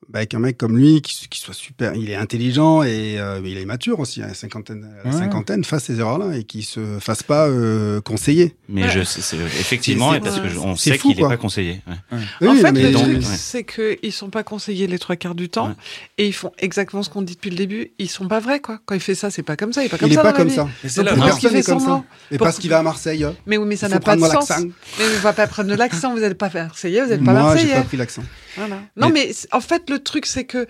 bah, 0.09 0.19
avec 0.21 0.35
un 0.35 0.39
mec 0.39 0.57
comme 0.57 0.77
lui 0.79 1.01
qui, 1.03 1.27
qui 1.29 1.41
soit 1.41 1.55
super, 1.55 1.95
il 1.95 2.11
est 2.11 2.15
intelligent 2.15 2.83
et 2.85 3.19
euh, 3.19 3.41
il 3.45 3.57
est 3.59 3.65
mature 3.65 3.99
aussi 3.99 4.23
à 4.23 4.29
la 4.29 4.35
cinquantaine, 4.35 4.85
à 5.03 5.09
la 5.09 5.13
Ouais. 5.13 5.19
cinquantaine 5.21 5.65
fasse 5.65 5.85
ces 5.85 5.99
erreurs-là 5.99 6.37
et 6.37 6.45
qui 6.45 6.63
se 6.63 6.99
fasse 7.01 7.23
pas 7.25 7.49
euh, 7.49 8.01
conseiller. 8.01 8.55
Mais 8.69 8.85
Ouais. 8.85 8.91
je, 8.91 9.01
effectivement, 9.01 10.13
C'est- 10.13 10.21
parce 10.21 10.39
que 10.41 10.49
je- 10.49 10.59
on 10.59 10.77
c'est 10.77 10.93
sait 10.93 10.99
qu'il 10.99 11.17
n'est 11.17 11.23
pas 11.23 11.37
conseillé. 11.37 11.81
ouais. 11.89 12.19
Oui, 12.41 12.49
en 12.49 12.53
oui, 12.53 12.61
fait, 12.61 12.73
mais 12.73 12.83
le 12.83 12.93
truc, 12.93 13.17
ouais. 13.17 13.21
c'est 13.23 13.65
qu'ils 13.65 14.13
sont 14.13 14.31
pas 14.31 14.45
conseillés 14.45 14.87
les 14.87 14.99
trois 14.99 15.17
quarts 15.17 15.35
du 15.35 15.49
temps 15.49 15.69
Ouais. 15.69 15.75
et 16.19 16.27
ils 16.29 16.33
font 16.35 16.53
exactement 16.59 17.03
ce 17.03 17.11
qu'on 17.11 17.23
dit 17.23 17.35
depuis 17.35 17.51
le 17.51 17.57
début. 17.57 17.91
Ils 17.99 18.09
sont 18.11 18.29
pas 18.29 18.39
vrais, 18.39 18.61
quoi. 18.61 18.79
Quand 18.87 18.95
il 18.95 19.01
fait 19.01 19.15
ça, 19.17 19.31
c'est 19.31 19.43
pas 19.43 19.57
comme 19.57 19.73
ça. 19.73 19.83
Il 19.83 19.87
est 19.87 19.89
pas 19.89 19.99
comme 19.99 20.09
il 20.09 20.13
est 20.13 20.17
ça. 20.17 20.23
pas 20.23 20.33
dans 20.33 20.39
la 20.39 20.45
comme 20.45 20.55
ça. 20.55 20.63
Donc, 20.63 20.71
c'est 20.87 21.03
là- 21.03 21.15
Personne 21.15 21.51
fait 21.51 21.59
est 21.59 21.63
comme 21.67 21.81
ça. 21.81 22.05
Et 22.31 22.39
parce 22.39 22.59
qu'il 22.59 22.71
va 22.71 22.79
à 22.79 22.83
Marseille. 22.83 23.25
hein. 23.25 23.35
Mais 23.47 23.57
oui, 23.57 23.67
mais 23.67 23.77
ça 23.77 23.89
n'a 23.89 23.99
pas 23.99 24.15
de 24.15 24.21
sens. 24.21 24.53
Mais 24.61 25.05
on 25.17 25.21
va 25.21 25.33
pas 25.33 25.47
prendre 25.49 25.69
de 25.71 25.75
l'accent. 25.75 26.13
Vous 26.15 26.21
n'êtes 26.21 26.39
pas 26.39 26.51
marseillais, 26.53 27.03
vous 27.03 27.09
n'êtes 27.11 27.25
pas 27.25 27.33
Moi, 27.33 27.41
j'ai 27.43 27.47
marseillais. 27.65 27.75
pas 27.75 27.83
pris 27.83 27.97
l'accent. 27.97 28.23
Voilà. 28.57 28.81
Non, 28.97 29.11
mais 29.11 29.31
en 29.53 29.61
fait, 29.61 29.89
le 29.91 29.99
truc, 30.01 30.27
c'est 30.27 30.45
que 30.45 30.67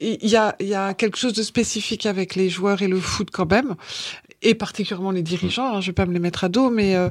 il 0.00 0.28
y 0.28 0.36
a, 0.36 0.56
il 0.60 0.66
y 0.68 0.74
a 0.74 0.94
quelque 0.94 1.18
chose 1.18 1.34
de 1.34 1.42
spécifique 1.42 2.06
avec 2.06 2.34
les 2.34 2.48
joueurs 2.48 2.80
et 2.82 2.88
le 2.88 2.98
foot 2.98 3.28
quand 3.30 3.50
même, 3.50 3.74
et 4.42 4.54
particulièrement 4.54 5.10
les 5.10 5.22
dirigeants. 5.22 5.76
Hein, 5.76 5.80
je 5.82 5.88
vais 5.88 5.92
pas 5.92 6.06
me 6.06 6.12
les 6.14 6.18
mettre 6.20 6.44
à 6.44 6.48
dos, 6.48 6.70
mais 6.70 6.96
euh, 6.96 7.10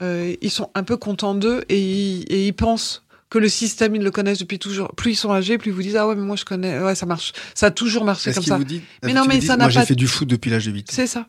euh, 0.00 0.34
ils 0.40 0.50
sont 0.50 0.70
un 0.74 0.82
peu 0.82 0.96
contents 0.96 1.34
d'eux 1.34 1.62
et 1.68 1.78
ils, 1.78 2.22
et 2.30 2.46
ils 2.46 2.52
pensent 2.54 3.04
que 3.28 3.38
le 3.38 3.48
système, 3.50 3.94
ils 3.94 4.02
le 4.02 4.10
connaissent 4.10 4.38
depuis 4.38 4.58
toujours. 4.58 4.92
Plus 4.96 5.12
ils 5.12 5.16
sont 5.16 5.30
âgés, 5.30 5.56
plus 5.58 5.70
ils 5.70 5.74
vous 5.74 5.82
disent 5.82 5.94
ah 5.96 6.08
ouais 6.08 6.16
mais 6.16 6.22
moi 6.22 6.34
je 6.34 6.44
connais, 6.46 6.80
ouais 6.80 6.94
ça 6.96 7.04
marche, 7.06 7.32
ça 7.54 7.66
a 7.66 7.70
toujours 7.70 8.04
marché 8.04 8.32
comme 8.32 8.42
ça. 8.42 8.56
vous 8.56 8.64
dit 8.64 8.80
Mais 9.04 9.12
non, 9.12 9.24
mais 9.28 9.40
ça 9.42 9.56
n'a 9.58 9.64
Moi, 9.64 9.70
j'ai 9.70 9.80
pas- 9.80 9.86
fait 9.86 9.94
du 9.94 10.08
foot 10.08 10.26
depuis 10.26 10.50
l'âge 10.50 10.64
de 10.66 10.72
8 10.72 10.88
ans. 10.90 10.92
C'est 10.96 11.06
ça. 11.06 11.26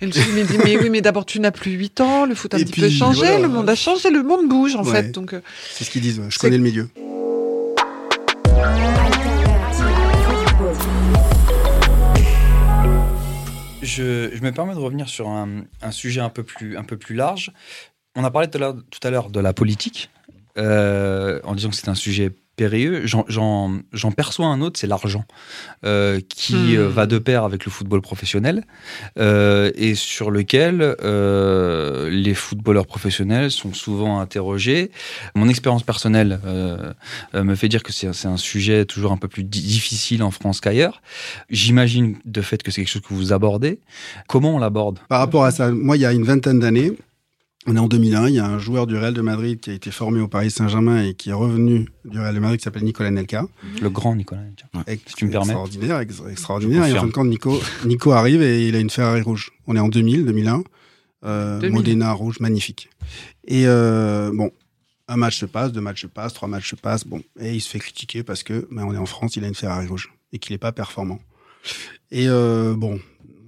Et 0.00 0.06
le 0.06 0.12
film 0.12 0.36
il 0.38 0.46
dit 0.46 0.58
mais 0.64 0.76
oui 0.78 0.88
mais 0.90 1.00
d'abord 1.02 1.26
tu 1.26 1.38
n'as 1.40 1.52
plus 1.52 1.72
8 1.72 2.00
ans, 2.00 2.24
le 2.26 2.34
foot 2.34 2.54
a 2.54 2.56
un 2.56 2.60
Et 2.60 2.64
petit 2.64 2.80
peu 2.80 2.88
changé, 2.88 3.20
voilà. 3.20 3.38
le 3.38 3.48
monde 3.48 3.68
a 3.68 3.74
changé, 3.76 4.08
le 4.10 4.22
monde 4.24 4.48
bouge 4.48 4.74
en 4.74 4.82
Ouais. 4.82 5.02
fait. 5.02 5.12
Donc 5.12 5.32
euh, 5.34 5.42
C'est 5.74 5.84
ce 5.84 5.90
qu'ils 5.90 6.00
disent. 6.02 6.18
ouais. 6.18 6.26
Je 6.30 6.38
connais 6.40 6.56
le 6.56 6.62
milieu. 6.64 6.88
Je, 13.84 14.40
me 14.40 14.50
permets 14.50 14.74
de 14.74 14.78
revenir 14.78 15.08
sur 15.08 15.28
un, 15.28 15.64
sujet 15.90 16.20
un 16.20 16.30
peu, 16.30 16.42
plus, 16.42 16.76
un 16.76 16.84
peu 16.84 16.96
plus 16.96 17.14
large. 17.14 17.52
On 18.16 18.24
a 18.24 18.30
parlé 18.30 18.48
tout 18.48 18.58
à 18.58 18.60
l'heure- 18.60 18.82
tout 18.90 19.06
à 19.06 19.10
l'heure 19.10 19.30
de 19.30 19.40
la 19.40 19.52
politique, 19.52 20.10
euh, 20.56 21.40
en 21.44 21.54
disant 21.54 21.70
que 21.70 21.76
c'est 21.76 21.88
un 21.88 21.94
sujet 21.94 22.32
périlleux. 22.56 23.06
J'en- 23.06 23.24
J'en 23.28 23.78
j'en 23.92 24.12
perçois 24.12 24.46
un 24.46 24.60
autre, 24.60 24.78
c'est 24.78 24.86
l'argent, 24.86 25.24
euh, 25.84 26.20
qui 26.28 26.54
Hmm. 26.54 26.76
euh, 26.76 26.88
va 26.88 27.06
de 27.06 27.18
pair 27.18 27.44
avec 27.44 27.64
le 27.64 27.70
football 27.70 28.00
professionnel, 28.00 28.64
euh, 29.18 29.70
et 29.74 29.94
sur 29.94 30.30
lequel 30.30 30.96
euh, 31.02 32.08
les 32.10 32.34
footballeurs 32.34 32.86
professionnels 32.86 33.50
sont 33.50 33.72
souvent 33.72 34.20
interrogés. 34.20 34.90
Mon 35.34 35.48
expérience 35.48 35.82
personnelle 35.82 36.40
euh, 36.44 36.92
me 37.34 37.54
fait 37.54 37.68
dire 37.68 37.82
que 37.82 37.92
c'est 37.92 38.12
c'est 38.12 38.28
un 38.28 38.36
sujet 38.36 38.84
toujours 38.84 39.12
un 39.12 39.16
peu 39.16 39.28
plus 39.28 39.44
di- 39.44 39.62
difficile 39.62 40.22
en 40.22 40.30
France 40.30 40.60
qu'ailleurs. 40.60 41.02
J'imagine 41.50 42.16
de 42.24 42.40
fait 42.42 42.62
que 42.62 42.70
c'est 42.70 42.82
quelque 42.82 42.90
chose 42.92 43.02
que 43.02 43.14
vous 43.14 43.32
abordez. 43.32 43.80
Comment 44.28 44.54
on 44.54 44.58
l'aborde? 44.58 44.98
Par 45.08 45.20
rapport 45.20 45.44
à 45.44 45.50
ça, 45.50 45.70
moi, 45.70 45.96
il 45.96 46.00
y 46.00 46.06
a 46.06 46.12
une 46.12 46.24
vingtaine 46.24 46.60
d'années, 46.60 46.92
on 47.66 47.76
est 47.76 47.78
en 47.78 47.88
2001, 47.88 48.28
il 48.28 48.34
y 48.34 48.38
a 48.38 48.46
un 48.46 48.58
joueur 48.58 48.86
du 48.86 48.96
Real 48.96 49.14
de 49.14 49.20
Madrid 49.22 49.58
qui 49.60 49.70
a 49.70 49.72
été 49.72 49.90
formé 49.90 50.20
au 50.20 50.28
Paris 50.28 50.50
Saint-Germain 50.50 51.02
et 51.04 51.14
qui 51.14 51.30
est 51.30 51.34
revenu 51.34 51.88
du 52.04 52.18
Real 52.18 52.34
de 52.34 52.40
Madrid 52.40 52.58
qui 52.58 52.64
s'appelle 52.64 52.84
Nicolas 52.84 53.10
Nelka. 53.10 53.46
Le 53.80 53.88
grand 53.90 54.14
Nicolas. 54.16 54.42
Ex- 54.86 55.02
Si 55.06 55.14
tu 55.14 55.24
me 55.26 55.30
permets. 55.30 55.46
Extraordinaire, 55.46 55.98
ex- 56.00 56.22
extraordinaire. 56.30 56.84
Et 56.86 56.92
en 56.92 57.00
fin 57.00 57.06
de 57.06 57.12
compte, 57.12 57.28
Nico, 57.28 57.58
Nico 57.86 58.12
arrive 58.12 58.42
et 58.42 58.68
il 58.68 58.76
a 58.76 58.80
une 58.80 58.90
Ferrari 58.90 59.22
rouge. 59.22 59.50
On 59.66 59.76
est 59.76 59.80
en 59.80 59.88
2000, 59.88 60.26
2001. 60.26 60.62
Euh, 61.24 61.58
2000. 61.60 61.72
Modena 61.74 62.12
rouge, 62.12 62.38
magnifique. 62.40 62.90
Et 63.46 63.62
euh, 63.66 64.30
bon, 64.34 64.50
un 65.08 65.16
match 65.16 65.38
se 65.38 65.46
passe, 65.46 65.72
deux 65.72 65.80
matchs 65.80 66.02
se 66.02 66.06
passent, 66.06 66.34
trois 66.34 66.48
matchs 66.48 66.70
se 66.70 66.76
passent. 66.76 67.06
Bon, 67.06 67.22
et 67.40 67.54
il 67.54 67.60
se 67.62 67.70
fait 67.70 67.78
critiquer 67.78 68.22
parce 68.22 68.42
que 68.42 68.68
ben, 68.70 68.84
on 68.84 68.92
est 68.92 68.98
en 68.98 69.06
France, 69.06 69.36
il 69.36 69.44
a 69.44 69.48
une 69.48 69.54
Ferrari 69.54 69.86
rouge 69.86 70.12
et 70.32 70.38
qu'il 70.38 70.52
n'est 70.52 70.58
pas 70.58 70.72
performant. 70.72 71.18
Et 72.10 72.28
euh, 72.28 72.74
bon, 72.76 73.00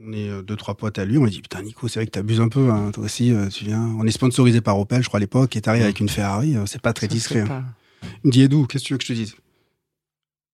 on 0.06 0.12
est 0.12 0.28
euh, 0.28 0.42
deux, 0.42 0.56
trois 0.56 0.74
potes 0.76 0.98
à 0.98 1.04
lui. 1.04 1.18
On 1.18 1.24
lui 1.24 1.30
dit 1.30 1.42
Putain, 1.42 1.62
Nico, 1.62 1.88
c'est 1.88 1.98
vrai 2.00 2.06
que 2.06 2.12
tu 2.12 2.18
abuses 2.18 2.40
un 2.40 2.48
peu. 2.48 2.70
hein, 2.70 2.90
toi 2.92 3.04
aussi, 3.04 3.32
euh, 3.32 3.48
tu 3.48 3.64
viens. 3.64 3.82
On 3.98 4.04
est 4.06 4.10
sponsorisé 4.10 4.60
par 4.60 4.78
Opel, 4.78 5.02
je 5.02 5.08
crois, 5.08 5.18
à 5.18 5.20
l'époque, 5.20 5.56
et 5.56 5.60
t'arrives 5.60 5.82
avec 5.82 6.00
une 6.00 6.08
Ferrari. 6.08 6.56
euh, 6.56 6.64
c'est 6.66 6.80
pas 6.80 6.92
très 6.92 7.06
ça, 7.06 7.12
discret. 7.12 7.40
hein. 7.40 7.46
pas- 7.46 7.64
Il 8.24 8.28
me 8.28 8.32
dit 8.32 8.42
Edou, 8.42 8.66
qu'est-ce 8.66 8.84
que 8.84 8.88
tu 8.88 8.94
veux 8.94 8.98
que 8.98 9.04
je 9.04 9.08
te 9.08 9.12
dise? 9.14 9.34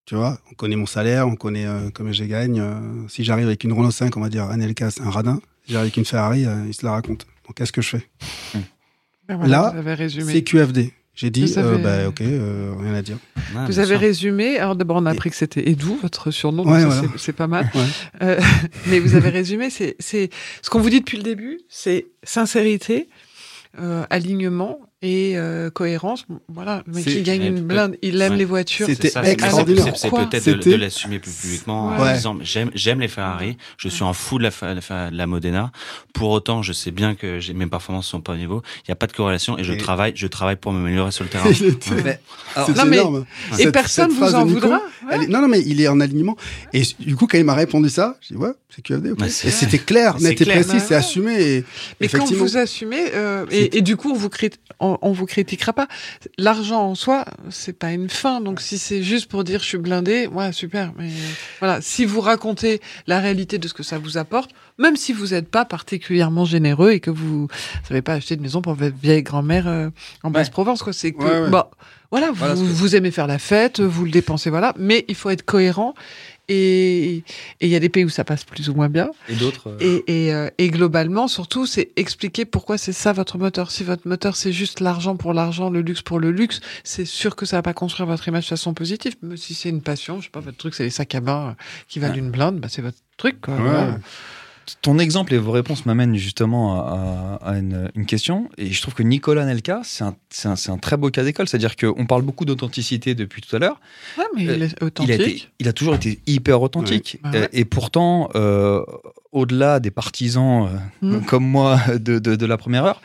Tu 0.06 0.16
vois, 0.16 0.38
on 0.50 0.54
connaît 0.54 0.76
mon 0.76 0.86
salaire, 0.86 1.28
on 1.28 1.36
connaît 1.36 1.66
euh, 1.66 1.90
combien 1.94 2.12
je 2.12 2.24
gagne. 2.24 2.58
euh, 2.60 3.06
si 3.08 3.22
j'arrive 3.24 3.46
avec 3.46 3.62
une 3.64 3.72
Renault 3.72 3.90
5, 3.92 4.16
on 4.16 4.20
va 4.20 4.28
dire 4.28 4.44
Anelka, 4.44 4.90
c'est 4.90 5.02
un 5.02 5.10
radin. 5.10 5.40
Si 5.64 5.72
j'arrive 5.72 5.84
avec 5.86 5.96
une 5.96 6.04
Ferrari, 6.04 6.44
euh, 6.44 6.64
il 6.66 6.74
se 6.74 6.84
la 6.84 6.92
raconte. 6.92 7.26
Donc 7.46 7.56
qu'est-ce 7.56 7.72
que 7.72 7.82
je 7.82 7.88
fais? 7.90 8.08
Ben 9.28 9.36
voilà, 9.36 9.50
Là. 9.52 9.72
C'est 10.32 10.42
QFD. 10.42 10.92
J'ai 11.14 11.28
dit, 11.30 11.52
euh, 11.58 11.74
avez- 11.74 11.82
bah, 11.82 12.08
ok, 12.08 12.20
euh, 12.22 12.74
rien 12.78 12.94
à 12.94 13.02
dire. 13.02 13.18
Ouais, 13.54 13.66
Vous 13.66 13.78
avez 13.78 13.88
sûr. 13.88 14.00
résumé. 14.00 14.58
Alors 14.58 14.76
d'abord, 14.76 14.96
on 14.96 15.04
a 15.06 15.10
appris 15.10 15.28
que 15.30 15.36
c'était 15.36 15.68
Edou, 15.68 15.98
votre 16.00 16.30
surnom. 16.30 16.64
donc 16.64 16.72
Ouais, 16.72 16.84
voilà. 16.84 17.02
c'est- 17.18 17.32
pas 17.34 17.46
mal. 17.46 17.70
Ouais. 17.74 17.80
Euh, 18.22 18.40
mais 18.86 18.98
vous 18.98 19.14
avez 19.14 19.28
résumé. 19.28 19.68
C'est 19.68 19.94
c'est 19.98 20.30
ce 20.62 20.70
qu'on 20.70 20.80
vous 20.80 20.88
dit 20.90 21.00
depuis 21.00 21.18
le 21.18 21.22
début. 21.22 21.60
C'est 21.68 22.06
sincérité, 22.22 23.08
euh, 23.78 24.04
alignement 24.10 24.78
et 25.02 25.32
euh, 25.36 25.68
cohérence. 25.70 26.26
Voilà, 26.48 26.82
le 26.86 26.92
mec 26.94 27.04
qui 27.04 27.22
gagne 27.22 27.40
Ouais, 27.42 27.46
une 27.48 27.60
blinde, 27.62 27.96
il 28.02 28.20
aime 28.22 28.32
ouais. 28.32 28.38
les 28.38 28.44
voitures. 28.44 28.86
C'était 28.86 29.08
extraordinaire. 29.08 29.96
c'est- 29.96 30.10
peut-être 30.10 30.32
de, 30.32 30.38
C'était- 30.52 30.70
de 30.70 30.76
l'assumer 30.76 31.18
plus 31.18 31.32
publiquement 31.32 31.86
en 31.88 32.00
Ouais. 32.02 32.14
disant 32.14 32.36
j'aime 32.40 32.70
j'aime 32.74 33.00
les 33.00 33.08
Ferrari, 33.08 33.56
je 33.76 33.88
suis 33.88 34.02
en 34.04 34.12
fou 34.12 34.38
de 34.38 34.44
la, 34.44 34.74
la 34.74 35.10
la 35.10 35.26
Modena. 35.26 35.72
Pour 36.12 36.30
autant, 36.30 36.62
je 36.62 36.72
sais 36.72 36.90
bien 36.90 37.14
que 37.14 37.40
j'ai- 37.40 37.52
mes 37.54 37.66
performances 37.66 38.06
sont 38.06 38.20
pas 38.20 38.32
au 38.32 38.36
niveau. 38.36 38.62
Il 38.78 38.90
n'y 38.90 38.92
a 38.92 38.96
pas 38.96 39.06
de 39.06 39.12
corrélation 39.12 39.58
et 39.58 39.64
je 39.64 39.72
Et- 39.72 39.76
travaille, 39.76 40.12
je 40.14 40.26
travaille 40.26 40.56
pour 40.56 40.72
m'améliorer 40.72 41.10
sur 41.10 41.24
le 41.24 41.30
terrain. 41.30 41.48
Était- 41.50 42.20
alors, 42.54 42.70
Non, 42.76 42.84
mais- 42.86 42.96
énorme. 42.98 43.24
Et 43.58 43.62
Cette- 43.64 43.72
personne 43.72 44.10
cette 44.10 44.18
vous 44.18 44.34
en 44.34 44.44
Nico, 44.44 44.60
voudra. 44.60 44.76
Ouais. 44.76 44.82
elle 45.12 45.22
est- 45.24 45.26
Non, 45.26 45.40
non, 45.40 45.48
mais 45.48 45.60
il 45.66 45.80
est 45.80 45.88
en 45.88 46.00
alignement. 46.00 46.36
Et 46.72 46.82
du 47.00 47.16
coup, 47.16 47.26
quand 47.26 47.38
il 47.38 47.44
m'a 47.44 47.54
répondu 47.54 47.88
ça, 47.88 48.16
j'ai 48.20 48.34
dit, 48.36 48.40
ouais, 48.40 48.50
c'est 48.74 48.82
QFD, 48.82 49.12
ok. 49.12 49.20
Ouais, 49.20 49.26
Et 49.26 49.30
c'est- 49.30 49.50
c'était 49.50 49.78
clair, 49.78 50.20
net 50.20 50.40
et 50.40 50.44
précis, 50.44 50.70
Ouais, 50.70 50.78
c'est 50.78 50.90
ouais. 50.90 50.94
assumé. 50.96 51.42
Et 51.42 51.64
Mais 52.00 52.08
quand 52.08 52.30
vous 52.32 52.56
assumez, 52.56 53.12
euh, 53.14 53.44
et, 53.50 53.80
du 53.82 53.96
coup, 53.96 54.10
on 54.12 54.16
vous, 54.16 54.28
crit- 54.28 54.50
on, 54.92 54.98
on 55.10 55.12
vous 55.12 55.26
critiquera 55.26 55.72
pas. 55.72 55.88
L'argent 56.38 56.82
en 56.82 56.94
soi, 56.94 57.24
c'est 57.50 57.78
pas 57.78 57.92
une 57.92 58.08
fin. 58.10 58.40
Donc, 58.40 58.60
si 58.60 58.78
c'est 58.78 59.02
juste 59.02 59.28
pour 59.30 59.44
dire 59.44 59.60
je 59.60 59.66
suis 59.66 59.78
blindé, 59.78 60.26
ouais, 60.26 60.52
super. 60.52 60.92
Mais 60.98 61.10
voilà, 61.60 61.80
si 61.80 62.04
vous 62.04 62.20
racontez 62.20 62.80
la 63.06 63.20
réalité 63.20 63.58
de 63.58 63.68
ce 63.68 63.74
que 63.74 63.82
ça 63.82 63.98
vous 63.98 64.18
apporte, 64.18 64.50
même 64.78 64.96
si 64.96 65.12
vous 65.12 65.28
n'êtes 65.28 65.48
pas 65.48 65.64
particulièrement 65.64 66.44
généreux 66.44 66.92
et 66.92 67.00
que 67.00 67.10
vous 67.10 67.48
savez 67.86 68.02
pas 68.02 68.14
acheter 68.14 68.36
de 68.36 68.42
maison 68.42 68.62
pour 68.62 68.74
votre 68.74 68.96
vieille 68.96 69.22
grand-mère 69.22 69.68
euh, 69.68 69.90
en 70.22 70.30
Basse-Provence, 70.30 70.82
quoi, 70.82 70.92
c'est 70.92 71.12
que 71.12 71.22
Ouais, 71.22 71.40
ouais. 71.42 71.50
bah 71.50 71.70
voilà, 72.10 72.30
vous 72.32 72.94
aimez 72.94 73.10
faire 73.10 73.26
la 73.26 73.38
fête, 73.38 73.80
vous 73.80 74.04
le 74.04 74.10
dépensez, 74.10 74.50
voilà. 74.50 74.74
Mais 74.78 75.04
il 75.08 75.14
faut 75.14 75.30
être 75.30 75.44
cohérent. 75.44 75.94
Et 76.48 77.22
il 77.60 77.68
y 77.68 77.76
a 77.76 77.80
des 77.80 77.88
pays 77.88 78.04
où 78.04 78.08
ça 78.08 78.24
passe 78.24 78.44
plus 78.44 78.68
ou 78.68 78.74
moins 78.74 78.88
bien. 78.88 79.10
Et 79.28 79.34
d'autres 79.34 79.68
euh, 79.68 79.76
Et, 80.06 80.26
et, 80.26 80.34
euh, 80.34 80.50
et 80.58 80.68
globalement, 80.70 81.28
surtout, 81.28 81.66
c'est 81.66 81.90
expliquer 81.96 82.44
pourquoi 82.44 82.78
c'est 82.78 82.92
ça 82.92 83.12
votre 83.12 83.38
moteur. 83.38 83.70
Si 83.70 83.84
votre 83.84 84.06
moteur, 84.08 84.36
c'est 84.36 84.52
juste 84.52 84.80
l'argent 84.80 85.16
pour 85.16 85.32
l'argent, 85.34 85.70
le 85.70 85.80
luxe 85.80 86.02
pour 86.02 86.18
le 86.18 86.30
luxe, 86.30 86.60
c'est 86.84 87.04
sûr 87.04 87.36
que 87.36 87.46
ça 87.46 87.56
va 87.58 87.62
pas 87.62 87.74
construire 87.74 88.06
votre 88.08 88.26
image 88.28 88.44
de 88.44 88.48
façon 88.48 88.74
positive. 88.74 89.14
Mais 89.22 89.36
si 89.36 89.54
c'est 89.54 89.68
une 89.68 89.82
passion, 89.82 90.18
je 90.20 90.24
sais 90.24 90.30
pas, 90.30 90.40
votre 90.40 90.56
truc, 90.58 90.74
c'est 90.74 90.84
les 90.84 90.90
sacs 90.90 91.14
à 91.14 91.20
bain 91.20 91.48
euh, 91.50 91.62
qui 91.88 91.98
valent 92.00 92.12
Ouais. 92.14 92.18
une 92.18 92.30
blinde, 92.30 92.58
bah, 92.60 92.68
c'est 92.70 92.82
votre 92.82 92.98
truc. 93.16 93.40
Quoi. 93.40 93.54
Ouais. 93.54 93.60
Voilà. 93.62 93.98
Ton 94.80 94.98
exemple 94.98 95.34
et 95.34 95.38
vos 95.38 95.52
réponses 95.52 95.86
m'amènent 95.86 96.16
justement 96.16 96.80
à, 96.80 97.38
une, 97.58 97.90
une 97.94 98.06
question. 98.06 98.48
Et 98.58 98.72
je 98.72 98.80
trouve 98.82 98.94
que 98.94 99.02
Nicolas 99.02 99.44
Nelka, 99.44 99.82
c'est 99.84 100.02
un, 100.04 100.14
un- 100.44 100.78
très 100.78 100.96
beau 100.96 101.10
cas 101.10 101.22
d'école. 101.22 101.46
C'est-à-dire 101.48 101.76
qu'on 101.76 102.06
parle 102.06 102.22
beaucoup 102.22 102.44
d'authenticité 102.44 103.14
depuis 103.14 103.42
tout 103.42 103.54
à 103.54 103.58
l'heure. 103.58 103.80
Ouais, 104.18 104.24
mais 104.34 104.48
Euh, 104.48 104.56
il 104.56 104.62
est 104.62 104.66
Il 104.66 104.82
a, 104.82 104.86
authentique. 104.86 105.10
été- 105.20 105.42
il 105.60 105.68
a 105.68 105.72
toujours 105.72 105.94
été 105.94 106.20
hyper 106.26 106.62
authentique. 106.62 107.18
Ouais. 107.24 107.30
Bah 107.30 107.38
ouais. 107.38 107.44
Euh, 107.44 107.48
Et 107.52 107.64
pourtant, 107.64 108.28
euh, 108.34 108.82
au-delà 109.32 109.78
des 109.80 109.90
partisans 109.90 110.68
euh, 111.02 111.18
Mm. 111.18 111.24
comme 111.26 111.44
moi 111.46 111.78
de, 111.98 112.18
de- 112.18 112.36
de 112.36 112.46
la 112.46 112.56
première 112.56 112.84
heure, 112.84 113.02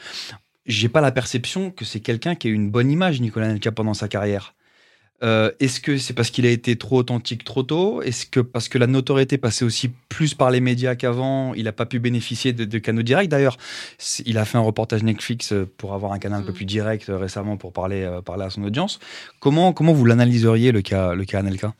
j'ai 0.65 0.89
pas 0.89 1.01
la 1.01 1.11
perception 1.11 1.71
que 1.71 1.85
c'est 1.85 1.99
quelqu'un 1.99 2.35
qui 2.35 2.47
a 2.47 2.49
eu 2.51 2.53
une 2.53 2.69
bonne 2.69 2.91
image, 2.91 3.21
Nicolas 3.21 3.47
Nelka, 3.47 3.71
pendant 3.71 3.93
sa 3.93 4.07
carrière. 4.07 4.53
Euh, 5.23 5.51
Est-ce 5.59 5.79
que 5.79 5.97
c'est 5.97 6.13
parce 6.13 6.29
qu'il 6.29 6.45
a 6.45 6.49
été 6.51 6.75
trop 6.75 6.97
authentique 6.99 7.43
trop 7.43 7.63
tôt? 7.63 8.01
Est-ce 8.03 8.25
que 8.27 8.39
parce 8.39 8.69
que 8.69 8.77
la 8.77 8.85
notoriété 8.87 9.37
passait 9.39 9.65
aussi 9.65 9.89
plus 10.09 10.35
par 10.35 10.51
les 10.51 10.59
médias 10.61 10.95
qu'avant, 10.95 11.53
il 11.55 11.63
n'a 11.63 11.71
pas 11.71 11.87
pu 11.87 11.97
bénéficier 11.99 12.53
de, 12.53 12.65
de 12.65 12.77
canaux 12.77 13.01
directs? 13.01 13.29
D'ailleurs, 13.29 13.57
il 14.25 14.37
a 14.37 14.45
fait 14.45 14.57
un 14.59 14.61
reportage 14.61 15.01
Netflix 15.03 15.53
euh, 15.53 15.67
pour 15.77 15.93
avoir 15.95 16.11
un 16.13 16.19
canal 16.19 16.41
un 16.41 16.43
peu 16.43 16.51
Mm. 16.51 16.55
plus 16.55 16.65
direct 16.65 17.09
euh, 17.09 17.17
récemment 17.17 17.57
pour 17.57 17.73
parler, 17.73 18.03
euh, 18.03 18.21
parler 18.21 18.43
à 18.45 18.49
son 18.51 18.63
audience. 18.63 18.99
Comment, 19.39 19.73
comment 19.73 19.93
vous 19.93 20.05
l'analyseriez 20.05 20.71
le 20.71 20.81
cas, 20.83 21.15
le 21.15 21.25
cas 21.25 21.39
Anelka? 21.39 21.73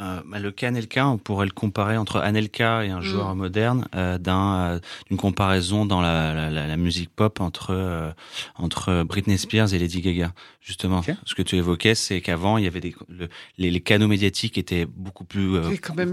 Euh, 0.00 0.20
bah, 0.26 0.38
le 0.40 0.50
cas 0.50 0.68
Anelka, 0.68 1.06
on 1.06 1.18
pourrait 1.18 1.46
le 1.46 1.52
comparer 1.52 1.96
entre 1.96 2.18
Anelka 2.18 2.84
et 2.84 2.90
un 2.90 3.00
joueur 3.02 3.34
moderne, 3.36 3.86
euh, 3.94 4.18
d'un 4.18 4.54
euh, 4.54 4.78
d'une 5.08 5.18
comparaison 5.18 5.86
dans 5.86 6.00
la, 6.00 6.34
la, 6.34 6.50
la, 6.50 6.66
la 6.66 6.76
musique 6.76 7.10
pop 7.14 7.40
entre 7.40 8.12
entre 8.56 9.04
Britney 9.04 9.38
Spears 9.38 9.72
et 9.74 9.78
Lady 9.78 10.00
Gaga. 10.00 10.32
Justement, 10.60 11.02
ce 11.24 11.34
que 11.34 11.42
tu 11.42 11.56
évoquais, 11.56 11.94
c'est 11.96 12.20
qu'avant 12.20 12.56
il 12.56 12.64
y 12.64 12.66
avait 12.68 12.80
des 12.80 12.94
le- 13.08 13.28
les, 13.58 13.70
les 13.70 13.80
canaux 13.80 14.06
médiatiques 14.08 14.58
étaient 14.58 14.86
beaucoup 14.86 15.24
plus 15.24 15.56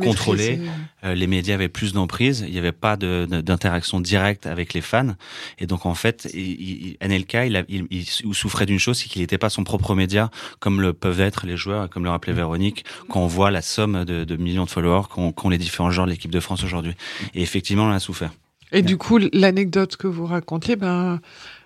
contrôlés. 0.05 0.59
les 1.03 1.27
médias 1.27 1.53
avaient 1.55 1.69
plus 1.69 1.93
d'emprise, 1.93 2.43
il 2.47 2.51
n'y 2.51 2.57
avait 2.59 2.71
pas 2.71 2.97
de- 2.97 3.27
de- 3.29 3.41
d'interaction 3.41 3.99
directe 3.99 4.45
avec 4.47 4.73
les 4.73 4.81
fans, 4.81 5.15
et 5.59 5.67
donc 5.67 5.85
en 5.85 5.93
fait, 5.95 6.27
il, 6.33 6.39
il, 6.41 6.97
Anelka, 6.99 7.45
il, 7.45 7.55
a- 7.55 7.63
il, 7.69 7.85
il 7.91 8.05
souffrait 8.05 8.65
d'une 8.65 8.79
chose, 8.79 8.97
c'est 8.97 9.07
qu'il 9.07 9.21
n'était 9.21 9.37
pas 9.37 9.49
son 9.49 9.63
propre 9.63 9.93
média, 9.95 10.31
comme 10.59 10.81
le 10.81 10.93
peuvent 10.93 11.21
être 11.21 11.45
les 11.45 11.55
joueurs, 11.57 11.87
comme 11.89 12.03
le 12.03 12.09
rappelait 12.09 12.33
Véronique, 12.33 12.85
quand 13.07 13.21
on 13.21 13.27
voit 13.27 13.51
la 13.51 13.61
somme 13.79 14.03
de, 14.03 14.25
de 14.25 14.35
millions 14.35 14.65
de 14.65 14.69
followers 14.69 15.03
qu'ont 15.09 15.49
les 15.49 15.57
différents 15.57 15.89
joueurs 15.91 16.05
de 16.07 16.11
l'équipe 16.11 16.31
de 16.31 16.39
France 16.41 16.63
aujourd'hui. 16.65 16.93
Et 17.33 17.41
effectivement, 17.41 17.85
on 17.85 17.91
a 17.91 17.99
souffert. 17.99 18.31
Et 18.71 18.81
du 18.83 18.97
coup, 18.97 19.17
l'anecdote 19.33 19.95
que 19.95 20.05
vous 20.05 20.25
racontiez, 20.27 20.75
ben 20.75 21.19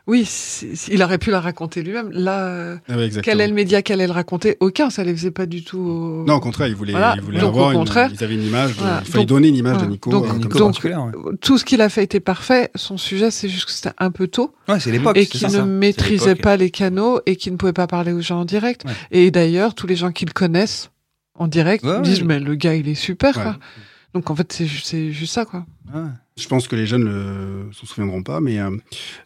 oui, 0.07 0.30
il 0.89 1.01
aurait 1.03 1.18
pu 1.18 1.32
la 1.32 1.41
raconter 1.41 1.82
lui-même. 1.82 2.09
Là, 2.14 2.76
Ah 2.88 2.93
quel 3.24 3.41
est 3.41 3.47
le 3.47 3.53
média 3.53 3.82
qu'elle 3.82 3.99
allait 3.99 4.07
le 4.07 4.14
raconter? 4.14 4.55
Aucun, 4.61 4.89
ça 4.89 5.03
les 5.03 5.14
faisait 5.14 5.32
pas 5.32 5.45
du 5.45 5.64
tout. 5.66 5.80
au- 5.80 6.24
Non, 6.26 6.36
au 6.36 6.39
contraire, 6.39 6.68
ils 6.68 6.76
voulaient, 6.76 6.91
Voilà. 6.93 7.16
ils 7.18 7.22
voulaient 7.22 7.39
Donc, 7.41 7.49
avoir 7.49 7.68
au 7.68 7.72
une- 7.72 7.78
contraire- 7.80 8.09
ils 8.14 8.24
avaient 8.24 8.36
une 8.36 8.43
image, 8.45 8.72
de- 8.76 8.80
Voilà. 8.80 9.01
il 9.03 9.11
fallait 9.11 9.26
Donc- 9.26 9.30
donner 9.30 9.47
une 9.49 9.55
image 9.55 9.74
voilà. 9.74 9.88
de 9.88 9.91
Nico. 9.91 10.11
Donc- 10.11 10.26
euh, 10.30 10.34
Nico 10.38 10.59
donc- 10.59 10.80
ouais. 10.84 10.93
Tout 11.41 11.57
ce 11.57 11.66
qu'il 11.66 11.82
a 11.82 11.89
fait 11.89 12.03
était 12.03 12.20
parfait. 12.22 12.70
Son 12.76 12.97
sujet, 12.97 13.32
c'est 13.32 13.49
juste 13.49 13.66
que 13.66 13.72
c'était 13.72 13.91
un 13.97 14.11
peu 14.11 14.28
tôt 14.28 14.53
Ouais, 14.70 14.80
c'est 14.80 14.91
l'époque. 14.91 15.18
et 15.18 15.26
qu'il 15.26 15.43
ne 15.45 15.49
ça. 15.51 15.66
maîtrisait 15.66 16.36
pas 16.36 16.55
les 16.57 16.70
canaux 16.70 17.20
et 17.26 17.36
qu'il 17.36 17.51
ne 17.51 17.57
pouvait 17.57 17.74
pas 17.74 17.88
parler 17.88 18.14
aux 18.14 18.22
gens 18.22 18.41
en 18.41 18.45
direct. 18.45 18.84
Ouais. 18.86 18.91
Et 19.11 19.32
d'ailleurs, 19.32 19.74
tous 19.76 19.88
les 19.88 19.95
gens 19.97 20.11
qui 20.14 20.26
le 20.26 20.32
connaissent 20.34 20.89
en 21.36 21.47
direct 21.47 21.84
Ouais, 21.84 22.01
disent 22.01 22.19
ouais. 22.21 22.25
mais 22.27 22.39
le 22.39 22.55
gars, 22.55 22.75
il 22.75 22.88
est 22.88 22.95
super. 22.95 23.36
Ouais. 23.38 23.43
quoi. 23.43 23.57
Donc 24.13 24.29
en 24.29 24.36
fait, 24.36 24.51
c'est 24.53 24.67
ju- 24.67 24.81
c'est 24.84 25.11
juste 25.11 25.34
ça 25.34 25.45
quoi. 25.45 25.65
Ouais. 25.93 26.01
Je 26.38 26.47
pense 26.47 26.67
que 26.67 26.75
les 26.75 26.86
jeunes 26.86 27.05
ne 27.05 27.71
s'en 27.73 27.86
souviendront 27.86 28.23
pas, 28.23 28.39
mais 28.39 28.59
euh, 28.59 28.75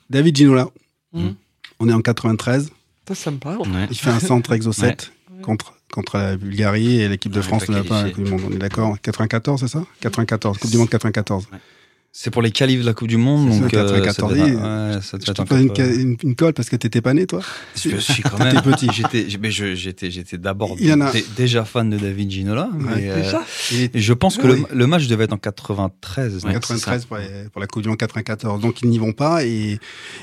David 0.09 0.35
Ginola, 0.37 0.67
Mhm. 1.13 1.35
on 1.79 1.89
est 1.89 1.93
en 1.93 2.01
93, 2.01 2.69
Ça, 3.07 3.15
ça 3.15 3.31
me 3.31 3.37
parle. 3.37 3.59
Ouais. 3.67 3.87
il 3.89 3.97
fait 3.97 4.09
un 4.09 4.19
centre 4.19 4.51
Exo 4.53 4.71
7 4.71 5.11
Ouais. 5.35 5.41
contre, 5.41 5.73
contre 5.91 6.17
la 6.17 6.35
Bulgarie 6.37 7.01
et 7.01 7.07
l'équipe 7.09 7.31
de 7.31 7.37
Ouais, 7.39 7.43
France 7.43 7.67
l'a 7.67 7.83
pas 7.83 8.03
la. 8.03 8.09
Coupe 8.11 8.23
du 8.23 8.29
Monde, 8.31 8.41
on 8.47 8.51
est 8.51 8.57
d'accord? 8.57 8.97
94, 9.01 9.59
c'est 9.61 9.67
ça? 9.67 9.83
94, 10.01 10.57
Coupe 10.57 10.71
du 10.71 10.77
Monde 10.77 10.89
94. 10.89 11.47
C'est 12.19 12.31
pour 12.31 12.41
les 12.41 12.49
qualifs 12.49 12.81
de 12.81 12.85
la 12.87 12.95
Coupe 12.95 13.09
du 13.09 13.17
Monde, 13.17 13.51
C'est 13.53 13.59
donc 13.59 13.69
ça, 13.71 13.77
euh, 13.77 14.01
94, 14.01 14.35
ça 14.35 14.43
devait- 14.43 14.55
ouais, 14.55 15.01
ça 15.03 15.17
Je 15.23 15.29
être 15.31 15.39
un 15.39 15.45
pose 15.45 15.61
une, 15.61 15.67
peu- 15.67 15.75
ca- 15.75 15.93
une, 15.93 16.17
une 16.23 16.35
colle 16.35 16.53
parce 16.53 16.67
que 16.67 16.75
t'étais 16.75 16.99
pas 16.99 17.13
né, 17.13 17.27
toi 17.27 17.41
Je 17.75 17.95
suis 17.97 18.23
quand 18.23 18.37
T'étais 18.37 18.53
même 18.55 18.63
petit. 18.63 18.87
J'étais, 18.91 19.29
j'ai- 19.29 19.37
mais 19.37 19.51
je- 19.51 19.75
j'étais, 19.75 20.09
j'étais 20.09 20.39
d'abord 20.39 20.75
Il 20.79 20.87
y 20.87 20.93
en 20.93 21.01
a- 21.01 21.11
dé- 21.11 21.23
déjà 21.35 21.63
fan 21.63 21.91
de 21.91 21.97
David 21.99 22.31
Ginola. 22.31 22.69
mais, 22.73 23.07
euh, 23.11 23.21
Déjà 23.21 23.43
est 23.71 23.95
et 23.95 23.99
je 23.99 24.13
pense 24.13 24.37
que 24.37 24.47
Oui. 24.47 24.63
le, 24.71 24.75
le 24.79 24.87
match 24.87 25.05
devait 25.05 25.25
être 25.25 25.33
en 25.33 25.37
93. 25.37 26.37
Ouais, 26.37 26.53
donc 26.53 26.53
93 26.53 27.01
c'est 27.01 27.07
pour, 27.07 27.17
les- 27.17 27.49
pour 27.51 27.61
la 27.61 27.67
Coupe 27.67 27.83
du 27.83 27.89
Monde 27.89 27.99
94. 27.99 28.61
Donc 28.61 28.81
ils 28.81 28.89
n'y 28.89 28.97
vont 28.97 29.13
pas 29.13 29.45
et, 29.45 29.73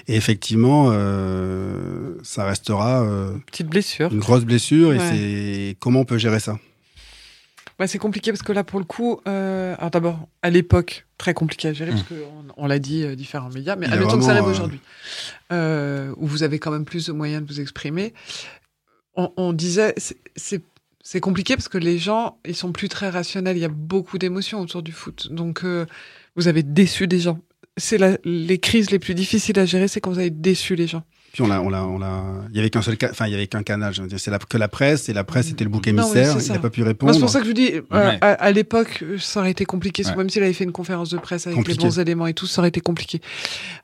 et 0.09 0.17
effectivement, 0.17 0.89
euh, 0.91 2.15
ça 2.25 2.45
restera 2.45 3.05
euh, 3.05 3.31
Petite 3.47 3.69
blessure. 3.69 4.11
une 4.13 4.19
grosse 4.19 4.45
blessure 4.45 4.93
et 4.95 4.99
Ouais. 4.99 5.11
c'est 5.13 5.77
comment 5.79 6.01
on 6.01 6.05
peut 6.05 6.19
gérer 6.19 6.41
ça? 6.41 6.59
Bah, 7.79 7.87
c'est 7.89 7.99
compliqué 7.99 8.31
parce 8.31 8.43
que 8.43 8.53
là, 8.53 8.63
pour 8.63 8.79
le 8.79 8.85
coup, 8.85 9.21
euh, 9.27 9.75
alors 9.79 9.91
d'abord, 9.91 10.29
à 10.43 10.51
l'époque, 10.51 11.07
très 11.19 11.35
compliqué 11.35 11.69
à 11.69 11.73
gérer 11.73 11.91
parce 11.91 12.05
qu'on 12.05 12.15
on, 12.57 12.67
l'a 12.67 12.79
dit, 12.79 13.03
euh, 13.03 13.17
différents 13.17 13.51
médias, 13.51 13.75
mais 13.75 13.87
admettons 13.87 14.19
que 14.19 14.25
ça 14.25 14.31
arrive 14.31 14.45
euh, 14.45 14.51
aujourd'hui, 14.51 14.81
euh, 15.53 16.15
où 16.17 16.27
vous 16.27 16.43
avez 16.45 16.59
quand 16.61 16.71
même 16.71 16.85
plus 16.85 17.07
de 17.07 17.13
moyens 17.13 17.43
de 17.43 17.49
vous 17.49 17.61
exprimer. 17.61 18.15
On, 19.17 19.33
on 19.37 19.53
disait, 19.53 19.95
c'est- 20.37 21.21
compliqué 21.21 21.55
parce 21.57 21.69
que 21.69 21.79
les 21.79 21.99
gens, 21.99 22.39
ils 22.47 22.55
sont 22.57 22.73
plus 22.73 22.89
très 22.89 23.11
rationnels. 23.11 23.57
Il 23.57 23.61
y 23.61 23.65
a 23.65 23.69
beaucoup 23.69 24.19
d'émotions 24.19 24.61
autour 24.61 24.83
du 24.83 24.93
foot. 24.93 25.29
Donc, 25.33 25.65
euh, 25.65 25.87
vous 26.37 26.49
avez 26.49 26.63
déçu 26.63 27.07
des 27.07 27.21
gens. 27.21 27.41
C'est 27.77 27.99
les 28.25 28.59
crises 28.59 28.91
les 28.91 28.99
plus 29.01 29.15
difficiles 29.15 29.59
à 29.59 29.67
gérer, 29.67 29.89
c'est 29.89 30.01
quand 30.01 30.13
vous 30.13 30.19
avez 30.21 30.31
déçu 30.31 30.77
les 30.77 30.87
gens. 30.87 31.03
Puis 31.35 31.43
on 31.43 31.49
l'a, 31.49 31.61
on 31.61 31.69
l'a, 31.69 31.85
on 31.85 31.99
l'a. 31.99 32.23
Il 32.51 32.57
y 32.57 32.61
avait 32.61 32.71
qu'un 32.71 32.81
seul, 32.81 32.97
ca- 32.99 33.11
enfin 33.11 33.27
il 33.27 33.33
y 33.33 33.35
avait 33.35 33.49
qu'un 33.49 33.65
canal. 33.65 33.93
Je 33.93 34.03
veux 34.03 34.07
dire, 34.09 34.21
c'est 34.21 34.31
la, 34.31 34.39
que 34.39 34.57
la 34.57 34.69
presse 34.69 35.09
et 35.09 35.13
la 35.13 35.25
presse 35.25 35.49
c'était 35.49 35.65
le 35.65 35.71
bouc 35.71 35.85
Non, 35.89 36.05
oui, 36.05 36.19
émissaire. 36.19 36.37
il 36.41 36.53
n'a 36.53 36.59
pas 36.61 36.71
pu 36.71 36.81
Moi, 36.83 36.89
répondre. 36.91 37.13
c'est 37.13 37.19
pour 37.19 37.29
ça 37.29 37.41
que 37.41 37.45
je 37.45 37.51
vous 37.51 37.55
dis, 37.55 37.73
euh, 37.75 37.81
Ouais. 37.91 38.19
à, 38.21 38.29
à 38.35 38.53
l'époque, 38.53 39.03
ça 39.19 39.41
aurait 39.41 39.51
été 39.51 39.65
compliqué. 39.65 40.07
Ouais. 40.07 40.15
Même 40.15 40.31
s'il 40.31 40.45
avait 40.45 40.53
fait 40.53 40.63
une 40.63 40.71
conférence 40.73 41.11
de 41.11 41.19
presse 41.19 41.47
avec 41.49 41.57
Compliqué. 41.57 41.83
les 41.83 41.89
bons 41.89 41.99
éléments 41.99 42.27
et 42.29 42.35
tout, 42.35 42.47
ça 42.47 42.61
aurait 42.61 42.69
été 42.69 42.81
compliqué. 42.81 43.21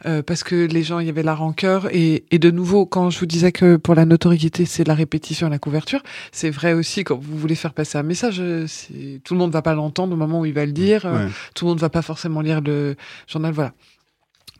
Euh, 0.06 0.22
parce 0.22 0.44
que 0.44 0.54
les 0.54 0.84
gens, 0.84 1.00
il 1.00 1.06
y 1.06 1.10
avait 1.10 1.24
la 1.24 1.34
rancœur. 1.34 1.88
Et, 1.92 2.24
et 2.30 2.38
de 2.38 2.50
nouveau, 2.52 2.86
quand 2.86 3.10
je 3.10 3.18
vous 3.18 3.26
disais 3.26 3.50
que 3.50 3.74
pour 3.76 3.96
la 3.96 4.04
notoriété, 4.04 4.64
c'est 4.64 4.86
la 4.86 4.94
répétition 4.94 5.48
et 5.48 5.50
la 5.50 5.58
couverture, 5.58 6.04
c'est 6.30 6.50
vrai 6.50 6.72
aussi 6.72 7.02
quand 7.02 7.18
vous 7.20 7.36
voulez 7.36 7.56
faire 7.56 7.74
passer 7.74 7.98
un 7.98 8.04
message. 8.04 8.36
euh, 8.38 8.66
c'est- 8.68 9.20
Tout 9.24 9.34
le 9.34 9.40
monde 9.40 9.50
va 9.50 9.62
pas 9.62 9.74
l'entendre 9.74 10.12
au 10.12 10.16
moment 10.16 10.38
où 10.40 10.46
il 10.46 10.52
va 10.54 10.64
le 10.64 10.72
dire. 10.72 11.04
euh, 11.04 11.26
Ouais. 11.26 11.32
Tout 11.56 11.64
le 11.64 11.70
monde 11.70 11.80
va 11.80 11.88
pas 11.90 12.02
forcément 12.02 12.42
lire 12.42 12.60
le 12.60 12.94
journal. 13.26 13.52
Voilà. 13.52 13.72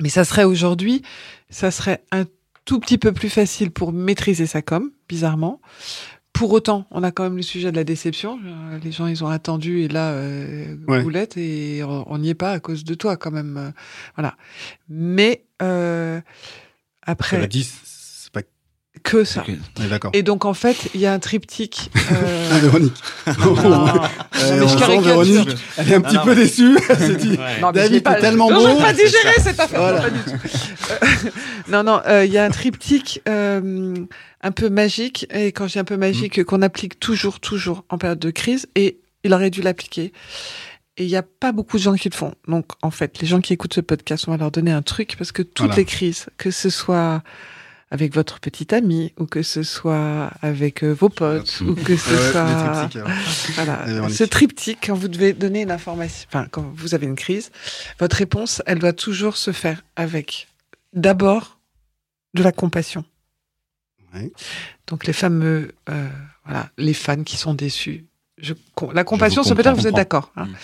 Mais 0.02 0.08
ça 0.08 0.24
serait 0.24 0.44
aujourd'hui, 0.44 1.02
ça 1.50 1.70
serait 1.70 2.02
un 2.10 2.24
tout 2.64 2.78
petit 2.80 2.98
peu 2.98 3.12
plus 3.12 3.30
facile 3.30 3.70
pour 3.70 3.92
maîtriser 3.92 4.46
sa 4.46 4.62
com, 4.62 4.90
bizarrement. 5.08 5.60
Pour 6.32 6.52
autant, 6.52 6.86
on 6.92 7.02
a 7.02 7.10
quand 7.10 7.24
même 7.24 7.36
le 7.36 7.42
sujet 7.42 7.70
de 7.72 7.76
la 7.76 7.84
déception. 7.84 8.38
Euh, 8.44 8.78
Les 8.84 8.92
gens, 8.92 9.06
ils 9.08 9.24
ont 9.24 9.28
attendu 9.28 9.80
et 9.80 9.88
là, 9.88 10.10
euh, 10.12 10.76
Ouais. 10.86 11.02
boulette 11.02 11.36
et 11.36 11.82
on 11.84 12.18
n'y 12.18 12.30
est 12.30 12.34
pas 12.34 12.52
à 12.52 12.60
cause 12.60 12.84
de 12.84 12.94
toi 12.94 13.16
quand 13.16 13.32
même. 13.32 13.56
euh, 13.56 13.70
Voilà. 14.16 14.36
Mais 14.88 15.44
euh, 15.62 16.20
après, 17.02 17.46
dit. 17.48 17.68
Que 19.02 19.24
ça. 19.24 19.44
Et 20.12 20.22
donc 20.22 20.44
en 20.44 20.52
fait, 20.54 20.76
il 20.94 21.00
y 21.00 21.06
a 21.06 21.12
un 21.12 21.18
triptyque. 21.18 21.90
euh, 22.12 22.48
Ah, 22.52 22.58
Véronique. 22.58 22.92
non, 23.26 23.56
Euh, 23.56 24.60
mais 24.60 24.68
je. 24.68 25.00
Véronique, 25.02 25.48
elle 25.78 25.92
est 25.92 25.94
un 25.94 26.00
petit 26.00 26.18
peu 26.18 26.30
non. 26.30 26.34
déçue. 26.36 26.76
Elle 26.88 26.98
s'est 26.98 27.14
dit, 27.16 27.30
Ouais. 27.30 27.60
Non, 27.60 27.70
David, 27.72 28.02
pas- 28.02 28.14
tellement 28.16 28.50
non, 28.50 28.60
beau. 28.60 28.68
j'ai 28.76 28.82
pas 28.82 28.92
digéré 28.92 29.32
cette 29.38 29.60
affaire. 29.60 29.80
Voilà. 29.80 30.00
non, 30.00 30.02
pas 30.02 30.10
du 30.10 30.18
tout. 30.22 30.30
Euh, 30.90 31.30
non, 31.68 31.82
non, 31.84 32.00
euh, 32.06 32.24
il 32.24 32.32
y 32.32 32.38
a 32.38 32.44
un 32.44 32.50
triptyque 32.50 33.22
euh, 33.28 33.94
un 34.42 34.50
peu 34.52 34.68
magique, 34.68 35.26
et 35.32 35.52
quand 35.52 35.66
je 35.66 35.72
dis 35.74 35.78
un 35.78 35.84
peu 35.84 35.96
magique, 35.96 36.38
Mm. 36.38 36.44
qu'on 36.44 36.62
applique 36.62 36.98
toujours, 37.00 37.40
toujours 37.40 37.84
en 37.88 37.96
période 37.98 38.18
de 38.18 38.30
crise, 38.30 38.66
et 38.74 38.98
il 39.24 39.32
aurait 39.32 39.50
dû 39.50 39.62
l'appliquer. 39.62 40.12
Et 40.96 41.04
il 41.04 41.08
n'y 41.08 41.16
a 41.16 41.22
pas 41.22 41.52
beaucoup 41.52 41.76
de 41.78 41.82
gens 41.82 41.94
qui 41.94 42.08
le 42.10 42.14
font. 42.16 42.34
Donc, 42.48 42.66
en 42.82 42.90
fait, 42.90 43.20
les 43.20 43.26
gens 43.28 43.40
qui 43.40 43.52
écoutent 43.52 43.74
ce 43.74 43.80
podcast, 43.80 44.24
on 44.28 44.32
va 44.32 44.36
leur 44.36 44.50
donner 44.50 44.72
un 44.72 44.82
truc, 44.82 45.14
parce 45.16 45.32
que 45.32 45.42
toutes 45.42 45.66
Voilà. 45.68 45.76
les 45.76 45.84
crises, 45.86 46.26
que 46.36 46.50
ce 46.50 46.68
soit 46.68 47.22
avec 47.92 48.14
votre 48.14 48.38
petit 48.38 48.72
ami, 48.74 49.12
ou 49.18 49.26
que 49.26 49.42
ce 49.42 49.62
soit 49.64 50.30
avec 50.42 50.84
euh, 50.84 50.92
vos 50.92 51.08
potes, 51.08 51.60
ou 51.60 51.74
que 51.74 51.96
ce 51.96 52.10
Ouais, 52.10 52.30
soit... 52.30 52.40
alors. 52.42 53.10
Voilà. 53.54 54.08
Ce 54.08 54.22
triptyque, 54.24 54.78
quand 54.86 54.94
vous 54.94 55.08
devez 55.08 55.32
donner 55.32 55.62
une 55.62 55.72
information, 55.72 56.28
enfin, 56.30 56.46
quand 56.50 56.62
vous 56.74 56.94
avez 56.94 57.06
une 57.06 57.16
crise, 57.16 57.50
votre 57.98 58.16
réponse, 58.16 58.62
elle 58.66 58.78
doit 58.78 58.92
toujours 58.92 59.36
se 59.36 59.50
faire 59.52 59.82
avec 59.96 60.46
d'abord 60.92 61.58
de 62.34 62.42
la 62.44 62.52
compassion. 62.52 63.04
Ouais. 64.14 64.30
Donc 64.86 65.06
les 65.06 65.12
fameux, 65.12 65.72
euh, 65.88 66.08
voilà, 66.44 66.70
les 66.78 66.94
fans 66.94 67.22
qui 67.24 67.36
sont 67.36 67.54
déçus. 67.54 68.04
Je, 68.38 68.54
la 68.92 69.04
compassion, 69.04 69.42
ça 69.42 69.50
veut 69.50 69.56
comprends, 69.56 69.72
dire 69.72 69.76
que 69.76 69.80
vous 69.82 69.88
êtes 69.88 69.94
d'accord. 69.96 70.32
hein. 70.36 70.46
Mm. 70.46 70.54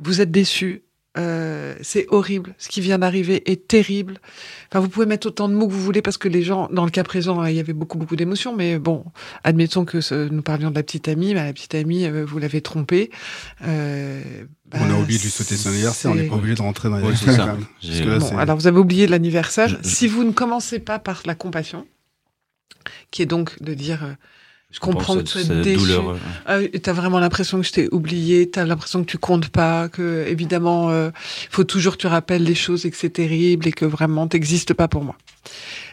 Vous 0.00 0.20
êtes 0.20 0.30
déçus. 0.30 0.82
Euh, 1.16 1.74
c'est 1.82 2.06
horrible. 2.10 2.54
Ce 2.58 2.68
qui 2.68 2.80
vient 2.80 2.98
d'arriver 2.98 3.50
est 3.50 3.66
terrible. 3.66 4.20
Enfin, 4.70 4.80
vous 4.80 4.88
pouvez 4.88 5.06
mettre 5.06 5.26
autant 5.28 5.48
de 5.48 5.54
mots 5.54 5.66
que 5.66 5.72
vous 5.72 5.82
voulez 5.82 6.02
parce 6.02 6.18
que 6.18 6.28
les 6.28 6.42
gens, 6.42 6.68
dans 6.70 6.84
le 6.84 6.90
cas 6.90 7.02
présent, 7.02 7.44
il 7.44 7.56
y 7.56 7.60
avait 7.60 7.72
beaucoup, 7.72 7.98
beaucoup 7.98 8.14
d'émotions. 8.14 8.54
Mais 8.54 8.78
bon, 8.78 9.04
admettons 9.42 9.84
que 9.84 10.00
ce- 10.00 10.28
nous 10.28 10.42
parlions 10.42 10.70
de 10.70 10.74
la 10.76 10.82
petite 10.82 11.08
amie. 11.08 11.34
Bah, 11.34 11.44
la 11.44 11.52
petite 11.52 11.74
amie, 11.74 12.04
euh, 12.04 12.24
vous 12.24 12.38
l'avez 12.38 12.60
trompée. 12.60 13.10
Euh, 13.66 14.22
On 14.74 14.82
a 14.82 14.86
bah, 14.88 14.94
oublié 15.00 15.18
de 15.18 15.24
lui 15.24 15.30
souhaiter 15.30 15.56
son 15.56 15.70
anniversaire. 15.70 16.10
On 16.10 16.14
n'est 16.14 16.24
pas 16.28 16.36
obligé 16.36 16.54
de 16.54 16.62
rentrer 16.62 16.88
dans 16.90 16.98
les 16.98 17.04
Ouais, 17.06 17.16
ça. 17.16 17.36
là, 17.36 17.56
Bon, 18.18 18.36
alors 18.38 18.56
vous 18.56 18.66
avez 18.66 18.78
oublié 18.78 19.06
l'anniversaire. 19.06 19.68
Je- 19.68 19.76
Si 19.88 20.06
vous 20.06 20.24
ne 20.24 20.32
commencez 20.32 20.78
pas 20.78 20.98
par 20.98 21.22
la 21.24 21.34
compassion, 21.34 21.86
qui 23.10 23.22
est 23.22 23.26
donc 23.26 23.60
de 23.62 23.74
dire, 23.74 24.04
euh, 24.04 24.12
je 24.70 24.80
comprends 24.80 25.16
que 25.16 25.22
tu 25.22 25.38
es 25.38 25.44
déçu. 25.62 25.78
douloureux. 25.78 26.18
Ah, 26.46 26.58
t'as 26.82 26.92
vraiment 26.92 27.18
l'impression 27.18 27.58
que 27.60 27.66
je 27.66 27.72
t'ai 27.72 27.88
oublié, 27.92 28.50
t'as 28.50 28.64
l'impression 28.66 29.02
que 29.04 29.10
tu 29.10 29.18
comptes 29.18 29.48
pas, 29.48 29.88
que 29.88 30.26
évidemment, 30.28 30.90
euh, 30.90 31.10
il 31.44 31.54
faut 31.54 31.64
toujours 31.64 31.94
que 31.94 32.02
tu 32.02 32.06
rappelles 32.06 32.44
les 32.44 32.54
choses 32.54 32.84
et 32.84 32.90
que 32.90 32.96
c'est 32.96 33.10
terrible 33.10 33.66
et 33.66 33.72
que 33.72 33.84
vraiment 33.86 34.28
t'existes 34.28 34.74
pas 34.74 34.86
pour 34.88 35.04
moi. 35.04 35.16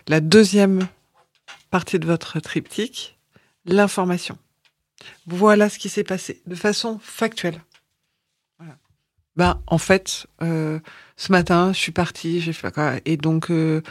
La 0.08 0.20
deuxième 0.20 0.88
partie 1.72 2.00
de 2.00 2.06
votre 2.06 2.40
triptyque, 2.40 3.18
l'information. 3.66 4.38
Voilà 5.26 5.70
ce 5.70 5.80
qui 5.80 5.90
s'est 5.90 6.04
passé 6.04 6.42
de 6.46 6.56
façon 6.56 7.00
factuelle. 7.02 7.62
Voilà. 8.60 8.76
Ben, 9.36 9.62
en 9.68 9.78
fait, 9.78 10.28
euh, 10.42 10.80
ce 11.18 11.32
matin, 11.32 11.72
je 11.74 11.80
suis 11.80 11.92
partie, 11.92 12.42
j'ai 12.42 12.54
fait 12.54 12.74
quoi, 12.74 12.94
et 13.06 13.18
donc 13.18 13.52
euh, 13.52 13.82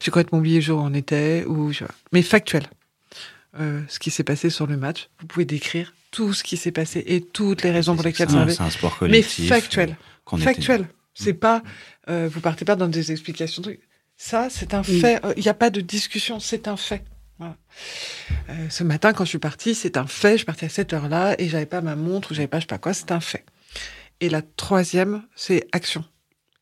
j'ai 0.00 0.10
complètement 0.10 0.38
oublié 0.38 0.56
le 0.56 0.62
jour 0.62 0.80
où 0.80 0.82
on 0.84 0.94
était, 0.94 1.44
ou 1.46 1.72
je- 1.72 1.84
mais 2.12 2.22
factuel. 2.22 2.64
Euh, 3.58 3.82
ce 3.88 3.98
qui 3.98 4.10
s'est 4.10 4.24
passé 4.24 4.50
sur 4.50 4.66
le 4.66 4.76
match, 4.76 5.08
vous 5.20 5.26
pouvez 5.26 5.44
décrire 5.44 5.94
tout 6.10 6.32
ce 6.34 6.42
qui 6.44 6.56
s'est 6.56 6.72
passé 6.72 7.02
et 7.06 7.20
toutes 7.22 7.62
les 7.62 7.70
raisons 7.70 7.94
pour 7.96 8.04
lesquelles 8.04 8.30
ça 8.30 8.42
avait. 8.42 8.52
C'est 8.54 8.62
un 8.62 8.70
sport 8.70 8.92
Mais 9.02 9.08
collectif. 9.08 9.48
factuel. 9.48 9.90
euh, 9.90 9.94
qu'on 10.24 10.36
était- 10.36 10.44
Factuel. 10.54 10.88
C'est 11.14 11.32
pas, 11.34 11.62
euh, 12.08 12.28
vous 12.32 12.40
partez 12.40 12.64
pas 12.64 12.76
dans 12.76 12.88
des 12.88 13.10
explications. 13.10 13.62
de 13.62 13.68
trucs. 13.68 13.80
Ça, 14.16 14.48
c'est 14.50 14.74
un 14.74 14.80
Mm. 14.82 14.84
fait. 14.84 15.24
Euh, 15.24 15.32
Il 15.36 15.42
n'y 15.42 15.48
a 15.48 15.54
pas 15.54 15.70
de 15.70 15.80
discussion. 15.80 16.40
C'est 16.40 16.68
un 16.68 16.76
fait. 16.76 17.04
Voilà. 17.38 17.56
Euh, 18.50 18.68
ce 18.68 18.84
matin, 18.84 19.12
quand 19.12 19.24
je 19.24 19.30
suis 19.30 19.38
partie, 19.38 19.74
c'est 19.74 19.96
un 19.96 20.06
fait. 20.06 20.32
Je 20.32 20.36
suis 20.38 20.44
partie 20.46 20.64
à 20.64 20.68
cette 20.68 20.92
heure-là 20.92 21.34
et 21.40 21.48
j'avais 21.48 21.66
pas 21.66 21.80
ma 21.80 21.96
montre 21.96 22.32
ou 22.32 22.34
j'avais 22.34 22.48
pas 22.48 22.58
je 22.58 22.62
sais 22.64 22.66
pas 22.66 22.78
quoi. 22.78 22.92
C'est 22.94 23.12
un 23.12 23.20
fait. 23.20 23.44
Et 24.20 24.28
la 24.28 24.42
troisième, 24.42 25.22
c'est 25.36 25.66
action. 25.72 26.04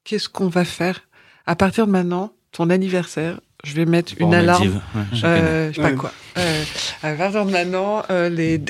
Qu'est-ce 0.04 0.28
qu'on 0.28 0.48
va 0.48 0.64
faire? 0.64 1.02
À 1.46 1.56
partir 1.56 1.86
de 1.86 1.92
maintenant 1.92 2.32
Ton 2.52 2.70
anniversaire, 2.70 3.40
je 3.66 3.74
vais 3.74 3.84
mettre 3.84 4.12
une 4.18 4.32
alarme. 4.34 4.80
Ouais, 4.94 5.02
euh, 5.24 5.70
je 5.72 5.76
sais 5.76 5.82
pas 5.82 5.92
quoi. 5.92 6.12
Euh, 6.38 6.62
à 7.02 7.12
partir 7.12 7.46
de 7.46 7.50
maintenant, 7.50 8.02
euh, 8.10 8.28
les, 8.28 8.60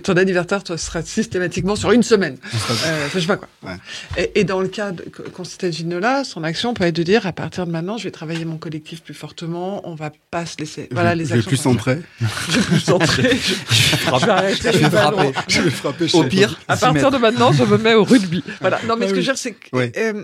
ton 0.00 0.16
anniversaire 0.16 0.62
toi, 0.62 0.78
sera 0.78 1.02
systématiquement 1.02 1.74
sur 1.74 1.90
une 1.90 2.04
semaine. 2.04 2.36
Euh, 2.70 3.08
je 3.12 3.18
sais 3.18 3.26
pas 3.26 3.36
quoi. 3.36 3.48
Ouais. 3.64 3.74
Et, 4.16 4.40
et, 4.40 4.44
dans 4.44 4.60
le 4.60 4.68
cas 4.68 4.92
de 4.92 5.02
Constantino 5.34 5.98
là, 5.98 6.22
son 6.22 6.44
action 6.44 6.74
peut 6.74 6.84
être 6.84 6.94
de 6.94 7.02
dire 7.02 7.26
à 7.26 7.32
partir 7.32 7.66
de 7.66 7.72
maintenant, 7.72 7.96
je 7.98 8.04
vais 8.04 8.12
travailler 8.12 8.44
mon 8.44 8.56
collectif 8.56 9.02
plus 9.02 9.14
fortement. 9.14 9.80
On 9.88 9.96
va 9.96 10.12
pas 10.30 10.46
se 10.46 10.58
laisser. 10.58 10.88
Voilà 10.92 11.14
les 11.16 11.24
je 11.26 11.34
actions. 11.34 11.40
vais 11.42 11.48
plus 11.48 11.56
centrer. 11.56 11.98
Je 12.20 12.58
vais 12.58 12.62
plus 12.66 12.80
centrer. 12.80 13.36
je, 13.36 13.54
je 14.20 14.24
vais 14.24 14.30
arrêter 14.30 14.72
Je 14.72 14.78
vais 14.78 14.90
frapper. 14.90 15.32
Je 15.48 15.60
vais 15.62 15.70
frapper. 15.70 16.06
Au 16.14 16.22
pire, 16.24 16.60
À 16.68 16.76
6 16.76 16.80
partir 16.82 16.92
mètres. 16.92 17.10
de 17.10 17.18
maintenant, 17.18 17.52
je 17.52 17.64
me 17.64 17.78
mets 17.78 17.94
au 17.94 18.04
rugby. 18.04 18.44
Voilà. 18.60 18.78
Non, 18.86 18.94
mais 18.96 19.06
Ah 19.06 19.08
ce 19.08 19.14
que 19.14 19.20
je 19.20 19.26
veux 19.26 19.32
dire, 19.34 19.38
c'est 19.38 19.52
que, 19.52 19.66
Oui. 19.72 19.90
euh, 19.96 20.22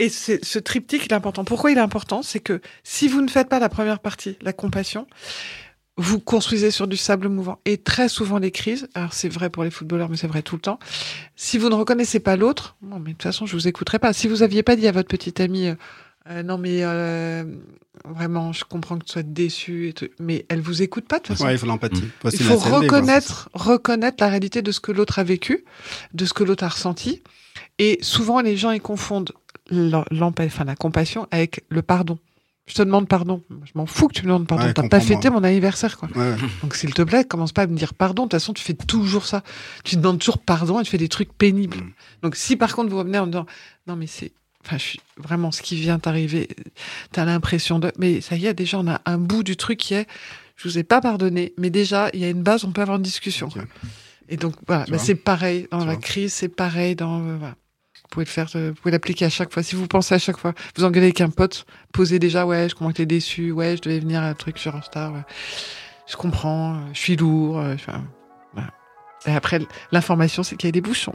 et 0.00 0.08
c'est, 0.08 0.42
ce 0.42 0.58
triptyque, 0.58 1.04
il 1.04 1.12
est 1.12 1.14
important. 1.14 1.44
Pourquoi 1.44 1.70
il 1.70 1.76
est 1.76 1.82
important? 1.82 2.22
C'est 2.22 2.40
que 2.40 2.62
si 2.82 3.06
vous 3.06 3.20
ne 3.20 3.28
faites 3.28 3.50
pas 3.50 3.58
la 3.58 3.68
première 3.68 4.00
partie, 4.00 4.38
la 4.40 4.54
compassion, 4.54 5.06
vous 5.98 6.18
construisez 6.18 6.70
sur 6.70 6.88
du 6.88 6.96
sable 6.96 7.28
mouvant. 7.28 7.58
Et 7.66 7.76
très 7.76 8.08
souvent, 8.08 8.38
les 8.38 8.50
crises, 8.50 8.88
alors 8.94 9.12
c'est 9.12 9.28
vrai 9.28 9.50
pour 9.50 9.62
les 9.62 9.70
footballeurs, 9.70 10.08
mais 10.08 10.16
c'est 10.16 10.26
vrai 10.26 10.40
tout 10.40 10.56
le 10.56 10.62
temps. 10.62 10.78
Si 11.36 11.58
vous 11.58 11.68
ne 11.68 11.74
reconnaissez 11.74 12.18
pas 12.18 12.36
l'autre, 12.36 12.76
non, 12.80 12.98
mais 12.98 13.10
de 13.10 13.16
toute 13.16 13.24
façon, 13.24 13.44
je 13.44 13.52
vous 13.52 13.68
écouterai 13.68 13.98
pas. 13.98 14.14
Si 14.14 14.26
vous 14.26 14.42
aviez 14.42 14.62
pas 14.62 14.74
dit 14.74 14.88
à 14.88 14.92
votre 14.92 15.08
petite 15.08 15.38
amie, 15.38 15.68
euh, 15.68 15.74
euh, 16.30 16.42
non, 16.42 16.56
mais, 16.56 16.78
euh, 16.80 17.44
vraiment, 18.06 18.52
je 18.54 18.64
comprends 18.64 18.96
que 18.96 19.04
tu 19.04 19.12
sois 19.12 19.22
déçu 19.22 19.88
et 19.88 19.92
tout, 19.92 20.08
mais 20.18 20.46
elle 20.48 20.62
vous 20.62 20.80
écoute 20.80 21.06
pas, 21.06 21.18
de 21.18 21.24
toute 21.24 21.36
façon. 21.36 21.44
Ouais, 21.44 21.54
il 21.54 21.58
faut 21.58 21.66
l'empathie. 21.66 22.04
Aussi 22.24 22.38
Il 22.40 22.44
faut 22.46 22.56
reconnaître, 22.56 23.50
reconnaître 23.52 24.16
la 24.20 24.28
réalité 24.30 24.62
de 24.62 24.72
ce 24.72 24.80
que 24.80 24.92
l'autre 24.92 25.18
a 25.18 25.24
vécu, 25.24 25.64
de 26.14 26.24
ce 26.24 26.32
que 26.32 26.44
l'autre 26.44 26.64
a 26.64 26.68
ressenti. 26.68 27.22
Et 27.78 27.98
souvent, 28.02 28.40
les 28.40 28.56
gens, 28.56 28.70
ils 28.70 28.80
confondent 28.80 29.32
enfin, 29.70 30.64
la 30.64 30.76
compassion 30.76 31.26
avec 31.30 31.64
le 31.68 31.82
pardon. 31.82 32.18
Je 32.66 32.74
te 32.74 32.82
demande 32.82 33.08
pardon. 33.08 33.42
Je 33.64 33.72
m'en 33.74 33.86
fous 33.86 34.06
que 34.06 34.14
tu 34.14 34.22
me 34.22 34.28
demandes 34.28 34.46
pardon. 34.46 34.66
Ouais, 34.66 34.72
T'as 34.72 34.88
pas 34.88 35.00
fêté 35.00 35.28
mon 35.28 35.42
anniversaire, 35.42 35.98
quoi. 35.98 36.08
Ouais. 36.14 36.36
Donc, 36.62 36.76
s'il 36.76 36.94
te 36.94 37.02
plaît, 37.02 37.24
commence 37.24 37.52
pas 37.52 37.62
à 37.62 37.66
me 37.66 37.76
dire 37.76 37.94
pardon. 37.94 38.22
De 38.22 38.28
toute 38.28 38.40
façon, 38.40 38.52
tu 38.52 38.62
fais 38.62 38.74
toujours 38.74 39.26
ça. 39.26 39.42
Tu 39.82 39.96
demandes 39.96 40.20
toujours 40.20 40.38
pardon 40.38 40.78
et 40.78 40.84
tu 40.84 40.90
fais 40.90 40.98
des 40.98 41.08
trucs 41.08 41.32
pénibles. 41.32 41.78
Mm. 41.78 41.92
Donc, 42.22 42.36
si 42.36 42.56
par 42.56 42.74
contre, 42.74 42.90
vous 42.90 42.98
revenez 42.98 43.18
en 43.18 43.26
me 43.26 43.32
disant, 43.32 43.46
non, 43.88 43.96
mais 43.96 44.06
c'est, 44.06 44.32
enfin, 44.64 44.78
je 44.78 44.84
suis 44.84 45.00
vraiment 45.16 45.50
ce 45.50 45.62
qui 45.62 45.76
vient 45.76 45.98
t'arriver, 45.98 46.48
t'as 47.10 47.24
l'impression 47.24 47.80
de, 47.80 47.90
mais 47.98 48.20
ça 48.20 48.36
y 48.36 48.46
est, 48.46 48.54
déjà, 48.54 48.78
on 48.78 48.86
a 48.86 49.00
un 49.04 49.18
bout 49.18 49.42
du 49.42 49.56
truc 49.56 49.78
qui 49.78 49.94
est, 49.94 50.06
je 50.54 50.68
vous 50.68 50.78
ai 50.78 50.84
pas 50.84 51.00
pardonné, 51.00 51.54
mais 51.58 51.70
déjà, 51.70 52.10
il 52.12 52.20
y 52.20 52.24
a 52.24 52.30
une 52.30 52.42
base, 52.42 52.64
on 52.64 52.70
peut 52.70 52.82
avoir 52.82 52.98
une 52.98 53.02
discussion. 53.02 53.48
Et 54.28 54.36
donc, 54.36 54.54
voilà, 54.68 54.84
bah, 54.88 54.98
c'est 54.98 55.16
pareil 55.16 55.66
dans 55.72 55.80
Tu 55.80 55.86
la 55.86 55.96
crise, 55.96 56.32
c'est 56.32 56.48
pareil 56.48 56.94
dans, 56.94 57.20
euh, 57.20 57.36
voilà. 57.36 57.56
Vous 58.10 58.14
pouvez 58.14 58.24
le 58.24 58.30
faire, 58.30 58.48
euh, 58.56 58.70
vous 58.70 58.74
pouvez 58.74 58.90
l'appliquer 58.90 59.26
à 59.26 59.28
chaque 59.28 59.52
fois. 59.52 59.62
Si 59.62 59.76
vous 59.76 59.86
pensez 59.86 60.16
à 60.16 60.18
chaque 60.18 60.36
fois, 60.36 60.52
vous 60.76 60.82
engueulez 60.82 61.06
avec 61.06 61.20
un 61.20 61.30
pote, 61.30 61.64
posez 61.92 62.18
déjà, 62.18 62.44
ouais, 62.44 62.68
je 62.68 62.74
comprends 62.74 62.90
que 62.90 62.96
t'es 62.96 63.06
déçu, 63.06 63.52
ouais, 63.52 63.76
je 63.76 63.82
devais 63.82 64.00
venir 64.00 64.20
à 64.20 64.26
un 64.26 64.34
truc 64.34 64.58
sur 64.58 64.74
Insta, 64.74 65.12
ouais. 65.12 65.22
Je 66.08 66.16
comprends, 66.16 66.74
euh, 66.74 66.78
je 66.92 66.98
suis 66.98 67.14
lourd, 67.14 67.60
euh, 67.60 67.74
enfin, 67.74 68.02
voilà. 68.52 68.70
Et 69.26 69.30
après, 69.32 69.60
l'information, 69.92 70.42
c'est 70.42 70.56
qu'il 70.56 70.66
y 70.66 70.70
a 70.70 70.72
des 70.72 70.80
bouchons. 70.80 71.14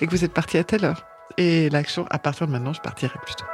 Et 0.00 0.06
que 0.08 0.10
vous 0.10 0.24
êtes 0.24 0.32
parti 0.32 0.58
à 0.58 0.64
telle 0.64 0.84
heure. 0.84 1.04
Et 1.38 1.70
l'action, 1.70 2.06
à 2.10 2.18
partir 2.18 2.48
de 2.48 2.52
maintenant, 2.52 2.72
je 2.72 2.80
partirai 2.80 3.16
plus 3.24 3.36
tôt. 3.36 3.44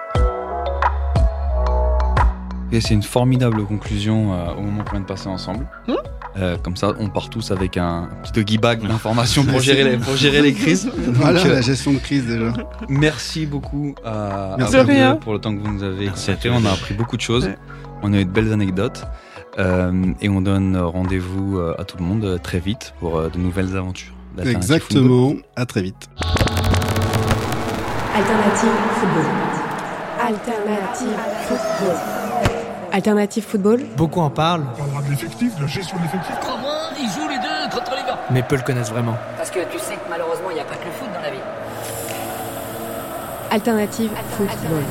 Et 2.71 2.81
c'est 2.81 2.95
une 2.95 3.03
formidable 3.03 3.67
conclusion 3.67 4.33
euh, 4.33 4.55
au 4.55 4.63
moment 4.63 4.83
qu'on 4.83 4.93
vient 4.93 5.01
de 5.01 5.07
passer 5.07 5.29
ensemble. 5.29 5.69
Hmm 5.87 5.97
Euh, 6.37 6.57
comme 6.57 6.77
ça, 6.77 6.95
on 6.99 7.09
part 7.09 7.29
tous 7.29 7.51
avec 7.51 7.77
un 7.77 8.09
petit 8.23 8.33
doggy 8.33 8.59
bag 8.59 8.87
d'informations 8.87 9.45
pour 9.45 9.61
gérer 9.61 9.85
les, 9.85 9.97
pour 9.99 10.17
gérer 10.17 10.41
les 10.41 10.55
crises. 10.55 10.91
Voilà 10.97 11.41
Donc, 11.41 11.51
euh, 11.51 11.55
la 11.55 11.61
gestion 11.61 11.93
de 11.93 11.99
crise 11.99 12.27
déjà. 12.27 12.53
Merci 12.89 13.45
beaucoup 13.47 13.95
à, 14.05 14.57
Merci 14.59 14.77
vous 14.77 15.17
pour 15.17 15.35
le 15.35 15.39
temps 15.39 15.55
que 15.55 15.61
vous 15.61 15.73
nous 15.73 15.83
avez 15.83 16.07
consacré. 16.07 16.51
On 16.51 16.65
a 16.65 16.71
appris 16.71 16.95
beaucoup 16.95 17.17
de 17.17 17.23
choses. 17.23 17.45
Ouais. 17.45 17.59
On 18.03 18.13
a 18.13 18.21
eu 18.21 18.25
de 18.25 18.31
belles 18.31 18.53
anecdotes. 18.53 19.05
Euh, 19.59 19.93
et 20.23 20.31
on 20.31 20.41
donne 20.41 20.79
rendez-vous 20.79 21.61
à 21.79 21.85
tout 21.85 21.99
le 21.99 22.05
monde 22.05 22.41
très 22.43 22.59
vite 22.59 22.95
pour 23.01 23.21
de 23.31 23.39
nouvelles 23.39 23.77
aventures. 23.77 24.15
Exactement. 24.43 25.35
À 25.57 25.67
très 25.67 25.83
vite. 25.83 26.09
Alternative 28.15 28.71
football. 28.95 29.25
Alternative 30.19 31.09
football. 31.47 32.22
Alternative 32.93 33.43
football. 33.43 33.81
Beaucoup 33.97 34.21
en 34.21 34.29
parlent, 34.31 34.67
On 34.75 34.77
parlera 34.77 35.03
de 35.03 35.11
l'effectif, 35.11 35.57
de 35.57 35.63
la 35.63 35.67
gestion 35.67 35.97
de 35.97 36.03
l'effectif. 36.03 36.35
Crois-moi, 36.41 36.77
ils 37.01 37.09
jouent 37.09 37.29
les 37.29 37.39
deux 37.39 37.75
contre 37.75 37.91
les 37.93 38.03
gars. 38.03 38.19
mais 38.31 38.43
peu 38.43 38.57
le 38.57 38.63
connaissent 38.63 38.91
vraiment. 38.91 39.17
Parce 39.39 39.51
que 39.51 39.61
tu 39.71 39.79
sais 39.79 39.95
que 39.95 40.09
malheureusement, 40.11 40.51
il 40.51 40.55
n'y 40.57 40.61
a 40.61 40.65
pas 40.65 40.77
que 40.77 40.85
le 40.85 40.93
foot 40.93 41.09
dans 41.15 41.21
la 41.23 41.31
vie. 41.31 41.39
Alternative 43.51 44.11
football. 44.37 44.83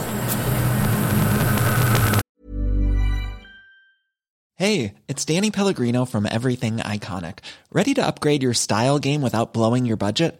Hey, 4.58 4.94
it's 5.08 5.26
Danny 5.26 5.50
Pellegrino 5.50 6.06
from 6.06 6.28
Everything 6.30 6.78
Iconic. 6.78 7.40
Ready 7.72 7.94
to 7.96 8.06
upgrade 8.06 8.44
your 8.44 8.54
style 8.54 9.00
game 9.00 9.22
without 9.24 9.54
blowing 9.54 9.86
your 9.86 9.98
budget? 9.98 10.40